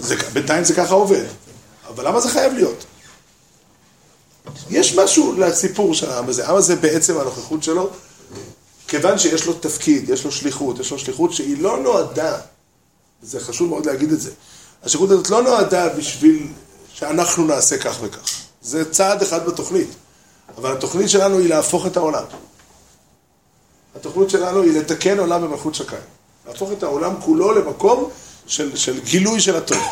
זה, 0.00 0.16
בינתיים 0.32 0.64
זה 0.64 0.74
ככה 0.74 0.94
עובד. 0.94 1.24
אבל 1.88 2.08
למה 2.08 2.20
זה 2.20 2.28
חייב 2.28 2.52
להיות? 2.52 2.84
יש 4.70 4.94
משהו 4.94 5.32
לסיפור 5.32 5.94
של 5.94 6.10
העם 6.10 6.28
הזה. 6.28 6.46
העם 6.46 6.56
הזה 6.56 6.76
בעצם 6.76 7.18
הנוכחות 7.18 7.62
שלו, 7.62 7.90
כיוון 8.88 9.18
שיש 9.18 9.46
לו 9.46 9.52
תפקיד, 9.52 10.08
יש 10.08 10.24
לו 10.24 10.32
שליחות, 10.32 10.78
יש 10.78 10.90
לו 10.90 10.98
שליחות 10.98 11.32
שהיא 11.32 11.62
לא 11.62 11.80
נועדה, 11.80 12.38
זה 13.22 13.40
חשוב 13.40 13.68
מאוד 13.68 13.86
להגיד 13.86 14.12
את 14.12 14.20
זה, 14.20 14.30
השליחות 14.84 15.10
הזאת 15.10 15.30
לא 15.30 15.42
נועדה 15.42 15.88
בשביל 15.88 16.46
שאנחנו 16.94 17.46
נעשה 17.46 17.78
כך 17.78 17.98
וכך. 18.02 18.30
זה 18.62 18.90
צעד 18.90 19.22
אחד 19.22 19.46
בתוכנית. 19.46 19.88
אבל 20.58 20.72
התוכנית 20.72 21.10
שלנו 21.10 21.38
היא 21.38 21.48
להפוך 21.48 21.86
את 21.86 21.96
העולם. 21.96 22.24
התוכנית 23.96 24.30
שלנו 24.30 24.62
היא 24.62 24.78
לתקן 24.78 25.18
עולם 25.18 25.42
במלכות 25.42 25.74
שקיים. 25.74 26.02
להפוך 26.46 26.72
את 26.72 26.82
העולם 26.82 27.14
כולו 27.20 27.52
למקום 27.52 28.10
של, 28.46 28.76
של 28.76 29.00
גילוי 29.00 29.40
של 29.40 29.56
הטוב. 29.56 29.82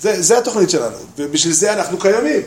זה, 0.00 0.22
זה 0.22 0.38
התוכנית 0.38 0.70
שלנו, 0.70 0.96
ובשביל 1.16 1.52
זה 1.52 1.72
אנחנו 1.72 1.98
קיימים. 1.98 2.42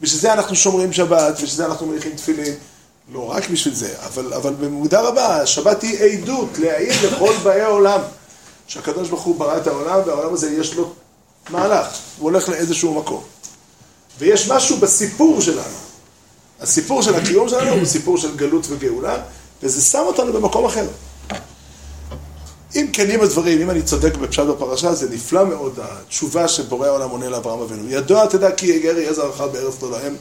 בשביל 0.00 0.20
זה 0.20 0.32
אנחנו 0.32 0.56
שומרים 0.56 0.92
שבת, 0.92 1.34
בשביל 1.34 1.50
זה 1.50 1.66
אנחנו 1.66 1.86
מניחים 1.86 2.16
תפילין. 2.16 2.54
לא 3.12 3.30
רק 3.30 3.50
בשביל 3.50 3.74
זה, 3.74 3.94
אבל, 4.06 4.34
אבל 4.34 4.52
במידה 4.52 5.00
רבה, 5.00 5.42
השבת 5.42 5.82
היא 5.82 5.98
עדות 5.98 6.58
להעיד 6.58 6.92
לכל 7.04 7.34
באי 7.42 7.60
העולם. 7.60 8.00
שהקדוש 8.72 9.08
ברוך 9.08 9.22
הוא 9.22 9.38
ברא 9.38 9.56
את 9.56 9.66
העולם, 9.66 10.00
והעולם 10.06 10.34
הזה 10.34 10.50
יש 10.50 10.74
לו 10.74 10.92
מהלך, 11.50 11.86
הוא 12.18 12.30
הולך 12.30 12.48
לאיזשהו 12.48 12.94
מקום. 12.94 13.22
ויש 14.18 14.50
משהו 14.50 14.76
בסיפור 14.76 15.40
שלנו. 15.40 15.76
הסיפור 16.60 17.02
של 17.02 17.14
הקיום 17.14 17.48
שלנו 17.48 17.70
הוא 17.70 17.84
סיפור 17.84 18.18
של 18.18 18.36
גלות 18.36 18.66
וגאולה, 18.68 19.22
וזה 19.62 19.82
שם 19.82 20.02
אותנו 20.06 20.32
במקום 20.32 20.64
אחר. 20.64 20.86
אם 22.74 22.86
כנים 22.92 23.20
הדברים, 23.20 23.62
אם 23.62 23.70
אני 23.70 23.82
צודק 23.82 24.14
בפשט 24.14 24.42
בפרשה, 24.42 24.94
זה 24.94 25.10
נפלא 25.10 25.46
מאוד, 25.46 25.78
התשובה 25.82 26.48
שבורא 26.48 26.86
העולם 26.86 27.10
עונה 27.10 27.28
לאברהם 27.28 27.60
אבינו. 27.60 27.88
ידוע 27.88 28.26
תדע 28.26 28.52
כי 28.52 28.66
יגר 28.66 28.98
יהיה 28.98 29.12
זרעך 29.12 29.40
בארץ 29.40 29.82
לא 29.82 29.90
להם. 29.90 30.16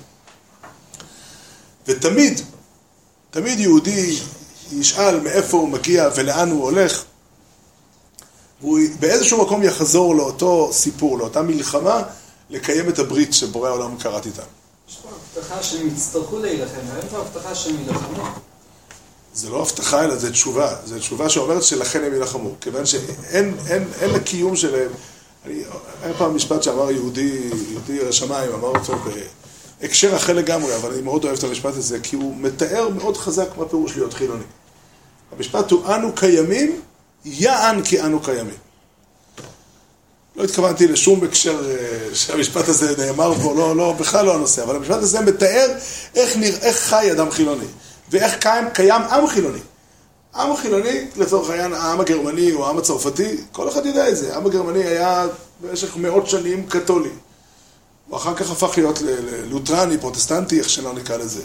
ותמיד, 1.87 2.41
תמיד 3.31 3.59
יהודי 3.59 4.19
ישאל 4.71 5.19
מאיפה 5.19 5.57
הוא 5.57 5.69
מגיע 5.69 6.09
ולאן 6.15 6.51
הוא 6.51 6.63
הולך, 6.63 7.03
והוא 8.61 8.79
באיזשהו 8.99 9.45
מקום 9.45 9.63
יחזור 9.63 10.15
לאותו 10.15 10.69
סיפור, 10.73 11.17
לאותה 11.17 11.41
מלחמה, 11.41 12.03
לקיים 12.49 12.89
את 12.89 12.99
הברית 12.99 13.33
שבורא 13.33 13.69
העולם 13.69 13.97
כרת 13.97 14.25
איתם. 14.25 14.41
יש 14.89 14.97
פה 15.03 15.09
הבטחה 15.39 15.63
שהם 15.63 15.87
יצטרכו 15.87 16.39
להילחם, 16.39 16.79
ואין 16.93 17.07
פה 17.09 17.17
הבטחה 17.17 17.55
שהם 17.55 17.75
יילחמו. 17.85 18.23
זה 19.33 19.49
לא 19.49 19.61
הבטחה, 19.61 20.03
אלא 20.03 20.15
זה 20.15 20.31
תשובה. 20.31 20.75
זו 20.85 20.99
תשובה 20.99 21.29
שאומרת 21.29 21.63
שלכן 21.63 22.03
הם 22.03 22.13
יילחמו. 22.13 22.49
כיוון 22.61 22.85
שאין 22.85 23.57
אין, 23.67 23.87
אין 24.01 24.09
לקיום 24.09 24.55
שלהם. 24.55 24.89
אני, 25.45 25.63
היה 26.03 26.13
פעם 26.13 26.35
משפט 26.35 26.63
שאמר 26.63 26.91
יהודי, 26.91 27.49
יהודי 27.69 28.07
השמיים, 28.07 28.53
אמר 28.53 28.67
אותו 28.67 28.93
בהקשר 29.79 30.15
אחר 30.15 30.33
לגמרי, 30.33 30.75
אבל 30.75 30.91
אני 30.91 31.01
מאוד 31.01 31.23
אוהב 31.23 31.37
את 31.37 31.43
המשפט 31.43 31.75
הזה, 31.75 31.99
כי 31.99 32.15
הוא 32.15 32.35
מתאר 32.37 32.89
מאוד 32.89 33.17
חזק 33.17 33.47
מה 33.57 33.65
פירוש 33.65 33.95
להיות 33.95 34.13
חילוני. 34.13 34.43
המשפט 35.37 35.71
הוא 35.71 35.85
אנו 35.85 36.13
קיימים, 36.15 36.81
יען 37.25 37.83
כי 37.83 38.01
אנו 38.01 38.19
קיימים. 38.19 38.57
לא 40.35 40.43
התכוונתי 40.43 40.87
לשום 40.87 41.23
הקשר 41.23 41.69
אה, 41.69 42.15
שהמשפט 42.15 42.67
הזה 42.67 43.05
נאמר 43.05 43.33
פה, 43.43 43.53
לא, 43.55 43.75
לא, 43.75 43.93
בכלל 43.99 44.25
לא 44.25 44.35
הנושא, 44.35 44.63
אבל 44.63 44.75
המשפט 44.75 44.97
הזה 44.97 45.21
מתאר 45.21 45.71
איך, 46.15 46.37
נרא, 46.37 46.57
איך 46.61 46.77
חי 46.77 47.11
אדם 47.11 47.31
חילוני. 47.31 47.65
ואיך 48.11 48.37
קיים, 48.39 48.69
קיים 48.73 49.01
עם 49.01 49.27
חילוני. 49.27 49.59
עם 50.35 50.55
חילוני, 50.57 51.05
לצורך 51.15 51.49
העניין, 51.49 51.73
העם 51.73 52.01
הגרמני 52.01 52.53
או 52.53 52.65
העם 52.65 52.77
הצרפתי, 52.77 53.37
כל 53.51 53.69
אחד 53.69 53.85
יודע 53.85 54.09
את 54.09 54.17
זה. 54.17 54.33
העם 54.33 54.45
הגרמני 54.45 54.83
היה 54.83 55.27
במשך 55.61 55.97
מאות 55.97 56.29
שנים 56.29 56.65
קתולי. 56.67 57.09
הוא 58.07 58.17
אחר 58.17 58.35
כך 58.35 58.51
הפך 58.51 58.77
להיות 58.77 59.01
ללותרני, 59.01 59.97
פרוטסטנטי, 59.97 60.59
איך 60.59 60.69
שלא 60.69 60.93
נקרא 60.93 61.17
לזה. 61.17 61.41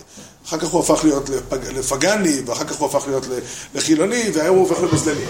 אחר 0.47 0.59
כך 0.59 0.69
הוא 0.69 0.81
הפך 0.81 1.05
להיות 1.05 1.29
לפג... 1.29 1.59
לפגני, 1.67 2.41
ואחר 2.47 2.65
כך 2.65 2.77
הוא 2.77 2.89
הפך 2.89 3.09
להיות 3.09 3.27
לחילוני, 3.75 4.31
והיום 4.35 4.57
הוא 4.57 4.69
הופך 4.69 4.83
למוסלמי. 4.83 5.25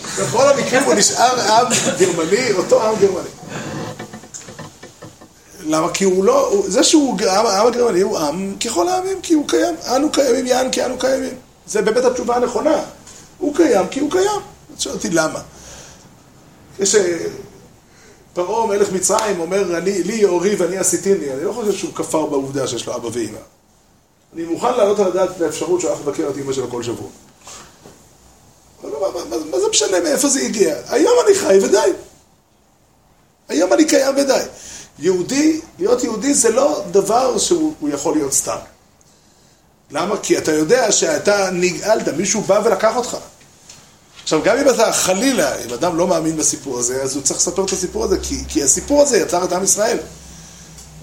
בכל 0.00 0.48
המקרים 0.48 0.82
הוא 0.82 0.94
נשאר 0.94 1.40
עם 1.40 1.66
גרמני, 1.98 2.52
אותו 2.52 2.82
עם 2.82 2.94
גרמני. 3.00 3.28
למה? 5.66 5.92
כי 5.94 6.04
הוא 6.04 6.24
לא, 6.24 6.62
זה 6.66 6.82
שהוא 6.82 7.18
העם 7.26 7.66
הגרמני 7.66 8.00
הוא 8.00 8.18
עם 8.18 8.56
ככל 8.64 8.88
העמים, 8.88 9.20
כי 9.22 9.34
הוא 9.34 9.48
קיים. 9.48 9.74
אנו 9.96 10.12
קיימים 10.12 10.46
יען 10.46 10.70
כי 10.70 10.84
אנו 10.84 10.98
קיימים. 10.98 11.34
זה 11.66 11.82
באמת 11.82 12.04
התשובה 12.04 12.36
הנכונה. 12.36 12.82
הוא 13.38 13.56
קיים 13.56 13.88
כי 13.88 14.00
הוא 14.00 14.10
קיים. 14.10 14.40
אז 14.76 14.82
שואל 14.82 14.94
אותי 14.94 15.10
למה. 15.10 15.40
כשפרעה 16.78 18.66
מלך 18.66 18.92
מצרים 18.92 19.40
אומר, 19.40 19.78
אני, 19.78 20.02
לי 20.02 20.24
אורי 20.24 20.54
ואני 20.54 20.78
עשיתיני, 20.78 21.32
אני 21.32 21.44
לא 21.44 21.52
חושב 21.52 21.72
שהוא 21.72 21.94
כפר 21.94 22.26
בעובדה 22.26 22.66
שיש 22.66 22.86
לו 22.86 22.96
אבא 22.96 23.08
ואמא. 23.12 23.38
אני 24.34 24.44
מוכן 24.44 24.74
להעלות 24.76 24.98
על 24.98 25.06
הדעת 25.06 25.30
את 25.36 25.40
האפשרות 25.40 25.80
שהוא 25.80 25.90
הלך 25.90 26.00
לבקר 26.00 26.28
את 26.30 26.38
אמא 26.38 26.52
שלו 26.52 26.70
כל 26.70 26.82
שבוע. 26.82 27.08
מה, 28.82 29.60
זה 29.60 29.68
משנה 29.70 30.00
מאיפה 30.00 30.28
זה 30.28 30.40
הגיע? 30.40 30.76
היום 30.88 31.12
אני 31.26 31.34
חי 31.34 31.58
ודי. 31.62 31.92
היום 33.48 33.72
אני 33.72 33.84
קיים 33.84 34.14
ודי. 34.16 34.42
יהודי, 34.98 35.60
להיות 35.78 36.04
יהודי 36.04 36.34
זה 36.34 36.50
לא 36.50 36.82
דבר 36.90 37.38
שהוא 37.38 37.74
הוא 37.80 37.88
יכול 37.88 38.14
להיות 38.14 38.32
סתם. 38.32 38.56
למה? 39.90 40.16
כי 40.22 40.38
אתה 40.38 40.52
יודע 40.52 40.92
שאתה 40.92 41.50
נגאלת, 41.52 42.08
מישהו 42.08 42.40
בא 42.40 42.60
ולקח 42.64 42.96
אותך. 42.96 43.16
עכשיו, 44.22 44.40
גם 44.44 44.56
אם 44.58 44.68
אתה 44.68 44.92
חלילה, 44.92 45.58
אם 45.64 45.72
אדם 45.74 45.96
לא 45.96 46.06
מאמין 46.08 46.36
בסיפור 46.36 46.78
הזה, 46.78 47.02
אז 47.02 47.14
הוא 47.16 47.22
צריך 47.22 47.40
לספר 47.40 47.64
את 47.64 47.72
הסיפור 47.72 48.04
הזה, 48.04 48.18
כי, 48.22 48.44
כי 48.48 48.62
הסיפור 48.62 49.02
הזה 49.02 49.16
יצר 49.18 49.44
את 49.44 49.52
עם 49.52 49.64
ישראל. 49.64 49.98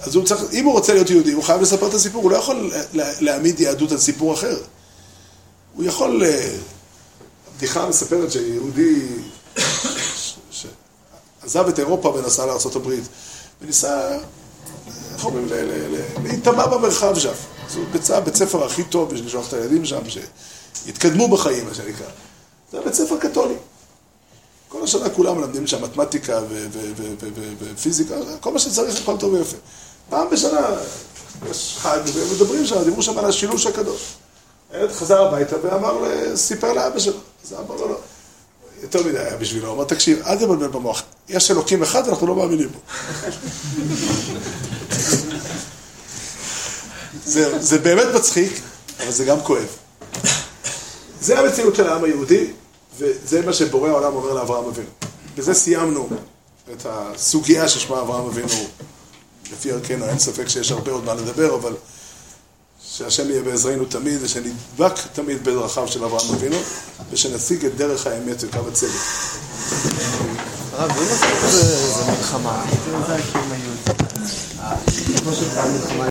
אז 0.02 0.16
הוא 0.16 0.26
צריך, 0.26 0.42
אם 0.54 0.66
הוא 0.66 0.74
רוצה 0.74 0.94
להיות 0.94 1.10
יהודי, 1.10 1.32
הוא 1.32 1.44
חייב 1.44 1.62
לספר 1.62 1.88
את 1.88 1.94
הסיפור, 1.94 2.24
הוא 2.24 2.32
לא 2.32 2.38
יכול 2.38 2.72
לה- 2.94 3.12
להעמיד 3.20 3.60
יהדות 3.60 3.92
על 3.92 3.98
סיפור 3.98 4.34
אחר. 4.34 4.58
הוא 5.76 5.84
יכול... 5.86 6.24
הבדיחה 7.60 7.86
מספרת 7.90 8.32
שיהודי 8.32 9.08
שעזב 10.52 11.68
את 11.68 11.80
אירופה 11.80 12.10
ונסע 12.10 12.46
לארה"ב, 12.46 12.94
וניסה, 13.62 14.18
איך 15.14 15.26
אומרים, 15.26 15.48
להיטמע 16.24 16.68
במרחב 16.68 17.20
שם. 17.20 17.32
אז 17.70 17.76
הוא 17.76 17.86
ביצע 17.92 18.18
הבית 18.18 18.36
ספר 18.36 18.66
הכי 18.66 18.84
טוב 18.84 19.10
בשביל 19.10 19.28
לשלוח 19.28 19.48
את 19.48 19.54
הילדים 19.54 19.86
שם, 19.86 20.00
שיתקדמו 20.10 21.28
בחיים, 21.28 21.66
מה 21.66 21.74
שנקרא. 21.74 22.08
זה 22.72 22.82
בית 22.86 22.94
ספר 22.94 23.18
קתולי. 23.20 23.56
כל 24.70 24.84
השנה 24.84 25.10
כולם 25.10 25.38
מלמדים 25.38 25.68
שם 25.68 25.84
מתמטיקה 25.84 26.42
ופיזיקה, 27.60 28.16
כל 28.40 28.54
מה 28.54 28.60
שצריך, 28.60 29.02
הכל 29.02 29.18
טוב 29.18 29.34
ויפה. 29.34 29.58
פעם 30.10 30.30
בשנה 30.30 30.68
יש 31.52 31.78
חג, 31.80 32.00
ומדברים 32.14 32.66
שם, 32.66 32.84
דיברו 32.84 33.02
שם 33.02 33.18
על 33.18 33.26
השילוש 33.26 33.66
הקדוש. 33.66 34.02
הילד 34.72 34.92
חזר 34.92 35.22
הביתה 35.22 35.56
ואמר, 35.64 36.04
סיפר 36.36 36.74
לאבא 36.74 37.00
שלו. 37.00 37.20
אבא 37.54 37.74
אמר 37.74 37.86
לו, 37.86 37.96
יותר 38.82 39.04
מדי 39.04 39.20
היה 39.20 39.38
בשבילו, 39.38 39.68
הוא 39.68 39.76
אמר, 39.76 39.84
תקשיב, 39.84 40.22
אל 40.26 40.38
תבלבל 40.38 40.68
במוח. 40.68 41.04
יש 41.30 41.52
אלוקים 41.52 41.84
אחד, 41.84 42.08
אנחנו 42.08 42.28
לא 42.28 42.36
מאמינים 42.36 42.70
בו. 42.70 42.80
זה, 47.26 47.60
זה 47.64 47.78
באמת 47.78 48.16
מצחיק, 48.16 48.62
אבל 49.00 49.12
זה 49.12 49.26
גם 49.26 49.42
כואב. 49.42 49.68
זה 51.22 51.40
המציאות 51.40 51.76
של 51.76 51.90
העם 51.90 52.04
היהודי, 52.04 52.52
וזה 52.98 53.46
מה 53.46 53.54
שבורא 53.54 53.90
העולם 53.90 54.14
אומר 54.16 54.34
לאברהם 54.34 54.66
אבינו. 54.66 54.90
בזה 55.38 55.54
סיימנו 55.54 56.10
את 56.72 56.86
הסוגיה 56.86 57.70
ששמה 57.70 58.02
אברהם 58.02 58.26
אבינו, 58.26 58.68
לפי 59.52 59.72
ערכנו, 59.72 60.06
אין 60.06 60.20
ספק 60.20 60.48
שיש 60.48 60.72
הרבה 60.72 60.92
עוד 60.92 61.06
מה 61.06 61.14
לדבר, 61.14 61.56
אבל 61.56 61.74
שהשם 63.00 63.30
יהיה 63.30 63.42
בעזרנו 63.42 63.86
תמיד, 63.86 64.18
ושנדבק 64.22 64.94
תמיד 65.14 65.44
בדרכיו 65.44 65.88
של 65.88 66.04
אברהם 66.04 66.36
אבינו, 66.36 66.56
ושנשיג 67.12 67.66
את 67.66 67.76
דרך 67.76 68.08
האמת 68.08 68.44
וקו 68.44 68.68
הצדק. 68.68 68.90
הרב, 70.74 70.92
זה 71.50 72.12
מלחמה, 72.12 72.64
הקיום 72.64 73.52
היהודי. 73.52 74.00